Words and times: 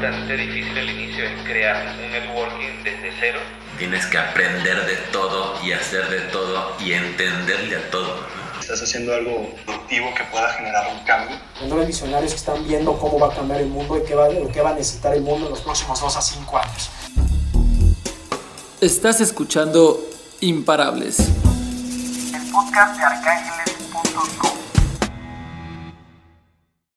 bastante 0.00 0.36
difícil 0.36 0.76
al 0.78 0.90
inicio, 0.90 1.24
es 1.24 1.42
crear 1.44 1.86
un 1.86 2.10
networking 2.10 2.84
desde 2.84 3.12
cero. 3.18 3.40
Tienes 3.78 4.06
que 4.06 4.18
aprender 4.18 4.84
de 4.86 4.96
todo 5.10 5.54
y 5.64 5.72
hacer 5.72 6.08
de 6.08 6.20
todo 6.32 6.76
y 6.80 6.92
entenderle 6.92 7.76
a 7.76 7.90
todo. 7.90 8.26
Estás 8.60 8.82
haciendo 8.82 9.14
algo 9.14 9.54
productivo 9.64 10.14
que 10.14 10.24
pueda 10.24 10.48
generar 10.54 10.86
un 10.92 11.04
cambio. 11.04 11.36
Los 11.68 11.86
visionarios 11.86 12.32
que 12.32 12.38
están 12.38 12.66
viendo 12.66 12.98
cómo 12.98 13.18
va 13.18 13.32
a 13.32 13.36
cambiar 13.36 13.60
el 13.60 13.68
mundo 13.68 13.96
y 13.98 14.06
qué 14.06 14.14
va, 14.14 14.28
qué 14.52 14.60
va 14.60 14.70
a 14.70 14.74
necesitar 14.74 15.14
el 15.14 15.22
mundo 15.22 15.46
en 15.46 15.52
los 15.52 15.60
próximos 15.60 16.00
2 16.00 16.16
a 16.16 16.20
5 16.20 16.58
años. 16.58 16.90
Estás 18.80 19.20
escuchando 19.20 19.98
Imparables. 20.40 21.20
El 21.20 22.50
podcast 22.50 22.98
de 22.98 23.04
arcángeles.com. 23.04 24.50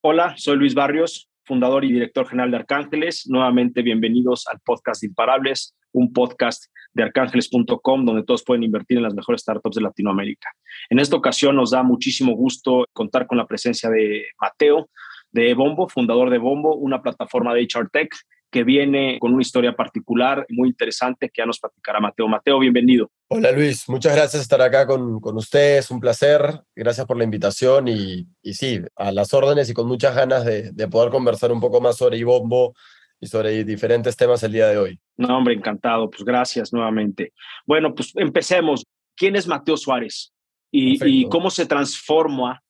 Hola, 0.01 0.33
soy 0.37 0.57
Luis 0.57 0.73
Barrios, 0.73 1.28
fundador 1.49 1.83
y 1.83 1.91
director 1.91 2.27
general 2.27 2.51
de 2.51 2.57
Arcángeles. 2.57 3.25
Nuevamente, 3.27 3.81
bienvenidos 3.81 4.45
al 4.47 4.59
podcast 4.59 5.01
de 5.01 5.07
Imparables, 5.07 5.75
un 5.91 6.13
podcast 6.13 6.65
de 6.93 7.01
arcángeles.com 7.01 8.05
donde 8.05 8.21
todos 8.21 8.43
pueden 8.43 8.61
invertir 8.61 8.97
en 8.97 9.03
las 9.03 9.15
mejores 9.15 9.41
startups 9.41 9.77
de 9.77 9.81
Latinoamérica. 9.81 10.51
En 10.91 10.99
esta 10.99 11.15
ocasión 11.15 11.55
nos 11.55 11.71
da 11.71 11.81
muchísimo 11.81 12.33
gusto 12.35 12.85
contar 12.93 13.25
con 13.25 13.39
la 13.39 13.47
presencia 13.47 13.89
de 13.89 14.27
Mateo 14.39 14.91
de 15.31 15.55
Bombo, 15.55 15.89
fundador 15.89 16.29
de 16.29 16.37
Bombo, 16.37 16.75
una 16.75 17.01
plataforma 17.01 17.55
de 17.55 17.61
HR 17.63 17.89
Tech 17.91 18.09
que 18.51 18.63
viene 18.63 19.17
con 19.19 19.33
una 19.33 19.41
historia 19.41 19.73
particular 19.73 20.45
muy 20.49 20.69
interesante 20.69 21.29
que 21.29 21.41
ya 21.41 21.45
nos 21.45 21.59
platicará 21.59 21.99
Mateo. 21.99 22.27
Mateo, 22.27 22.59
bienvenido. 22.59 23.11
Hola 23.27 23.51
Luis, 23.51 23.87
muchas 23.87 24.15
gracias 24.15 24.33
por 24.33 24.41
estar 24.41 24.61
acá 24.61 24.87
con, 24.87 25.19
con 25.19 25.37
ustedes, 25.37 25.91
un 25.91 25.99
placer, 25.99 26.61
gracias 26.75 27.05
por 27.05 27.17
la 27.17 27.23
invitación 27.23 27.87
y, 27.87 28.27
y 28.41 28.53
sí, 28.53 28.79
a 28.95 29.11
las 29.11 29.33
órdenes 29.33 29.69
y 29.69 29.73
con 29.73 29.87
muchas 29.87 30.15
ganas 30.15 30.45
de, 30.45 30.71
de 30.71 30.87
poder 30.87 31.11
conversar 31.11 31.51
un 31.51 31.59
poco 31.59 31.79
más 31.79 31.97
sobre 31.97 32.17
Ibombo 32.17 32.73
y 33.19 33.27
sobre 33.27 33.63
diferentes 33.63 34.15
temas 34.15 34.41
el 34.43 34.53
día 34.53 34.67
de 34.67 34.77
hoy. 34.77 34.99
No, 35.17 35.37
hombre, 35.37 35.53
encantado, 35.53 36.09
pues 36.09 36.23
gracias 36.23 36.73
nuevamente. 36.73 37.33
Bueno, 37.65 37.93
pues 37.93 38.13
empecemos. 38.15 38.85
¿Quién 39.15 39.35
es 39.35 39.47
Mateo 39.47 39.75
Suárez? 39.75 40.31
Y, 40.71 41.03
y 41.05 41.27
cómo 41.27 41.49
se 41.49 41.65
transforma 41.65 42.63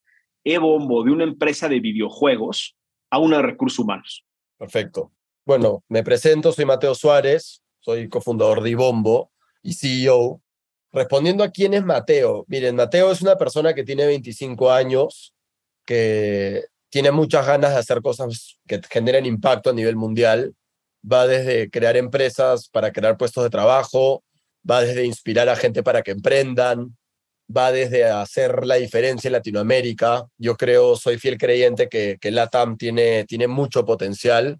eBombo 0.44 1.04
de 1.04 1.12
una 1.12 1.26
empresa 1.26 1.70
de 1.70 1.80
videojuegos 1.80 2.76
a 3.12 3.20
una 3.20 3.38
de 3.38 3.44
recursos 3.44 3.78
humanos. 3.78 4.26
Perfecto. 4.58 5.12
Bueno, 5.46 5.84
me 5.88 6.04
presento, 6.04 6.52
soy 6.52 6.66
Mateo 6.66 6.94
Suárez, 6.94 7.62
soy 7.80 8.08
cofundador 8.10 8.62
de 8.62 8.72
Ibombo 8.72 9.32
y 9.64 9.74
CEO. 9.74 10.42
Respondiendo 10.92 11.44
a 11.44 11.52
quién 11.52 11.74
es 11.74 11.84
Mateo, 11.84 12.46
miren, 12.48 12.76
Mateo 12.76 13.12
es 13.12 13.22
una 13.22 13.36
persona 13.38 13.74
que 13.74 13.84
tiene 13.84 14.06
25 14.06 14.72
años, 14.72 15.34
que 15.86 16.66
tiene 16.90 17.12
muchas 17.12 17.46
ganas 17.46 17.72
de 17.72 17.78
hacer 17.78 18.02
cosas 18.02 18.60
que 18.68 18.82
generen 18.90 19.26
impacto 19.26 19.70
a 19.70 19.74
nivel 19.74 19.96
mundial. 19.96 20.56
Va 21.10 21.28
desde 21.28 21.70
crear 21.70 21.96
empresas 21.98 22.68
para 22.70 22.92
crear 22.92 23.18
puestos 23.18 23.44
de 23.44 23.50
trabajo, 23.50 24.24
va 24.70 24.82
desde 24.82 25.06
inspirar 25.06 25.48
a 25.50 25.56
gente 25.56 25.84
para 25.84 26.02
que 26.02 26.12
emprendan, 26.12 26.98
va 27.56 27.72
desde 27.72 28.06
hacer 28.06 28.66
la 28.66 28.76
diferencia 28.76 29.30
en 29.30 29.34
Latinoamérica. 29.34 30.28
Yo 30.38 30.56
creo, 30.58 30.96
soy 30.96 31.18
fiel 31.18 31.38
creyente 31.38 31.88
que, 31.88 32.18
que 32.20 32.32
LATAM 32.32 32.78
tiene, 32.78 33.26
tiene 33.26 33.48
mucho 33.48 33.86
potencial. 33.86 34.60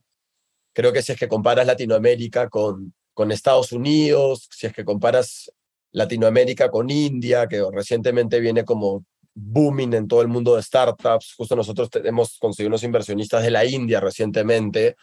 Creo 0.74 0.94
que 0.94 1.02
si 1.02 1.12
es 1.12 1.20
que 1.20 1.28
comparas 1.28 1.66
Latinoamérica 1.66 2.50
con, 2.50 2.94
con 3.14 3.32
Estados 3.32 3.72
Unidos, 3.72 4.48
si 4.52 4.68
es 4.68 4.74
que 4.74 4.86
comparas 4.86 5.52
Latinoamérica 5.92 6.70
con 6.70 6.90
India, 6.90 7.48
que 7.48 7.64
recientemente 7.72 8.40
viene 8.40 8.64
como 8.64 9.04
booming 9.34 9.94
en 9.94 10.08
todo 10.08 10.22
el 10.22 10.28
mundo 10.28 10.56
de 10.56 10.64
startups. 10.64 11.34
Justo 11.36 11.56
nosotros 11.56 11.90
hemos 12.04 12.38
conseguido 12.38 12.70
unos 12.70 12.84
inversionistas 12.84 13.44
de 13.44 13.52
la 13.52 13.66
India 13.66 14.00
recientemente. 14.00 14.96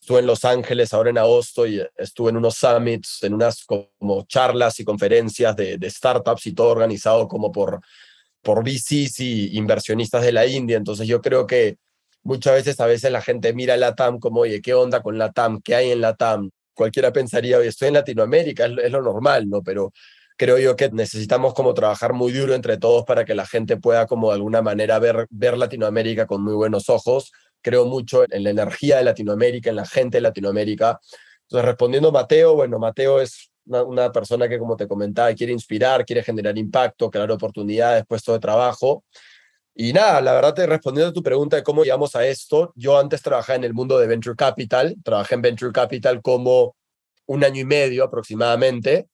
Estuve 0.00 0.20
en 0.20 0.26
Los 0.26 0.44
Ángeles 0.44 0.94
ahora 0.94 1.10
en 1.10 1.18
agosto 1.18 1.66
y 1.66 1.82
estuve 1.96 2.30
en 2.30 2.38
unos 2.38 2.54
summits, 2.54 3.22
en 3.22 3.34
unas 3.34 3.64
como 3.64 4.24
charlas 4.26 4.80
y 4.80 4.84
conferencias 4.84 5.54
de, 5.56 5.76
de 5.76 5.90
startups 5.90 6.46
y 6.46 6.54
todo 6.54 6.68
organizado 6.68 7.28
como 7.28 7.52
por, 7.52 7.80
por 8.42 8.64
VCs 8.64 9.20
y 9.20 9.58
inversionistas 9.58 10.22
de 10.22 10.32
la 10.32 10.46
India. 10.46 10.78
Entonces 10.78 11.06
yo 11.06 11.20
creo 11.20 11.46
que 11.46 11.76
muchas 12.22 12.54
veces 12.54 12.80
a 12.80 12.86
veces 12.86 13.10
la 13.12 13.22
gente 13.22 13.52
mira 13.52 13.76
la 13.76 13.94
TAM 13.94 14.18
como, 14.18 14.40
oye, 14.40 14.60
¿qué 14.60 14.74
onda 14.74 15.02
con 15.02 15.18
la 15.18 15.32
TAM? 15.32 15.60
¿Qué 15.62 15.74
hay 15.74 15.90
en 15.90 16.00
la 16.00 16.14
TAM? 16.14 16.50
Cualquiera 16.74 17.12
pensaría, 17.12 17.58
oye, 17.58 17.68
estoy 17.68 17.88
en 17.88 17.94
Latinoamérica, 17.94 18.66
es, 18.66 18.90
lo 18.90 19.02
normal, 19.02 19.48
¿no? 19.48 19.62
Pero 19.62 19.92
creo 20.36 20.58
yo 20.58 20.76
que 20.76 20.90
necesitamos 20.90 21.54
como 21.54 21.74
trabajar 21.74 22.12
muy 22.12 22.32
duro 22.32 22.54
entre 22.54 22.78
todos 22.78 23.04
para 23.04 23.24
que 23.24 23.34
la 23.34 23.46
gente 23.46 23.76
pueda 23.76 24.06
como 24.06 24.28
de 24.28 24.36
alguna 24.36 24.62
manera 24.62 24.98
ver, 24.98 25.26
ver 25.30 25.58
Latinoamérica 25.58 26.26
con 26.26 26.42
muy 26.42 26.54
buenos 26.54 26.88
ojos. 26.88 27.32
Creo 27.62 27.84
mucho 27.84 28.24
en 28.30 28.44
la 28.44 28.50
energía 28.50 28.98
de 28.98 29.04
Latinoamérica, 29.04 29.70
en 29.70 29.76
la 29.76 29.86
gente 29.86 30.18
de 30.18 30.22
Latinoamérica. 30.22 30.98
Entonces, 31.42 31.66
respondiendo 31.66 32.08
a 32.08 32.12
Mateo, 32.12 32.54
bueno, 32.54 32.78
Mateo 32.78 33.20
es 33.20 33.50
una, 33.66 33.82
una, 33.82 34.12
persona 34.12 34.48
que, 34.48 34.58
como 34.58 34.76
te 34.76 34.88
comentaba, 34.88 35.34
quiere 35.34 35.52
inspirar, 35.52 36.06
quiere 36.06 36.22
generar 36.22 36.56
impacto, 36.56 37.10
crear 37.10 37.30
oportunidades, 37.30 38.06
puestos 38.06 38.34
de 38.36 38.40
trabajo. 38.40 39.04
Y 39.74 39.92
nada, 39.92 40.20
la 40.20 40.32
verdad, 40.32 40.54
te 40.54 40.66
respondiendo 40.66 41.10
a 41.10 41.14
tu 41.14 41.22
pregunta 41.22 41.56
de 41.56 41.62
cómo 41.62 41.84
llegamos 41.84 42.16
a 42.16 42.26
esto, 42.26 42.72
yo 42.74 42.98
antes 42.98 43.22
trabajaba 43.22 43.56
en 43.56 43.64
el 43.64 43.74
mundo 43.74 43.98
de 43.98 44.06
Venture 44.06 44.36
Capital, 44.36 44.96
trabajé 45.04 45.36
en 45.36 45.42
Venture 45.42 45.72
Capital 45.72 46.20
como 46.22 46.76
un 47.26 47.44
año 47.44 47.60
y 47.60 47.64
medio 47.64 48.04
aproximadamente, 48.04 49.08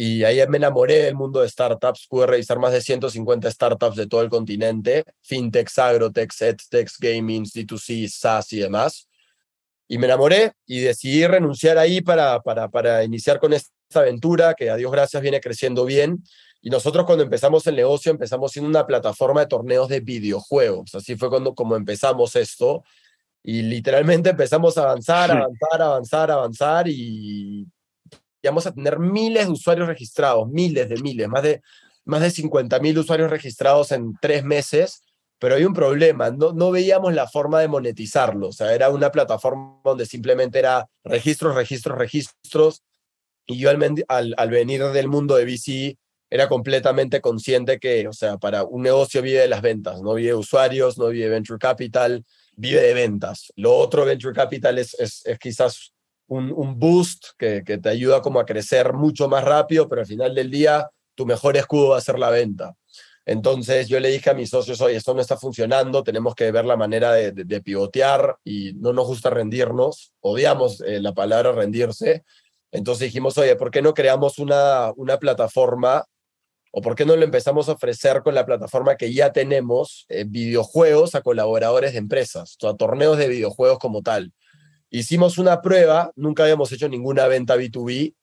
y 0.00 0.22
ahí 0.22 0.40
me 0.46 0.58
enamoré 0.58 1.02
del 1.02 1.16
mundo 1.16 1.40
de 1.40 1.48
startups. 1.48 2.06
Pude 2.08 2.28
revisar 2.28 2.56
más 2.60 2.72
de 2.72 2.80
150 2.80 3.50
startups 3.50 3.96
de 3.96 4.06
todo 4.06 4.22
el 4.22 4.28
continente, 4.28 5.02
fintechs, 5.22 5.76
agrotechs, 5.76 6.40
edtechs, 6.40 6.98
gaming, 7.00 7.44
D2C, 7.44 8.08
SaaS 8.08 8.52
y 8.52 8.60
demás. 8.60 9.08
Y 9.88 9.98
me 9.98 10.06
enamoré 10.06 10.52
y 10.66 10.82
decidí 10.82 11.26
renunciar 11.26 11.78
ahí 11.78 12.00
para, 12.00 12.40
para, 12.42 12.68
para 12.68 13.02
iniciar 13.02 13.40
con 13.40 13.52
esta 13.88 14.00
aventura 14.00 14.54
que 14.54 14.70
a 14.70 14.76
Dios 14.76 14.92
gracias 14.92 15.22
viene 15.22 15.40
creciendo 15.40 15.84
bien. 15.84 16.22
Y 16.60 16.70
nosotros 16.70 17.06
cuando 17.06 17.24
empezamos 17.24 17.66
el 17.66 17.76
negocio 17.76 18.10
empezamos 18.10 18.52
siendo 18.52 18.68
una 18.68 18.86
plataforma 18.86 19.40
de 19.40 19.46
torneos 19.46 19.88
de 19.88 20.00
videojuegos. 20.00 20.94
Así 20.94 21.16
fue 21.16 21.30
cuando 21.30 21.54
como 21.54 21.76
empezamos 21.76 22.36
esto. 22.36 22.82
Y 23.42 23.62
literalmente 23.62 24.30
empezamos 24.30 24.76
a 24.76 24.82
avanzar, 24.82 25.30
avanzar, 25.30 25.82
avanzar, 25.82 26.30
avanzar 26.30 26.88
y 26.88 27.66
vamos 28.48 28.66
a 28.66 28.72
tener 28.72 28.98
miles 28.98 29.46
de 29.46 29.52
usuarios 29.52 29.88
registrados, 29.88 30.48
miles 30.48 30.88
de 30.88 30.96
miles, 30.96 31.28
más 31.28 31.42
de, 31.42 31.62
más 32.04 32.20
de 32.20 32.30
50 32.30 32.78
mil 32.80 32.98
usuarios 32.98 33.30
registrados 33.30 33.92
en 33.92 34.14
tres 34.20 34.44
meses, 34.44 35.02
pero 35.38 35.54
hay 35.54 35.64
un 35.64 35.74
problema, 35.74 36.30
no, 36.30 36.52
no 36.52 36.70
veíamos 36.70 37.14
la 37.14 37.28
forma 37.28 37.60
de 37.60 37.68
monetizarlo, 37.68 38.48
o 38.48 38.52
sea, 38.52 38.74
era 38.74 38.90
una 38.90 39.10
plataforma 39.10 39.80
donde 39.84 40.06
simplemente 40.06 40.58
era 40.58 40.88
registros, 41.04 41.54
registros, 41.54 41.96
registros, 41.96 42.82
y 43.48 43.58
yo 43.58 43.70
al, 43.70 44.04
al, 44.08 44.34
al 44.36 44.50
venir 44.50 44.84
del 44.84 45.08
mundo 45.08 45.34
de 45.34 45.46
VC 45.46 45.96
era 46.30 46.48
completamente 46.48 47.22
consciente 47.22 47.78
que, 47.78 48.06
o 48.06 48.12
sea, 48.12 48.36
para 48.36 48.62
un 48.62 48.82
negocio 48.82 49.22
vive 49.22 49.40
de 49.40 49.48
las 49.48 49.62
ventas, 49.62 50.02
no 50.02 50.14
vive 50.14 50.28
de 50.28 50.34
usuarios, 50.34 50.98
no 50.98 51.08
vive 51.08 51.24
de 51.24 51.30
venture 51.30 51.58
capital, 51.58 52.24
vive 52.54 52.82
de 52.82 52.92
ventas. 52.92 53.50
Lo 53.56 53.74
otro, 53.74 54.04
venture 54.04 54.34
capital, 54.34 54.78
es, 54.78 54.94
es, 55.00 55.24
es 55.24 55.38
quizás 55.38 55.94
un, 56.26 56.52
un 56.54 56.78
boost 56.78 57.28
que, 57.38 57.64
que, 57.64 57.78
te 57.78 57.88
ayuda 57.88 58.20
como 58.20 58.38
a 58.38 58.44
crecer 58.44 58.92
mucho 58.92 59.28
más 59.28 59.42
rápido, 59.42 59.88
pero 59.88 60.02
al 60.02 60.06
final 60.06 60.34
del 60.34 60.50
día 60.50 60.90
tu 61.14 61.24
mejor 61.24 61.56
escudo 61.56 61.90
va 61.90 61.98
a 61.98 62.02
ser 62.02 62.18
la 62.18 62.28
venta. 62.28 62.74
Entonces 63.24 63.88
yo 63.88 63.98
le 63.98 64.10
dije 64.10 64.28
a 64.30 64.34
mis 64.34 64.50
socios, 64.50 64.80
oye, 64.82 64.96
esto 64.96 65.14
no 65.14 65.22
está 65.22 65.38
funcionando, 65.38 66.02
tenemos 66.02 66.34
que 66.34 66.50
ver 66.50 66.66
la 66.66 66.76
manera 66.76 67.12
de, 67.12 67.32
de, 67.32 67.44
de 67.44 67.60
pivotear 67.62 68.36
y 68.44 68.74
no 68.74 68.92
nos 68.92 69.06
gusta 69.06 69.30
rendirnos, 69.30 70.12
odiamos 70.20 70.82
eh, 70.82 71.00
la 71.00 71.14
palabra 71.14 71.52
rendirse. 71.52 72.24
Entonces 72.70 73.06
dijimos, 73.06 73.38
oye, 73.38 73.56
¿por 73.56 73.70
qué 73.70 73.82
no 73.82 73.94
creamos 73.94 74.38
una, 74.38 74.92
una 74.96 75.18
plataforma 75.18 76.04
o 76.70 76.82
por 76.82 76.94
qué 76.94 77.06
no 77.06 77.16
lo 77.16 77.24
empezamos 77.24 77.68
a 77.68 77.72
ofrecer 77.72 78.22
con 78.22 78.34
la 78.34 78.44
plataforma 78.44 78.96
que 78.96 79.12
ya 79.12 79.32
tenemos, 79.32 80.04
eh, 80.08 80.24
videojuegos 80.26 81.14
a 81.14 81.22
colaboradores 81.22 81.92
de 81.92 81.98
empresas, 81.98 82.56
o 82.60 82.66
sea, 82.66 82.76
torneos 82.76 83.16
de 83.16 83.28
videojuegos 83.28 83.78
como 83.78 84.02
tal? 84.02 84.32
Hicimos 84.90 85.38
una 85.38 85.60
prueba, 85.60 86.12
nunca 86.16 86.44
habíamos 86.44 86.72
hecho 86.72 86.88
ninguna 86.88 87.26
venta 87.26 87.56
B2B, 87.56 88.14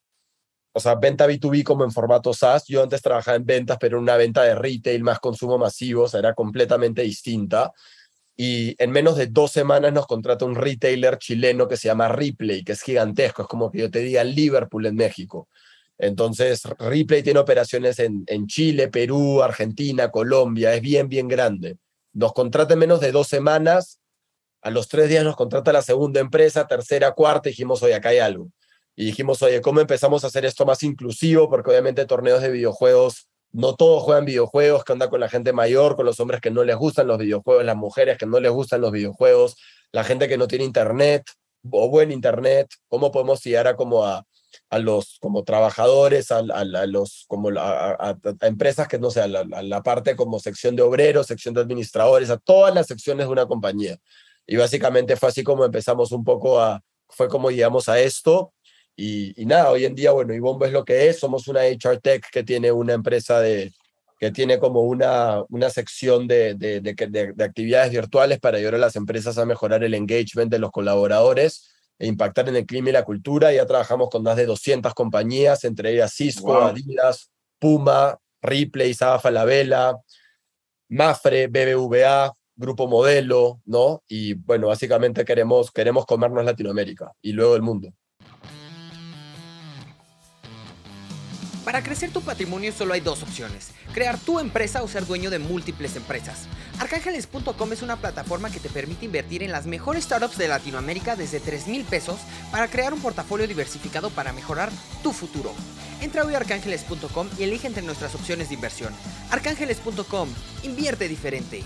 o 0.73 0.79
sea, 0.79 0.95
venta 0.95 1.25
B2B 1.25 1.63
como 1.63 1.85
en 1.85 1.91
formato 1.91 2.33
SaaS. 2.33 2.65
Yo 2.67 2.83
antes 2.83 3.01
trabajaba 3.01 3.37
en 3.37 3.45
ventas, 3.45 3.77
pero 3.79 3.97
una 3.97 4.17
venta 4.17 4.43
de 4.43 4.55
retail 4.55 5.03
más 5.03 5.19
consumo 5.19 5.57
masivo, 5.57 6.03
o 6.03 6.07
sea, 6.09 6.19
era 6.19 6.33
completamente 6.33 7.01
distinta. 7.01 7.71
Y 8.35 8.75
en 8.83 8.91
menos 8.91 9.15
de 9.15 9.27
dos 9.27 9.51
semanas 9.51 9.93
nos 9.93 10.07
contrata 10.07 10.45
un 10.45 10.55
retailer 10.55 11.17
chileno 11.17 11.67
que 11.67 11.77
se 11.77 11.87
llama 11.87 12.09
Ripley, 12.09 12.63
que 12.63 12.73
es 12.73 12.81
gigantesco, 12.81 13.43
es 13.43 13.47
como 13.47 13.71
que 13.71 13.79
yo 13.79 13.91
te 13.91 13.99
diga 13.99 14.23
Liverpool 14.23 14.85
en 14.85 14.95
México. 14.95 15.47
Entonces, 15.97 16.63
Ripley 16.79 17.23
tiene 17.23 17.39
operaciones 17.39 17.99
en, 17.99 18.23
en 18.27 18.47
Chile, 18.47 18.89
Perú, 18.89 19.41
Argentina, 19.41 20.11
Colombia, 20.11 20.73
es 20.73 20.81
bien, 20.81 21.07
bien 21.07 21.29
grande. 21.29 21.77
Nos 22.11 22.33
contrata 22.33 22.73
en 22.73 22.79
menos 22.79 22.99
de 22.99 23.13
dos 23.13 23.27
semanas 23.27 23.99
a 24.65 24.71
los 24.71 24.87
tres 24.87 25.07
días 25.09 25.23
nos 25.23 25.35
contrata 25.35 25.71
la 25.71 25.83
segunda 25.83 26.19
empresa, 26.19 26.65
tercera, 26.65 27.11
cuarta, 27.11 27.49
y 27.49 27.51
dijimos, 27.51 27.83
oye, 27.83 27.93
acá 27.93 28.09
hay 28.09 28.17
algo. 28.17 28.49
Y 28.95 29.05
dijimos, 29.05 29.43
oye, 29.43 29.61
¿cómo 29.61 29.79
empezamos 29.79 30.23
a 30.23 30.27
hacer 30.27 30.43
esto 30.43 30.65
más 30.65 30.81
inclusivo? 30.81 31.47
Porque 31.51 31.69
obviamente 31.69 32.03
torneos 32.07 32.41
de 32.41 32.49
videojuegos, 32.49 33.27
no 33.55 33.75
todos 33.75 34.03
juegan 34.03 34.25
videojuegos, 34.25 34.83
¿qué 34.83 34.93
onda 34.93 35.09
con 35.09 35.19
la 35.19 35.29
gente 35.29 35.53
mayor, 35.53 35.95
con 35.95 36.05
los 36.05 36.19
hombres 36.19 36.41
que 36.41 36.51
no 36.51 36.63
les 36.63 36.75
gustan 36.75 37.07
los 37.07 37.17
videojuegos, 37.17 37.65
las 37.65 37.75
mujeres 37.75 38.17
que 38.17 38.25
no 38.25 38.39
les 38.39 38.51
gustan 38.51 38.81
los 38.81 38.91
videojuegos, 38.91 39.55
la 39.91 40.03
gente 40.03 40.27
que 40.27 40.37
no 40.37 40.47
tiene 40.47 40.65
internet? 40.65 41.23
o 41.71 41.89
buen 41.89 42.11
internet, 42.11 42.67
cómo 42.87 43.11
podemos 43.11 43.43
llegar 43.43 43.67
a 43.67 43.75
como 43.75 44.05
a, 44.05 44.25
a 44.69 44.79
los 44.79 45.17
como 45.19 45.43
trabajadores, 45.43 46.31
a, 46.31 46.41
los 46.85 47.25
como 47.27 47.49
a, 47.57 48.17
empresas 48.41 48.87
que 48.87 48.99
no 48.99 49.11
sé, 49.11 49.21
a 49.21 49.27
la, 49.27 49.43
la 49.43 49.83
parte 49.83 50.15
como 50.15 50.39
sección 50.39 50.75
de 50.75 50.83
obreros, 50.83 51.27
sección 51.27 51.53
de 51.53 51.61
administradores, 51.61 52.29
a 52.29 52.37
todas 52.37 52.73
las 52.73 52.87
secciones 52.87 53.27
de 53.27 53.31
una 53.31 53.47
compañía. 53.47 53.97
Y 54.47 54.57
básicamente 54.57 55.15
fue 55.15 55.29
así 55.29 55.43
como 55.43 55.65
empezamos 55.65 56.11
un 56.11 56.23
poco 56.23 56.59
a, 56.59 56.81
fue 57.09 57.27
como 57.27 57.49
llegamos 57.49 57.89
a 57.89 57.99
esto. 57.99 58.53
Y, 58.95 59.39
y 59.41 59.45
nada, 59.45 59.71
hoy 59.71 59.85
en 59.85 59.95
día, 59.95 60.11
bueno, 60.11 60.33
Ibombo 60.33 60.65
es 60.65 60.71
lo 60.71 60.85
que 60.85 61.09
es, 61.09 61.19
somos 61.19 61.47
una 61.47 61.61
HR 61.61 61.99
Tech 61.99 62.25
que 62.31 62.43
tiene 62.43 62.71
una 62.71 62.93
empresa 62.93 63.39
de, 63.39 63.73
que 64.19 64.31
tiene 64.31 64.59
como 64.59 64.81
una, 64.81 65.43
una 65.49 65.69
sección 65.69 66.27
de, 66.27 66.55
de, 66.55 66.79
de, 66.79 67.33
de, 67.33 67.43
actividades 67.43 67.91
virtuales 67.91 68.39
para 68.39 68.57
ayudar 68.57 68.75
a 68.75 68.79
las 68.79 68.95
empresas 68.95 69.37
a 69.37 69.45
mejorar 69.45 69.83
el 69.83 69.93
engagement 69.93 70.51
de 70.51 70.59
los 70.59 70.71
colaboradores 70.71 71.71
e 71.99 72.07
impactar 72.07 72.47
en 72.49 72.55
el 72.55 72.65
clima 72.65 72.89
y 72.89 72.93
la 72.93 73.03
cultura. 73.03 73.51
Ya 73.51 73.65
trabajamos 73.65 74.09
con 74.09 74.23
más 74.23 74.37
de 74.37 74.45
200 74.45 74.93
compañías, 74.93 75.63
entre 75.65 75.91
ellas 75.91 76.13
Cisco, 76.13 76.53
wow. 76.53 76.67
Adidas, 76.67 77.29
Puma, 77.59 78.17
Ripley, 78.41 78.93
Saba 78.93 79.19
Falabella, 79.19 79.95
Mafre, 80.89 81.47
BBVA, 81.47 82.33
Grupo 82.55 82.87
Modelo, 82.87 83.61
¿no? 83.65 84.01
Y 84.07 84.35
bueno, 84.35 84.67
básicamente 84.67 85.25
queremos, 85.25 85.71
queremos 85.71 86.05
comernos 86.05 86.45
Latinoamérica 86.45 87.11
y 87.21 87.33
luego 87.33 87.55
el 87.55 87.61
mundo. 87.61 87.93
Para 91.65 91.81
crecer 91.81 92.11
tu 92.11 92.21
patrimonio 92.21 92.71
solo 92.71 92.93
hay 92.93 93.01
dos 93.01 93.23
opciones, 93.23 93.73
crear 93.91 94.19
tu 94.19 94.37
empresa 94.39 94.83
o 94.83 94.87
ser 94.87 95.07
dueño 95.07 95.31
de 95.31 95.39
múltiples 95.39 95.95
empresas. 95.95 96.47
Arcángeles.com 96.79 97.73
es 97.73 97.81
una 97.81 97.95
plataforma 97.95 98.51
que 98.51 98.59
te 98.59 98.69
permite 98.69 99.05
invertir 99.05 99.41
en 99.41 99.51
las 99.51 99.65
mejores 99.65 100.03
startups 100.03 100.37
de 100.37 100.47
Latinoamérica 100.47 101.15
desde 101.15 101.39
3 101.39 101.67
mil 101.67 101.83
pesos 101.83 102.19
para 102.51 102.67
crear 102.67 102.93
un 102.93 103.01
portafolio 103.01 103.47
diversificado 103.47 104.11
para 104.11 104.31
mejorar 104.31 104.69
tu 105.01 105.11
futuro. 105.11 105.53
Entra 106.03 106.23
hoy 106.23 106.35
a 106.35 106.37
arcángeles.com 106.37 107.29
y 107.39 107.43
elige 107.43 107.65
entre 107.65 107.81
nuestras 107.81 108.13
opciones 108.13 108.49
de 108.49 108.55
inversión. 108.55 108.93
Arcángeles.com, 109.31 110.29
invierte 110.61 111.07
diferente. 111.07 111.63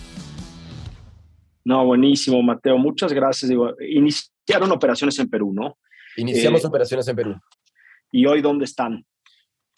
No, 1.66 1.86
buenísimo, 1.86 2.42
Mateo. 2.42 2.78
Muchas 2.78 3.12
gracias. 3.12 3.50
Digo, 3.50 3.74
iniciaron 3.81 4.72
operaciones 4.72 5.19
en 5.19 5.30
Perú, 5.30 5.51
¿no? 5.54 5.78
Iniciamos 6.16 6.63
eh, 6.63 6.68
operaciones 6.68 7.06
en 7.10 7.18
Perú. 7.18 7.36
¿Y 8.13 8.25
hoy 8.25 8.42
dónde 8.42 8.63
están? 8.63 9.06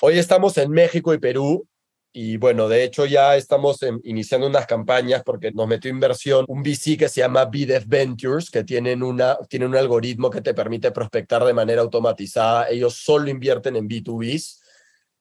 Hoy 0.03 0.18
estamos 0.18 0.57
en 0.57 0.71
México 0.71 1.13
y 1.13 1.19
Perú. 1.19 1.68
Y 2.12 2.38
bueno, 2.38 2.68
de 2.68 2.83
hecho 2.83 3.06
ya 3.06 3.36
estamos 3.36 3.83
en, 3.83 4.01
iniciando 4.03 4.48
unas 4.48 4.65
campañas 4.65 5.21
porque 5.24 5.51
nos 5.51 5.68
metió 5.68 5.92
inversión 5.92 6.44
un 6.48 6.63
VC 6.63 6.98
que 6.98 7.07
se 7.07 7.21
llama 7.21 7.45
BDF 7.45 7.86
Ventures, 7.86 8.50
que 8.50 8.63
tienen, 8.63 9.03
una, 9.03 9.38
tienen 9.48 9.69
un 9.69 9.75
algoritmo 9.75 10.31
que 10.31 10.42
te 10.42 10.56
permite 10.56 10.89
prospectar 10.92 11.45
de 11.45 11.53
manera 11.53 11.83
automatizada. 11.83 12.68
Ellos 12.69 12.95
solo 12.95 13.30
invierten 13.30 13.75
en 13.75 13.88
B2Bs 13.88 14.59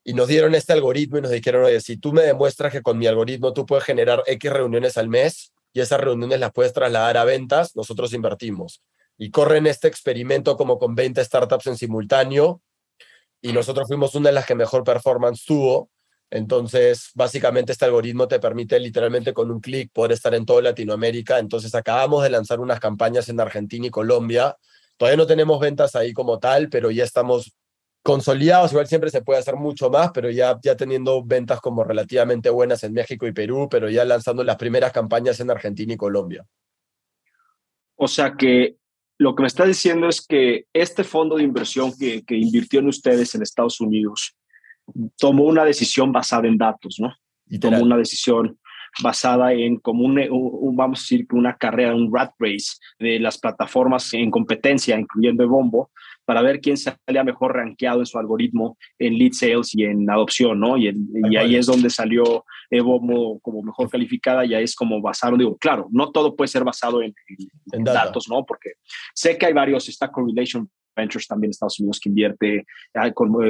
y 0.02 0.14
nos 0.14 0.28
dieron 0.28 0.54
este 0.54 0.72
algoritmo 0.72 1.18
y 1.18 1.20
nos 1.20 1.30
dijeron, 1.30 1.64
oye, 1.64 1.82
si 1.82 1.98
tú 1.98 2.14
me 2.14 2.22
demuestras 2.22 2.72
que 2.72 2.80
con 2.80 2.96
mi 2.96 3.06
algoritmo 3.06 3.52
tú 3.52 3.66
puedes 3.66 3.84
generar 3.84 4.22
X 4.26 4.50
reuniones 4.50 4.96
al 4.96 5.10
mes 5.10 5.52
y 5.74 5.80
esas 5.80 6.00
reuniones 6.00 6.40
las 6.40 6.52
puedes 6.52 6.72
trasladar 6.72 7.18
a 7.18 7.24
ventas, 7.24 7.76
nosotros 7.76 8.14
invertimos. 8.14 8.82
Y 9.18 9.30
corren 9.30 9.66
este 9.66 9.88
experimento 9.88 10.56
como 10.56 10.78
con 10.78 10.94
20 10.94 11.22
startups 11.22 11.66
en 11.66 11.76
simultáneo 11.76 12.62
y 13.42 13.52
nosotros 13.52 13.86
fuimos 13.88 14.14
una 14.14 14.28
de 14.28 14.34
las 14.34 14.46
que 14.46 14.54
mejor 14.54 14.84
performance 14.84 15.44
tuvo. 15.44 15.90
Entonces, 16.30 17.10
básicamente 17.14 17.72
este 17.72 17.86
algoritmo 17.86 18.28
te 18.28 18.38
permite 18.38 18.78
literalmente 18.78 19.32
con 19.32 19.50
un 19.50 19.60
clic 19.60 19.90
poder 19.92 20.12
estar 20.12 20.34
en 20.34 20.46
toda 20.46 20.62
Latinoamérica. 20.62 21.38
Entonces, 21.38 21.74
acabamos 21.74 22.22
de 22.22 22.30
lanzar 22.30 22.60
unas 22.60 22.78
campañas 22.78 23.28
en 23.28 23.40
Argentina 23.40 23.86
y 23.86 23.90
Colombia. 23.90 24.56
Todavía 24.96 25.16
no 25.16 25.26
tenemos 25.26 25.58
ventas 25.58 25.96
ahí 25.96 26.12
como 26.12 26.38
tal, 26.38 26.68
pero 26.68 26.90
ya 26.90 27.02
estamos 27.02 27.56
consolidados. 28.02 28.70
Igual 28.72 28.86
siempre 28.86 29.10
se 29.10 29.22
puede 29.22 29.40
hacer 29.40 29.56
mucho 29.56 29.90
más, 29.90 30.10
pero 30.12 30.30
ya, 30.30 30.58
ya 30.62 30.76
teniendo 30.76 31.24
ventas 31.24 31.60
como 31.60 31.82
relativamente 31.82 32.48
buenas 32.50 32.84
en 32.84 32.92
México 32.92 33.26
y 33.26 33.32
Perú, 33.32 33.68
pero 33.70 33.90
ya 33.90 34.04
lanzando 34.04 34.44
las 34.44 34.56
primeras 34.56 34.92
campañas 34.92 35.40
en 35.40 35.50
Argentina 35.50 35.94
y 35.94 35.96
Colombia. 35.96 36.46
O 37.96 38.08
sea 38.08 38.34
que 38.36 38.76
lo 39.20 39.34
que 39.34 39.42
me 39.42 39.48
está 39.48 39.66
diciendo 39.66 40.08
es 40.08 40.26
que 40.26 40.64
este 40.72 41.04
fondo 41.04 41.36
de 41.36 41.42
inversión 41.42 41.92
que, 41.94 42.22
que, 42.24 42.38
invirtió 42.38 42.80
en 42.80 42.88
ustedes 42.88 43.34
en 43.34 43.42
Estados 43.42 43.78
Unidos 43.78 44.34
tomó 45.18 45.44
una 45.44 45.62
decisión 45.62 46.10
basada 46.10 46.48
en 46.48 46.56
datos, 46.56 46.96
¿no? 46.98 47.14
Y 47.46 47.58
tomó 47.58 47.80
una 47.80 47.98
decisión 47.98 48.58
basada 49.02 49.52
en 49.52 49.76
como 49.76 50.06
un, 50.06 50.18
un, 50.30 50.74
vamos 50.74 51.00
a 51.00 51.02
decir, 51.02 51.26
una 51.32 51.54
carrera, 51.54 51.94
un 51.94 52.10
rat 52.10 52.32
race 52.38 52.78
de 52.98 53.20
las 53.20 53.36
plataformas 53.36 54.14
en 54.14 54.30
competencia, 54.30 54.98
incluyendo 54.98 55.46
Bombo, 55.46 55.90
para 56.30 56.42
ver 56.42 56.60
quién 56.60 56.76
salía 56.76 57.24
mejor 57.24 57.56
rankeado 57.56 57.98
en 57.98 58.06
su 58.06 58.16
algoritmo 58.16 58.78
en 59.00 59.18
lead 59.18 59.32
sales 59.32 59.74
y 59.74 59.82
en 59.82 60.08
adopción, 60.08 60.60
¿no? 60.60 60.76
Y, 60.76 60.86
en, 60.86 61.08
y 61.28 61.36
ahí 61.36 61.56
es 61.56 61.66
donde 61.66 61.90
salió 61.90 62.44
Evomo 62.70 63.40
como 63.40 63.64
mejor 63.64 63.90
calificada, 63.90 64.44
ya 64.44 64.60
es 64.60 64.76
como 64.76 65.02
basado, 65.02 65.36
digo, 65.36 65.56
claro, 65.56 65.88
no 65.90 66.12
todo 66.12 66.36
puede 66.36 66.46
ser 66.46 66.62
basado 66.62 67.02
en, 67.02 67.12
en, 67.26 67.48
en 67.72 67.82
datos, 67.82 68.28
¿no? 68.28 68.46
Porque 68.46 68.74
sé 69.12 69.36
que 69.36 69.46
hay 69.46 69.52
varios, 69.52 69.88
está 69.88 70.08
Correlation 70.08 70.70
Ventures 71.00 71.26
también 71.26 71.50
Estados 71.50 71.80
Unidos 71.80 72.00
que 72.00 72.08
invierte 72.08 72.66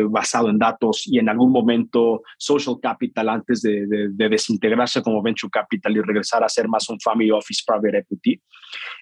basado 0.08 0.48
en 0.48 0.58
datos 0.58 1.04
y 1.06 1.18
en 1.18 1.28
algún 1.28 1.52
momento 1.52 2.22
Social 2.38 2.76
Capital 2.80 3.28
antes 3.28 3.62
de, 3.62 3.86
de, 3.86 4.08
de, 4.10 4.28
desintegrarse 4.28 5.02
como 5.02 5.22
Venture 5.22 5.50
Capital 5.50 5.96
y 5.96 6.00
regresar 6.00 6.44
a 6.44 6.48
ser 6.48 6.68
más 6.68 6.88
un 6.88 7.00
Family 7.00 7.30
Office 7.30 7.62
Private 7.66 7.98
Equity. 7.98 8.40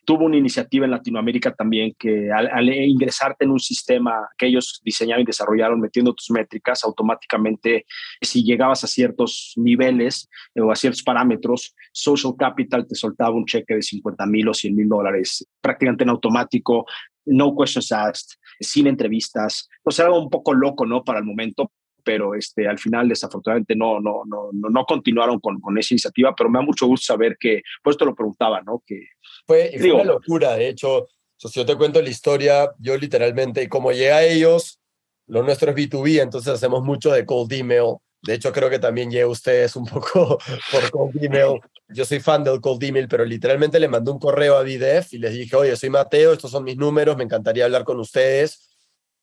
Tuvo 0.04 0.24
una 0.24 0.36
iniciativa 0.36 0.86
en 0.86 0.92
Latinoamérica 0.92 1.54
también 1.54 1.94
que 1.98 2.32
al, 2.32 2.48
al 2.48 2.68
ingresarte 2.68 3.44
en 3.44 3.50
un 3.50 3.60
sistema 3.60 4.28
que 4.36 4.46
ellos 4.46 4.80
diseñaron 4.84 5.22
y 5.22 5.26
desarrollaron 5.26 5.80
metiendo 5.80 6.14
tus 6.14 6.30
métricas 6.30 6.84
automáticamente, 6.84 7.84
si 8.20 8.42
llegabas 8.42 8.82
a 8.84 8.86
ciertos 8.86 9.52
niveles 9.56 10.28
o 10.56 10.70
a 10.70 10.76
ciertos 10.76 11.02
parámetros, 11.02 11.74
Social 11.92 12.34
Capital 12.38 12.86
te 12.86 12.94
soltaba 12.94 13.34
un 13.34 13.44
cheque 13.44 13.74
de 13.74 13.82
50 13.82 14.26
mil 14.26 14.48
o 14.48 14.54
100 14.54 14.74
mil 14.74 14.88
dólares 14.88 15.46
prácticamente 15.60 16.04
en 16.04 16.10
automático 16.10 16.86
no 17.28 17.54
questions 17.56 17.92
asked, 17.92 18.38
sin 18.60 18.86
entrevistas. 18.86 19.68
Pues 19.82 19.98
era 19.98 20.08
algo 20.08 20.20
un 20.20 20.30
poco 20.30 20.54
loco, 20.54 20.86
¿no? 20.86 21.04
Para 21.04 21.20
el 21.20 21.24
momento, 21.24 21.70
pero 22.02 22.34
este, 22.34 22.66
al 22.66 22.78
final 22.78 23.08
desafortunadamente 23.08 23.76
no, 23.76 24.00
no, 24.00 24.22
no, 24.26 24.50
no, 24.52 24.68
no 24.68 24.84
continuaron 24.84 25.40
con, 25.40 25.60
con, 25.60 25.76
esa 25.78 25.94
iniciativa, 25.94 26.34
pero 26.34 26.50
me 26.50 26.58
da 26.58 26.64
mucho 26.64 26.86
gusto 26.86 27.12
saber 27.12 27.36
que, 27.38 27.62
pues 27.82 27.96
te 27.96 28.04
lo 28.04 28.14
preguntaba, 28.14 28.62
¿no? 28.62 28.82
Que, 28.86 29.08
fue, 29.46 29.72
fue 29.78 29.92
una 29.92 30.04
locura, 30.04 30.56
de 30.56 30.68
hecho, 30.68 31.06
si 31.36 31.60
yo 31.60 31.66
te 31.66 31.76
cuento 31.76 32.02
la 32.02 32.08
historia, 32.08 32.70
yo 32.78 32.96
literalmente, 32.96 33.62
y 33.62 33.68
como 33.68 33.92
llega 33.92 34.16
a 34.16 34.24
ellos, 34.24 34.80
lo 35.26 35.42
nuestro 35.42 35.70
es 35.70 35.76
B2B, 35.76 36.22
entonces 36.22 36.52
hacemos 36.52 36.82
mucho 36.82 37.12
de 37.12 37.24
cold 37.24 37.52
email, 37.52 37.96
de 38.22 38.34
hecho, 38.34 38.52
creo 38.52 38.68
que 38.68 38.78
también 38.78 39.10
llega 39.10 39.26
ustedes 39.26 39.76
un 39.76 39.84
poco 39.86 40.38
por 40.72 40.90
cold 40.90 41.22
email. 41.22 41.60
Yo 41.88 42.04
soy 42.04 42.20
fan 42.20 42.44
del 42.44 42.60
cold 42.60 42.82
email, 42.82 43.08
pero 43.08 43.24
literalmente 43.24 43.80
le 43.80 43.88
mandé 43.88 44.10
un 44.10 44.18
correo 44.18 44.56
a 44.56 44.62
BDF 44.62 45.14
y 45.14 45.18
les 45.18 45.32
dije, 45.32 45.56
oye, 45.56 45.76
soy 45.76 45.90
Mateo, 45.90 46.32
estos 46.32 46.50
son 46.50 46.64
mis 46.64 46.76
números, 46.76 47.16
me 47.16 47.24
encantaría 47.24 47.64
hablar 47.64 47.84
con 47.84 47.98
ustedes. 48.00 48.76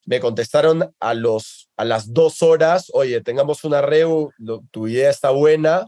Me 0.06 0.20
contestaron 0.20 0.94
a, 1.00 1.14
los, 1.14 1.70
a 1.78 1.84
las 1.84 2.14
dos 2.14 2.42
horas, 2.44 2.92
oye, 2.94 3.22
tengamos 3.22 3.64
una 3.64 3.82
reu, 3.82 4.32
tu 4.72 4.88
idea 4.88 5.10
está 5.10 5.32
buena. 5.32 5.88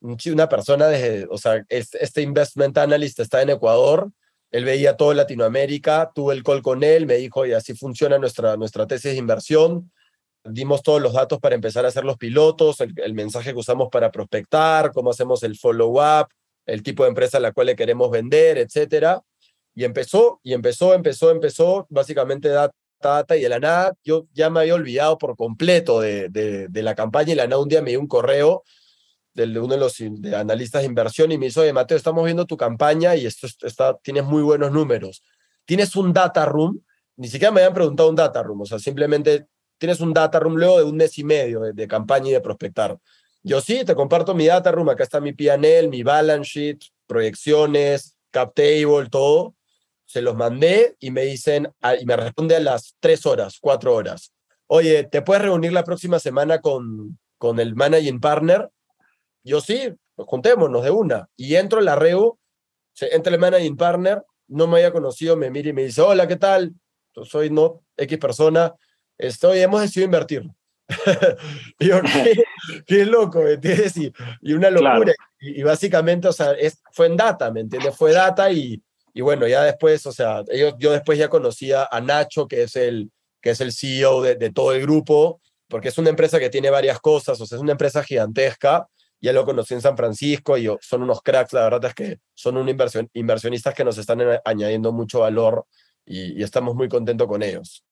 Una 0.00 0.48
persona, 0.48 0.86
de, 0.86 1.26
o 1.30 1.38
sea, 1.38 1.64
este 1.68 2.22
investment 2.22 2.78
analyst 2.78 3.18
está 3.18 3.42
en 3.42 3.50
Ecuador, 3.50 4.10
él 4.52 4.64
veía 4.64 4.96
todo 4.96 5.12
Latinoamérica, 5.14 6.12
tuve 6.14 6.34
el 6.34 6.44
call 6.44 6.62
con 6.62 6.84
él, 6.84 7.06
me 7.06 7.16
dijo, 7.16 7.40
oye, 7.40 7.56
así 7.56 7.74
funciona 7.74 8.18
nuestra, 8.18 8.56
nuestra 8.56 8.86
tesis 8.86 9.12
de 9.12 9.18
inversión 9.18 9.90
dimos 10.48 10.82
todos 10.82 11.00
los 11.00 11.12
datos 11.12 11.38
para 11.38 11.54
empezar 11.54 11.84
a 11.84 11.88
hacer 11.88 12.04
los 12.04 12.16
pilotos, 12.16 12.80
el, 12.80 12.92
el, 12.96 13.14
mensaje 13.14 13.52
que 13.52 13.58
usamos 13.58 13.88
para 13.90 14.10
prospectar, 14.10 14.92
cómo 14.92 15.10
hacemos 15.10 15.42
el 15.42 15.56
follow-up, 15.56 16.28
el 16.66 16.82
tipo 16.82 17.04
de 17.04 17.10
empresa 17.10 17.38
a 17.38 17.40
la 17.40 17.52
cual 17.52 17.68
le 17.68 17.76
queremos 17.76 18.10
vender, 18.10 18.58
etcétera. 18.58 19.22
Y 19.74 19.84
empezó, 19.84 20.40
y 20.42 20.52
empezó, 20.52 20.94
empezó, 20.94 21.30
empezó, 21.30 21.86
básicamente 21.90 22.48
data, 22.48 22.74
data, 23.00 23.36
y 23.36 23.42
de 23.42 23.48
la 23.48 23.58
nada 23.58 23.92
yo 24.04 24.26
ya 24.32 24.50
me 24.50 24.60
había 24.60 24.74
olvidado 24.74 25.18
por 25.18 25.36
completo 25.36 26.00
de, 26.00 26.28
de, 26.28 26.68
de 26.68 26.82
la 26.82 26.94
campaña, 26.94 27.32
y 27.32 27.36
la 27.36 27.46
nada 27.46 27.62
un 27.62 27.68
día 27.68 27.82
me 27.82 27.90
dio 27.90 28.00
un 28.00 28.08
correo 28.08 28.64
de 29.36 29.60
uno 29.60 29.74
de 29.74 29.78
los 29.78 29.96
de 29.98 30.34
analistas 30.34 30.82
de 30.82 30.86
inversión 30.86 31.30
y 31.30 31.38
me 31.38 31.46
dijo, 31.46 31.60
oye, 31.60 31.72
Mateo, 31.72 31.96
estamos 31.96 32.24
viendo 32.24 32.46
tu 32.46 32.56
campaña 32.56 33.14
y 33.16 33.26
esto 33.26 33.46
está, 33.62 33.96
tienes 33.98 34.24
muy 34.24 34.42
buenos 34.42 34.72
números. 34.72 35.22
¿Tienes 35.66 35.94
un 35.94 36.12
data 36.12 36.46
room? 36.46 36.80
Ni 37.16 37.28
siquiera 37.28 37.52
me 37.52 37.60
habían 37.60 37.74
preguntado 37.74 38.08
un 38.08 38.16
data 38.16 38.42
room, 38.42 38.62
o 38.62 38.66
sea, 38.66 38.78
simplemente 38.78 39.46
tienes 39.78 40.00
un 40.00 40.12
data 40.12 40.38
room 40.38 40.56
luego 40.56 40.78
de 40.78 40.84
un 40.84 40.96
mes 40.96 41.18
y 41.18 41.24
medio 41.24 41.60
de, 41.60 41.72
de, 41.72 41.88
campaña 41.88 42.28
y 42.28 42.32
de 42.32 42.40
prospectar. 42.40 42.98
Yo 43.42 43.60
sí, 43.60 43.84
te 43.84 43.94
comparto 43.94 44.34
mi 44.34 44.46
data 44.46 44.72
room, 44.72 44.88
acá 44.88 45.04
está 45.04 45.20
mi 45.20 45.32
PNL, 45.32 45.88
mi 45.88 46.02
balance 46.02 46.50
sheet, 46.50 46.78
proyecciones, 47.06 48.16
cap 48.30 48.52
table, 48.54 49.08
todo. 49.10 49.54
Se 50.04 50.22
los 50.22 50.36
mandé 50.36 50.96
y 51.00 51.10
me 51.10 51.22
dicen, 51.22 51.68
y 52.00 52.06
me 52.06 52.16
responde 52.16 52.56
a 52.56 52.60
las 52.60 52.96
tres 53.00 53.26
horas, 53.26 53.58
cuatro 53.60 53.94
horas. 53.94 54.32
Oye, 54.66 55.04
¿te 55.04 55.22
puedes 55.22 55.42
reunir 55.42 55.72
la 55.72 55.84
próxima 55.84 56.18
semana 56.18 56.60
con, 56.60 57.18
con 57.38 57.60
el 57.60 57.74
managing 57.74 58.20
partner? 58.20 58.70
Yo 59.44 59.60
sí, 59.60 59.92
pues 60.14 60.28
juntémonos 60.28 60.82
de 60.82 60.90
una. 60.90 61.28
Y 61.36 61.54
entro 61.54 61.78
en 61.78 61.84
la 61.84 61.94
REU, 61.94 62.38
entra 63.00 63.32
el 63.32 63.40
managing 63.40 63.76
partner, 63.76 64.24
no 64.48 64.66
me 64.66 64.78
había 64.78 64.92
conocido, 64.92 65.36
me 65.36 65.50
mira 65.50 65.70
y 65.70 65.72
me 65.72 65.84
dice, 65.84 66.00
hola, 66.00 66.26
¿qué 66.26 66.36
tal? 66.36 66.72
Soy 67.24 67.50
no 67.50 67.82
X 67.96 68.18
persona, 68.18 68.74
estoy, 69.18 69.60
hemos 69.60 69.80
decidido 69.80 70.06
invertir. 70.06 70.50
y 71.78 71.86
yo, 71.88 72.00
¿qué, 72.02 72.44
qué 72.86 73.04
loco, 73.06 73.42
¿me 73.42 73.52
entiendes? 73.52 73.96
Y, 73.96 74.12
y 74.42 74.52
una 74.52 74.70
locura. 74.70 74.90
Claro. 74.92 75.12
Y, 75.40 75.60
y 75.60 75.62
básicamente, 75.62 76.28
o 76.28 76.32
sea, 76.32 76.52
es, 76.52 76.80
fue 76.92 77.06
en 77.06 77.16
data, 77.16 77.50
¿me 77.50 77.60
entiendes? 77.60 77.96
Fue 77.96 78.12
data 78.12 78.50
y, 78.50 78.82
y 79.12 79.20
bueno, 79.20 79.46
ya 79.48 79.62
después, 79.64 80.06
o 80.06 80.12
sea, 80.12 80.42
ellos, 80.50 80.74
yo 80.78 80.92
después 80.92 81.18
ya 81.18 81.28
conocía 81.28 81.88
a 81.90 82.00
Nacho, 82.00 82.46
que 82.46 82.62
es 82.64 82.76
el, 82.76 83.10
que 83.40 83.50
es 83.50 83.60
el 83.60 83.72
CEO 83.72 84.22
de, 84.22 84.34
de 84.36 84.50
todo 84.52 84.72
el 84.72 84.82
grupo, 84.82 85.40
porque 85.68 85.88
es 85.88 85.98
una 85.98 86.10
empresa 86.10 86.38
que 86.38 86.50
tiene 86.50 86.70
varias 86.70 87.00
cosas, 87.00 87.40
o 87.40 87.46
sea, 87.46 87.56
es 87.56 87.62
una 87.62 87.72
empresa 87.72 88.02
gigantesca. 88.04 88.86
Ya 89.18 89.32
lo 89.32 89.46
conocí 89.46 89.72
en 89.72 89.80
San 89.80 89.96
Francisco 89.96 90.58
y 90.58 90.68
son 90.82 91.02
unos 91.02 91.22
cracks, 91.22 91.54
la 91.54 91.62
verdad 91.64 91.86
es 91.86 91.94
que 91.94 92.18
son 92.34 92.58
un 92.58 92.68
inversión, 92.68 93.08
inversionistas 93.14 93.74
que 93.74 93.82
nos 93.82 93.96
están 93.96 94.20
en- 94.20 94.38
añadiendo 94.44 94.92
mucho 94.92 95.20
valor 95.20 95.64
y, 96.04 96.38
y 96.38 96.42
estamos 96.42 96.74
muy 96.74 96.86
contentos 96.88 97.26
con 97.26 97.42
ellos. 97.42 97.82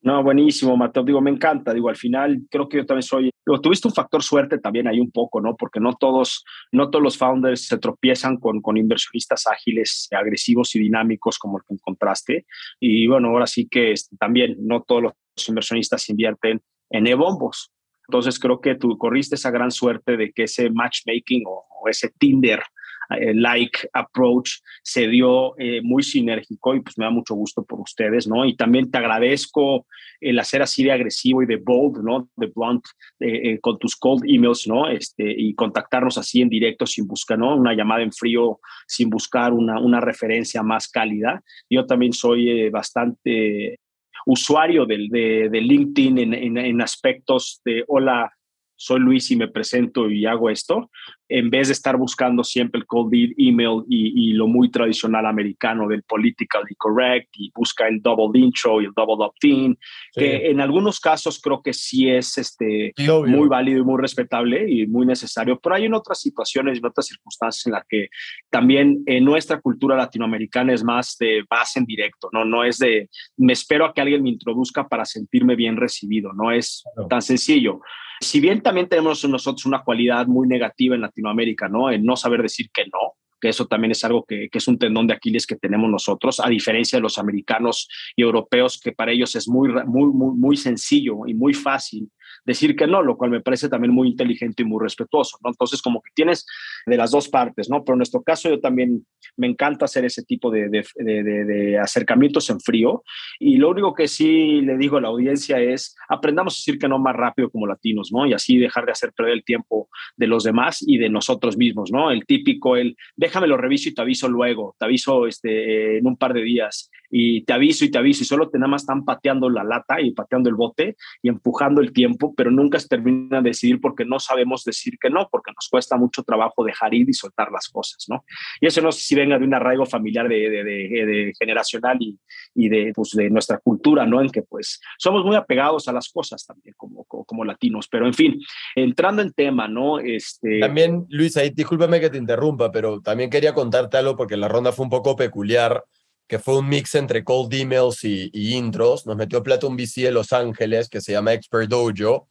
No, 0.00 0.22
buenísimo, 0.22 0.76
Mateo. 0.76 1.02
Digo, 1.02 1.20
me 1.20 1.30
encanta. 1.30 1.74
Digo, 1.74 1.88
al 1.88 1.96
final 1.96 2.42
creo 2.48 2.68
que 2.68 2.78
yo 2.78 2.86
también 2.86 3.02
soy. 3.02 3.30
Digo, 3.44 3.60
tuviste 3.60 3.88
un 3.88 3.94
factor 3.94 4.22
suerte 4.22 4.58
también 4.58 4.86
ahí 4.86 5.00
un 5.00 5.10
poco, 5.10 5.40
¿no? 5.40 5.56
Porque 5.56 5.80
no 5.80 5.94
todos, 5.94 6.44
no 6.70 6.88
todos 6.90 7.02
los 7.02 7.18
founders 7.18 7.66
se 7.66 7.78
tropiezan 7.78 8.36
con, 8.36 8.62
con 8.62 8.76
inversionistas 8.76 9.46
ágiles, 9.48 10.08
agresivos 10.12 10.74
y 10.76 10.78
dinámicos 10.78 11.38
como 11.38 11.58
el 11.58 11.64
que 11.66 11.74
encontraste. 11.74 12.46
Y 12.78 13.08
bueno, 13.08 13.28
ahora 13.28 13.46
sí 13.46 13.66
que 13.68 13.92
este, 13.92 14.16
también 14.16 14.56
no 14.60 14.82
todos 14.82 15.02
los 15.02 15.48
inversionistas 15.48 16.08
invierten 16.08 16.62
en 16.90 17.06
e-bombos. 17.06 17.72
Entonces 18.08 18.38
creo 18.38 18.60
que 18.60 18.74
tú 18.74 18.96
corriste 18.96 19.34
esa 19.34 19.50
gran 19.50 19.70
suerte 19.70 20.16
de 20.16 20.32
que 20.32 20.44
ese 20.44 20.70
matchmaking 20.70 21.44
o, 21.46 21.66
ese 21.88 22.10
Tinder 22.18 22.60
like 23.08 23.88
approach 23.92 24.60
se 24.82 25.08
dio 25.08 25.58
eh, 25.58 25.80
muy 25.82 26.02
sinérgico 26.02 26.74
y 26.74 26.80
pues 26.80 26.98
me 26.98 27.04
da 27.04 27.10
mucho 27.10 27.34
gusto 27.34 27.64
por 27.64 27.80
ustedes, 27.80 28.26
¿no? 28.26 28.44
Y 28.44 28.56
también 28.56 28.90
te 28.90 28.98
agradezco 28.98 29.86
el 30.20 30.38
hacer 30.38 30.62
así 30.62 30.84
de 30.84 30.92
agresivo 30.92 31.42
y 31.42 31.46
de 31.46 31.56
bold, 31.56 32.02
¿no? 32.02 32.28
De 32.36 32.50
blunt 32.54 32.84
eh, 33.20 33.52
eh, 33.52 33.58
con 33.60 33.78
tus 33.78 33.96
cold 33.96 34.24
emails, 34.26 34.66
¿no? 34.66 34.88
Este, 34.88 35.24
y 35.30 35.54
contactarnos 35.54 36.18
así 36.18 36.42
en 36.42 36.48
directo 36.48 36.86
sin 36.86 37.06
buscar, 37.06 37.38
¿no? 37.38 37.56
Una 37.56 37.74
llamada 37.74 38.02
en 38.02 38.12
frío 38.12 38.60
sin 38.86 39.10
buscar 39.10 39.52
una, 39.52 39.80
una 39.80 40.00
referencia 40.00 40.62
más 40.62 40.88
cálida. 40.88 41.42
Yo 41.70 41.86
también 41.86 42.12
soy 42.12 42.50
eh, 42.50 42.70
bastante 42.70 43.78
usuario 44.26 44.84
del, 44.84 45.08
de, 45.08 45.48
de 45.48 45.60
LinkedIn 45.60 46.18
en, 46.18 46.34
en, 46.34 46.58
en 46.58 46.82
aspectos 46.82 47.62
de 47.64 47.84
hola, 47.86 48.30
soy 48.78 49.00
Luis 49.00 49.30
y 49.32 49.36
me 49.36 49.48
presento 49.48 50.08
y 50.08 50.24
hago 50.24 50.48
esto, 50.48 50.88
en 51.28 51.50
vez 51.50 51.68
de 51.68 51.72
estar 51.72 51.96
buscando 51.96 52.44
siempre 52.44 52.80
el 52.80 52.86
cold 52.86 53.12
lead 53.12 53.30
email 53.36 53.82
y, 53.88 54.30
y, 54.30 54.32
lo 54.32 54.46
muy 54.46 54.70
tradicional 54.70 55.26
americano 55.26 55.88
del 55.88 56.02
politically 56.04 56.74
correct 56.76 57.28
y 57.36 57.50
busca 57.54 57.88
el 57.88 58.00
double 58.00 58.38
intro 58.38 58.80
y 58.80 58.86
el 58.86 58.92
double 58.94 59.26
opt-in, 59.26 59.76
sí. 60.12 60.20
que 60.20 60.50
en 60.50 60.60
algunos 60.60 61.00
casos 61.00 61.40
creo 61.42 61.60
que 61.60 61.72
sí 61.72 62.08
es 62.08 62.38
este, 62.38 62.92
sí, 62.96 63.08
muy 63.26 63.48
válido 63.48 63.80
y 63.80 63.84
muy 63.84 64.00
respetable 64.00 64.70
y 64.70 64.86
muy 64.86 65.04
necesario, 65.04 65.58
pero 65.60 65.74
hay 65.74 65.84
en 65.84 65.94
otras 65.94 66.20
situaciones 66.20 66.76
y 66.76 66.78
en 66.78 66.86
otras 66.86 67.06
circunstancias 67.06 67.66
en 67.66 67.72
las 67.72 67.84
que 67.88 68.08
también 68.48 69.02
en 69.06 69.24
nuestra 69.24 69.60
cultura 69.60 69.96
latinoamericana 69.96 70.72
es 70.72 70.84
más 70.84 71.16
de 71.18 71.44
base 71.50 71.80
en 71.80 71.84
directo, 71.84 72.28
¿no? 72.32 72.44
No 72.44 72.62
es 72.62 72.78
de 72.78 73.10
me 73.36 73.52
espero 73.52 73.84
a 73.84 73.92
que 73.92 74.00
alguien 74.00 74.22
me 74.22 74.30
introduzca 74.30 74.86
para 74.86 75.04
sentirme 75.04 75.56
bien 75.56 75.76
recibido, 75.76 76.32
no 76.32 76.52
es 76.52 76.84
claro. 76.94 77.08
tan 77.08 77.22
sencillo. 77.22 77.80
Si 78.20 78.40
bien 78.40 78.62
también 78.62 78.88
tenemos 78.88 79.24
nosotros 79.28 79.64
una 79.66 79.82
cualidad 79.82 80.26
muy 80.26 80.48
negativa 80.48 80.94
en 80.94 81.02
Latinoamérica, 81.02 81.68
¿no? 81.68 81.90
El 81.90 82.04
no 82.04 82.16
saber 82.16 82.42
decir 82.42 82.68
que 82.72 82.84
no, 82.86 83.14
que 83.40 83.48
eso 83.48 83.66
también 83.66 83.92
es 83.92 84.04
algo 84.04 84.24
que, 84.24 84.48
que, 84.50 84.58
es 84.58 84.68
un 84.68 84.78
tendón 84.78 85.06
de 85.06 85.14
Aquiles 85.14 85.46
que 85.46 85.56
tenemos 85.56 85.88
nosotros, 85.90 86.40
a 86.40 86.48
diferencia 86.48 86.98
de 86.98 87.02
los 87.02 87.18
americanos 87.18 87.88
y 88.16 88.22
europeos, 88.22 88.80
que 88.80 88.92
para 88.92 89.12
ellos 89.12 89.34
es 89.36 89.48
muy, 89.48 89.68
muy, 89.68 90.12
muy, 90.12 90.36
muy 90.36 90.56
sencillo 90.56 91.26
y 91.26 91.34
muy 91.34 91.54
fácil 91.54 92.10
decir 92.44 92.76
que 92.76 92.86
no, 92.86 93.02
lo 93.02 93.16
cual 93.16 93.30
me 93.30 93.40
parece 93.40 93.68
también 93.68 93.92
muy 93.92 94.08
inteligente 94.08 94.62
y 94.62 94.66
muy 94.66 94.82
respetuoso, 94.82 95.38
¿no? 95.42 95.50
Entonces, 95.50 95.82
como 95.82 96.00
que 96.02 96.10
tienes 96.14 96.46
de 96.86 96.96
las 96.96 97.10
dos 97.10 97.28
partes, 97.28 97.68
¿no? 97.70 97.84
Pero 97.84 97.94
en 97.94 97.98
nuestro 97.98 98.22
caso 98.22 98.48
yo 98.48 98.60
también 98.60 99.06
me 99.36 99.46
encanta 99.46 99.84
hacer 99.84 100.04
ese 100.04 100.22
tipo 100.22 100.50
de, 100.50 100.68
de, 100.68 100.84
de, 100.96 101.78
acercamientos 101.78 102.50
en 102.50 102.60
frío 102.60 103.02
y 103.38 103.56
lo 103.56 103.70
único 103.70 103.94
que 103.94 104.08
sí 104.08 104.60
le 104.62 104.76
digo 104.76 104.96
a 104.96 105.00
la 105.00 105.08
audiencia 105.08 105.60
es 105.60 105.94
aprendamos 106.08 106.54
a 106.54 106.58
decir 106.58 106.78
que 106.78 106.88
no 106.88 106.98
más 106.98 107.14
rápido 107.14 107.50
como 107.50 107.66
latinos, 107.66 108.10
¿no? 108.12 108.26
Y 108.26 108.32
así 108.32 108.58
dejar 108.58 108.86
de 108.86 108.92
hacer 108.92 109.12
perder 109.12 109.34
el 109.34 109.44
tiempo 109.44 109.88
de 110.16 110.26
los 110.26 110.44
demás 110.44 110.84
y 110.86 110.98
de 110.98 111.08
nosotros 111.08 111.56
mismos, 111.56 111.90
¿no? 111.92 112.10
El 112.10 112.26
típico, 112.26 112.76
el 112.76 112.96
déjame 113.16 113.46
lo 113.46 113.56
reviso 113.56 113.88
y 113.88 113.94
te 113.94 114.02
aviso 114.02 114.28
luego, 114.28 114.74
te 114.78 114.84
aviso 114.84 115.26
este, 115.26 115.98
en 115.98 116.06
un 116.06 116.16
par 116.16 116.34
de 116.34 116.42
días 116.42 116.90
y 117.10 117.42
te 117.42 117.52
aviso 117.52 117.84
y 117.84 117.90
te 117.90 117.98
aviso 117.98 118.22
y 118.22 118.26
solo 118.26 118.48
te 118.48 118.58
nada 118.58 118.68
más 118.68 118.82
están 118.82 119.04
pateando 119.04 119.48
la 119.48 119.64
lata 119.64 120.00
y 120.00 120.12
pateando 120.12 120.48
el 120.48 120.54
bote 120.54 120.96
y 121.22 121.28
empujando 121.28 121.80
el 121.80 121.92
tiempo, 121.92 122.34
pero 122.34 122.50
nunca 122.50 122.78
se 122.78 122.88
termina 122.88 123.40
de 123.40 123.50
decidir 123.50 123.80
porque 123.80 124.04
no 124.04 124.18
sabemos 124.18 124.64
decir 124.64 124.94
que 125.00 125.10
no, 125.10 125.28
porque 125.30 125.52
nos 125.52 125.68
cuesta 125.68 125.96
mucho 125.96 126.22
trabajo 126.22 126.64
dejar 126.64 126.94
ir 126.94 127.08
y 127.08 127.12
soltar 127.12 127.50
las 127.50 127.68
cosas, 127.68 128.04
¿no? 128.08 128.24
Y 128.60 128.66
eso 128.66 128.80
no 128.82 128.92
sé 128.92 129.00
si 129.00 129.14
venga 129.14 129.38
de 129.38 129.44
un 129.44 129.54
arraigo 129.54 129.86
familiar 129.86 130.28
de, 130.28 130.50
de, 130.50 130.64
de, 130.64 131.06
de 131.06 131.32
generacional 131.38 131.96
y, 132.00 132.18
y 132.54 132.68
de, 132.68 132.92
pues, 132.94 133.10
de 133.10 133.30
nuestra 133.30 133.58
cultura, 133.58 134.06
¿no? 134.06 134.20
En 134.20 134.30
que 134.30 134.42
pues 134.42 134.80
somos 134.98 135.24
muy 135.24 135.36
apegados 135.36 135.88
a 135.88 135.92
las 135.92 136.08
cosas 136.10 136.44
también 136.46 136.74
como, 136.76 137.04
como, 137.04 137.24
como 137.24 137.44
latinos, 137.44 137.88
pero 137.88 138.06
en 138.06 138.14
fin, 138.14 138.40
entrando 138.74 139.22
en 139.22 139.32
tema, 139.32 139.68
¿no? 139.68 139.98
Este... 139.98 140.60
También, 140.60 141.06
Luis, 141.08 141.36
ahí 141.36 141.50
discúlpame 141.50 142.00
que 142.00 142.10
te 142.10 142.18
interrumpa, 142.18 142.70
pero 142.70 143.00
también 143.00 143.30
quería 143.30 143.54
contarte 143.54 143.96
algo 143.96 144.16
porque 144.16 144.36
la 144.36 144.48
ronda 144.48 144.72
fue 144.72 144.84
un 144.84 144.90
poco 144.90 145.16
peculiar 145.16 145.84
que 146.28 146.38
fue 146.38 146.58
un 146.58 146.68
mix 146.68 146.94
entre 146.94 147.24
cold 147.24 147.52
emails 147.54 148.04
y, 148.04 148.30
y, 148.32 148.54
intros. 148.54 149.06
Nos 149.06 149.16
metió 149.16 149.42
plata 149.42 149.66
un 149.66 149.76
VC 149.76 150.02
de 150.02 150.12
Los 150.12 150.32
Ángeles 150.32 150.88
que 150.88 151.00
se 151.00 151.12
llama 151.12 151.32
Expert 151.32 151.68
Dojo. 151.70 152.28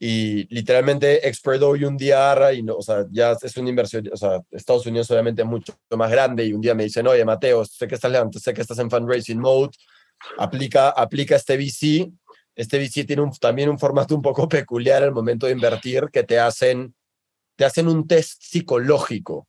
Y 0.00 0.52
literalmente 0.52 1.28
Expert 1.28 1.60
Dojo 1.60 1.86
un 1.86 1.96
día 1.96 2.16
agarra 2.16 2.52
y 2.52 2.62
no, 2.62 2.74
o 2.74 2.82
sea, 2.82 3.06
ya 3.10 3.36
es 3.40 3.56
una 3.56 3.68
inversión, 3.68 4.08
o 4.12 4.16
sea, 4.16 4.40
Estados 4.50 4.86
Unidos 4.86 5.10
obviamente 5.10 5.42
es 5.42 5.48
mucho 5.48 5.74
más 5.90 6.10
grande 6.10 6.44
y 6.46 6.52
un 6.52 6.60
día 6.60 6.74
me 6.74 6.84
dicen, 6.84 7.06
oye, 7.06 7.24
Mateo, 7.24 7.64
sé 7.64 7.86
que 7.86 7.94
estás 7.94 8.10
levantando, 8.10 8.40
sé 8.40 8.52
que 8.52 8.62
estás 8.62 8.78
en 8.78 8.90
fundraising 8.90 9.38
mode, 9.38 9.70
aplica, 10.38 10.90
aplica 10.90 11.36
este 11.36 11.56
VC. 11.56 12.10
Este 12.56 12.78
VC 12.78 13.04
tiene 13.04 13.22
un, 13.22 13.30
también 13.32 13.68
un 13.68 13.78
formato 13.78 14.14
un 14.14 14.22
poco 14.22 14.48
peculiar 14.48 15.02
al 15.02 15.12
momento 15.12 15.46
de 15.46 15.52
invertir 15.52 16.08
que 16.12 16.24
te 16.24 16.38
hacen, 16.38 16.94
te 17.56 17.64
hacen 17.64 17.86
un 17.86 18.08
test 18.08 18.42
psicológico 18.42 19.46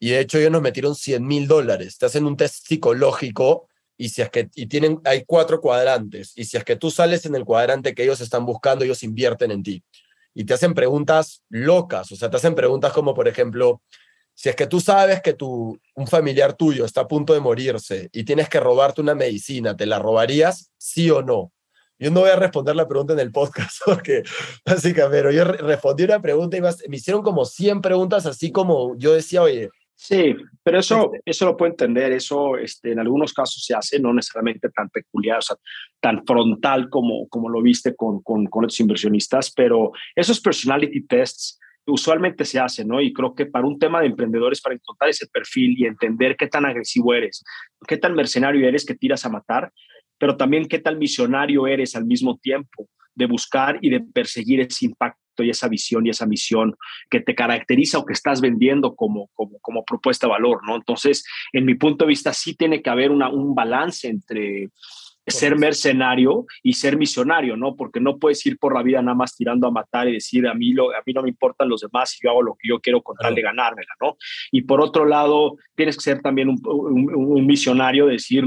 y 0.00 0.10
de 0.10 0.20
hecho 0.20 0.38
ellos 0.38 0.50
nos 0.50 0.62
metieron 0.62 0.94
100 0.94 1.24
mil 1.24 1.46
dólares. 1.46 1.98
Te 1.98 2.06
hacen 2.06 2.24
un 2.24 2.36
test 2.36 2.66
psicológico 2.66 3.68
y 3.98 4.08
si 4.08 4.22
es 4.22 4.30
que 4.30 4.48
y 4.54 4.66
tienen, 4.66 4.98
hay 5.04 5.24
cuatro 5.26 5.60
cuadrantes. 5.60 6.32
Y 6.34 6.46
si 6.46 6.56
es 6.56 6.64
que 6.64 6.74
tú 6.74 6.90
sales 6.90 7.26
en 7.26 7.34
el 7.34 7.44
cuadrante 7.44 7.94
que 7.94 8.02
ellos 8.02 8.22
están 8.22 8.46
buscando, 8.46 8.82
ellos 8.82 9.02
invierten 9.02 9.50
en 9.50 9.62
ti. 9.62 9.84
Y 10.32 10.44
te 10.44 10.54
hacen 10.54 10.72
preguntas 10.72 11.42
locas. 11.50 12.10
O 12.10 12.16
sea, 12.16 12.30
te 12.30 12.38
hacen 12.38 12.54
preguntas 12.54 12.94
como, 12.94 13.12
por 13.12 13.28
ejemplo, 13.28 13.82
si 14.32 14.48
es 14.48 14.56
que 14.56 14.66
tú 14.66 14.80
sabes 14.80 15.20
que 15.20 15.34
tu, 15.34 15.78
un 15.94 16.06
familiar 16.06 16.54
tuyo 16.54 16.86
está 16.86 17.02
a 17.02 17.08
punto 17.08 17.34
de 17.34 17.40
morirse 17.40 18.08
y 18.10 18.24
tienes 18.24 18.48
que 18.48 18.58
robarte 18.58 19.02
una 19.02 19.14
medicina, 19.14 19.76
¿te 19.76 19.84
la 19.84 19.98
robarías? 19.98 20.70
¿Sí 20.78 21.10
o 21.10 21.20
no? 21.20 21.52
Yo 21.98 22.10
no 22.10 22.20
voy 22.20 22.30
a 22.30 22.36
responder 22.36 22.74
la 22.74 22.88
pregunta 22.88 23.12
en 23.12 23.18
el 23.18 23.32
podcast 23.32 23.76
porque 23.84 24.22
básicamente, 24.64 25.10
pero 25.10 25.30
yo 25.30 25.44
respondí 25.44 26.04
una 26.04 26.22
pregunta 26.22 26.56
y 26.56 26.62
me 26.88 26.96
hicieron 26.96 27.22
como 27.22 27.44
100 27.44 27.82
preguntas 27.82 28.24
así 28.24 28.50
como 28.50 28.96
yo 28.96 29.12
decía, 29.12 29.42
oye, 29.42 29.68
Sí, 30.02 30.34
pero 30.62 30.78
eso, 30.78 31.12
eso 31.26 31.44
lo 31.44 31.58
puedo 31.58 31.72
entender, 31.72 32.10
eso 32.12 32.56
este, 32.56 32.92
en 32.92 33.00
algunos 33.00 33.34
casos 33.34 33.62
se 33.62 33.74
hace, 33.74 34.00
no 34.00 34.14
necesariamente 34.14 34.70
tan 34.70 34.88
peculiar, 34.88 35.36
o 35.36 35.42
sea, 35.42 35.56
tan 36.00 36.24
frontal 36.24 36.88
como, 36.88 37.28
como 37.28 37.50
lo 37.50 37.60
viste 37.60 37.94
con, 37.94 38.22
con, 38.22 38.46
con 38.46 38.62
los 38.62 38.80
inversionistas, 38.80 39.52
pero 39.54 39.92
esos 40.16 40.40
personality 40.40 41.06
tests 41.06 41.60
usualmente 41.86 42.46
se 42.46 42.58
hacen, 42.58 42.88
¿no? 42.88 43.02
Y 43.02 43.12
creo 43.12 43.34
que 43.34 43.44
para 43.44 43.66
un 43.66 43.78
tema 43.78 44.00
de 44.00 44.06
emprendedores, 44.06 44.62
para 44.62 44.74
encontrar 44.74 45.10
ese 45.10 45.26
perfil 45.26 45.74
y 45.76 45.84
entender 45.84 46.34
qué 46.34 46.46
tan 46.46 46.64
agresivo 46.64 47.12
eres, 47.12 47.44
qué 47.86 47.98
tan 47.98 48.14
mercenario 48.14 48.66
eres 48.66 48.86
que 48.86 48.94
tiras 48.94 49.26
a 49.26 49.28
matar, 49.28 49.70
pero 50.16 50.34
también 50.34 50.66
qué 50.66 50.78
tan 50.78 50.98
visionario 50.98 51.66
eres 51.66 51.94
al 51.94 52.06
mismo 52.06 52.38
tiempo 52.38 52.88
de 53.14 53.26
buscar 53.26 53.78
y 53.82 53.90
de 53.90 54.00
perseguir 54.00 54.60
ese 54.60 54.86
impacto 54.86 55.19
y 55.38 55.50
esa 55.50 55.68
visión 55.68 56.06
y 56.06 56.10
esa 56.10 56.26
misión 56.26 56.76
que 57.08 57.20
te 57.20 57.34
caracteriza 57.34 57.98
o 57.98 58.04
que 58.04 58.12
estás 58.12 58.40
vendiendo 58.40 58.94
como, 58.94 59.28
como, 59.34 59.58
como 59.60 59.84
propuesta 59.84 60.26
de 60.26 60.32
valor, 60.32 60.60
¿no? 60.66 60.76
Entonces, 60.76 61.24
en 61.52 61.64
mi 61.64 61.74
punto 61.74 62.04
de 62.04 62.10
vista, 62.10 62.32
sí 62.32 62.54
tiene 62.54 62.82
que 62.82 62.90
haber 62.90 63.10
una, 63.10 63.30
un 63.30 63.54
balance 63.54 64.08
entre 64.08 64.70
ser 65.26 65.56
mercenario 65.56 66.46
y 66.62 66.72
ser 66.72 66.96
misionario, 66.96 67.56
¿no? 67.56 67.76
Porque 67.76 68.00
no 68.00 68.18
puedes 68.18 68.44
ir 68.46 68.58
por 68.58 68.74
la 68.74 68.82
vida 68.82 69.00
nada 69.02 69.14
más 69.14 69.36
tirando 69.36 69.66
a 69.66 69.70
matar 69.70 70.08
y 70.08 70.14
decir 70.14 70.46
a 70.46 70.54
mí, 70.54 70.72
lo, 70.72 70.90
a 70.90 71.02
mí 71.06 71.12
no 71.12 71.22
me 71.22 71.28
importan 71.28 71.68
los 71.68 71.82
demás 71.82 72.16
y 72.16 72.24
yo 72.24 72.30
hago 72.30 72.42
lo 72.42 72.54
que 72.54 72.68
yo 72.68 72.80
quiero 72.80 73.02
con 73.02 73.16
tal 73.16 73.34
de 73.34 73.42
ganármela, 73.42 73.92
¿no? 74.00 74.16
Y 74.50 74.62
por 74.62 74.80
otro 74.80 75.04
lado, 75.04 75.56
tienes 75.74 75.96
que 75.96 76.02
ser 76.02 76.20
también 76.20 76.48
un, 76.48 76.60
un, 76.64 77.14
un 77.14 77.46
misionario, 77.46 78.06
decir, 78.06 78.44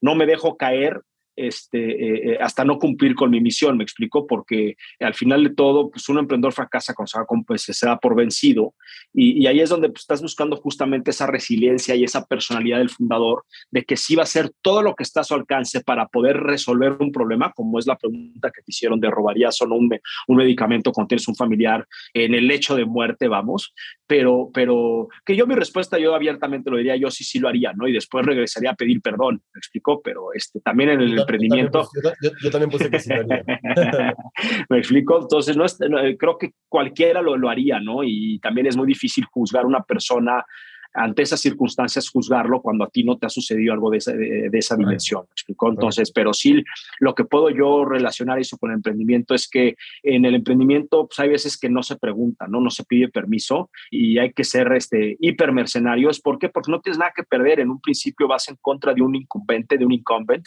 no 0.00 0.14
me 0.14 0.26
dejo 0.26 0.56
caer 0.56 1.00
este, 1.46 2.32
eh, 2.32 2.38
hasta 2.40 2.64
no 2.64 2.78
cumplir 2.78 3.14
con 3.14 3.30
mi 3.30 3.40
misión, 3.40 3.76
me 3.76 3.84
explico, 3.84 4.26
porque 4.26 4.76
al 4.98 5.14
final 5.14 5.44
de 5.44 5.50
todo, 5.50 5.90
pues 5.90 6.08
un 6.08 6.18
emprendedor 6.18 6.52
fracasa 6.52 6.94
cuando 6.94 7.08
se, 7.08 7.18
da, 7.18 7.26
pues, 7.46 7.62
se 7.62 7.86
da 7.86 7.98
por 7.98 8.14
vencido. 8.14 8.74
Y, 9.12 9.42
y 9.42 9.46
ahí 9.46 9.60
es 9.60 9.70
donde 9.70 9.88
pues, 9.88 10.02
estás 10.02 10.22
buscando 10.22 10.56
justamente 10.56 11.10
esa 11.10 11.26
resiliencia 11.26 11.94
y 11.94 12.04
esa 12.04 12.24
personalidad 12.26 12.78
del 12.78 12.90
fundador 12.90 13.44
de 13.70 13.84
que 13.84 13.96
sí 13.96 14.14
va 14.14 14.22
a 14.22 14.24
hacer 14.24 14.50
todo 14.62 14.82
lo 14.82 14.94
que 14.94 15.02
está 15.02 15.20
a 15.20 15.24
su 15.24 15.34
alcance 15.34 15.80
para 15.80 16.06
poder 16.06 16.38
resolver 16.38 16.96
un 17.00 17.12
problema, 17.12 17.52
como 17.52 17.78
es 17.78 17.86
la 17.86 17.96
pregunta 17.96 18.50
que 18.50 18.62
te 18.62 18.70
hicieron 18.70 19.00
de 19.00 19.10
robarías 19.10 19.60
o 19.62 19.66
un, 19.66 19.90
un 20.28 20.36
medicamento 20.36 20.92
cuando 20.92 21.08
tienes 21.08 21.28
un 21.28 21.36
familiar 21.36 21.86
en 22.14 22.34
el 22.34 22.46
lecho 22.46 22.74
de 22.76 22.84
muerte, 22.84 23.28
vamos, 23.28 23.74
pero, 24.10 24.50
pero 24.52 25.06
que 25.24 25.36
yo 25.36 25.46
mi 25.46 25.54
respuesta, 25.54 25.96
yo 25.96 26.16
abiertamente 26.16 26.68
lo 26.68 26.78
diría, 26.78 26.96
yo 26.96 27.12
sí, 27.12 27.22
sí 27.22 27.38
lo 27.38 27.46
haría, 27.46 27.72
¿no? 27.74 27.86
Y 27.86 27.92
después 27.92 28.26
regresaría 28.26 28.72
a 28.72 28.74
pedir 28.74 29.00
perdón, 29.00 29.40
me 29.54 29.58
explicó, 29.60 30.02
pero 30.02 30.32
este, 30.34 30.58
también 30.60 30.90
en 30.90 31.00
el 31.02 31.14
Yo- 31.14 31.20
emprendimiento... 31.20 31.88
Yo 31.94 32.00
también 32.02 32.10
puse, 32.10 32.26
yo, 32.26 32.30
yo 32.42 32.50
también 32.50 32.70
puse 32.70 32.90
que 32.90 32.98
sí 32.98 33.08
lo 33.10 33.20
haría. 33.20 33.44
me 34.68 34.78
explico, 34.78 35.20
entonces 35.22 35.56
no 35.56 35.64
es- 35.64 35.78
no, 35.88 35.98
creo 36.18 36.38
que 36.38 36.54
cualquiera 36.68 37.22
lo, 37.22 37.36
lo 37.36 37.48
haría, 37.48 37.78
¿no? 37.78 38.02
Y 38.02 38.40
también 38.40 38.66
es 38.66 38.76
muy 38.76 38.88
difícil 38.88 39.24
juzgar 39.26 39.62
a 39.62 39.68
una 39.68 39.84
persona 39.84 40.44
ante 40.94 41.22
esas 41.22 41.40
circunstancias, 41.40 42.10
juzgarlo 42.10 42.60
cuando 42.62 42.84
a 42.84 42.88
ti 42.88 43.04
no 43.04 43.16
te 43.18 43.26
ha 43.26 43.30
sucedido 43.30 43.72
algo 43.72 43.90
de 43.90 43.98
esa, 43.98 44.12
de, 44.12 44.48
de 44.50 44.58
esa 44.58 44.76
dimensión, 44.76 45.22
¿me 45.22 45.32
explico? 45.32 45.68
Entonces, 45.68 46.10
pero 46.12 46.32
sí, 46.32 46.62
lo 46.98 47.14
que 47.14 47.24
puedo 47.24 47.50
yo 47.50 47.84
relacionar 47.84 48.38
eso 48.38 48.58
con 48.58 48.70
el 48.70 48.76
emprendimiento 48.76 49.34
es 49.34 49.48
que 49.48 49.76
en 50.02 50.24
el 50.24 50.34
emprendimiento 50.34 51.06
pues, 51.06 51.18
hay 51.20 51.28
veces 51.28 51.58
que 51.58 51.68
no 51.68 51.82
se 51.82 51.96
pregunta, 51.96 52.46
¿no? 52.48 52.60
No 52.60 52.70
se 52.70 52.84
pide 52.84 53.08
permiso 53.08 53.70
y 53.90 54.18
hay 54.18 54.32
que 54.32 54.44
ser 54.44 54.72
este, 54.72 55.16
hipermercenarios. 55.20 56.20
¿Por 56.20 56.38
qué? 56.38 56.48
Porque 56.48 56.70
no 56.70 56.80
tienes 56.80 56.98
nada 56.98 57.12
que 57.14 57.22
perder. 57.22 57.60
En 57.60 57.70
un 57.70 57.80
principio 57.80 58.28
vas 58.28 58.48
en 58.48 58.56
contra 58.60 58.94
de 58.94 59.02
un 59.02 59.14
incumbente, 59.14 59.78
de 59.78 59.84
un 59.84 59.92
incumbent, 59.92 60.44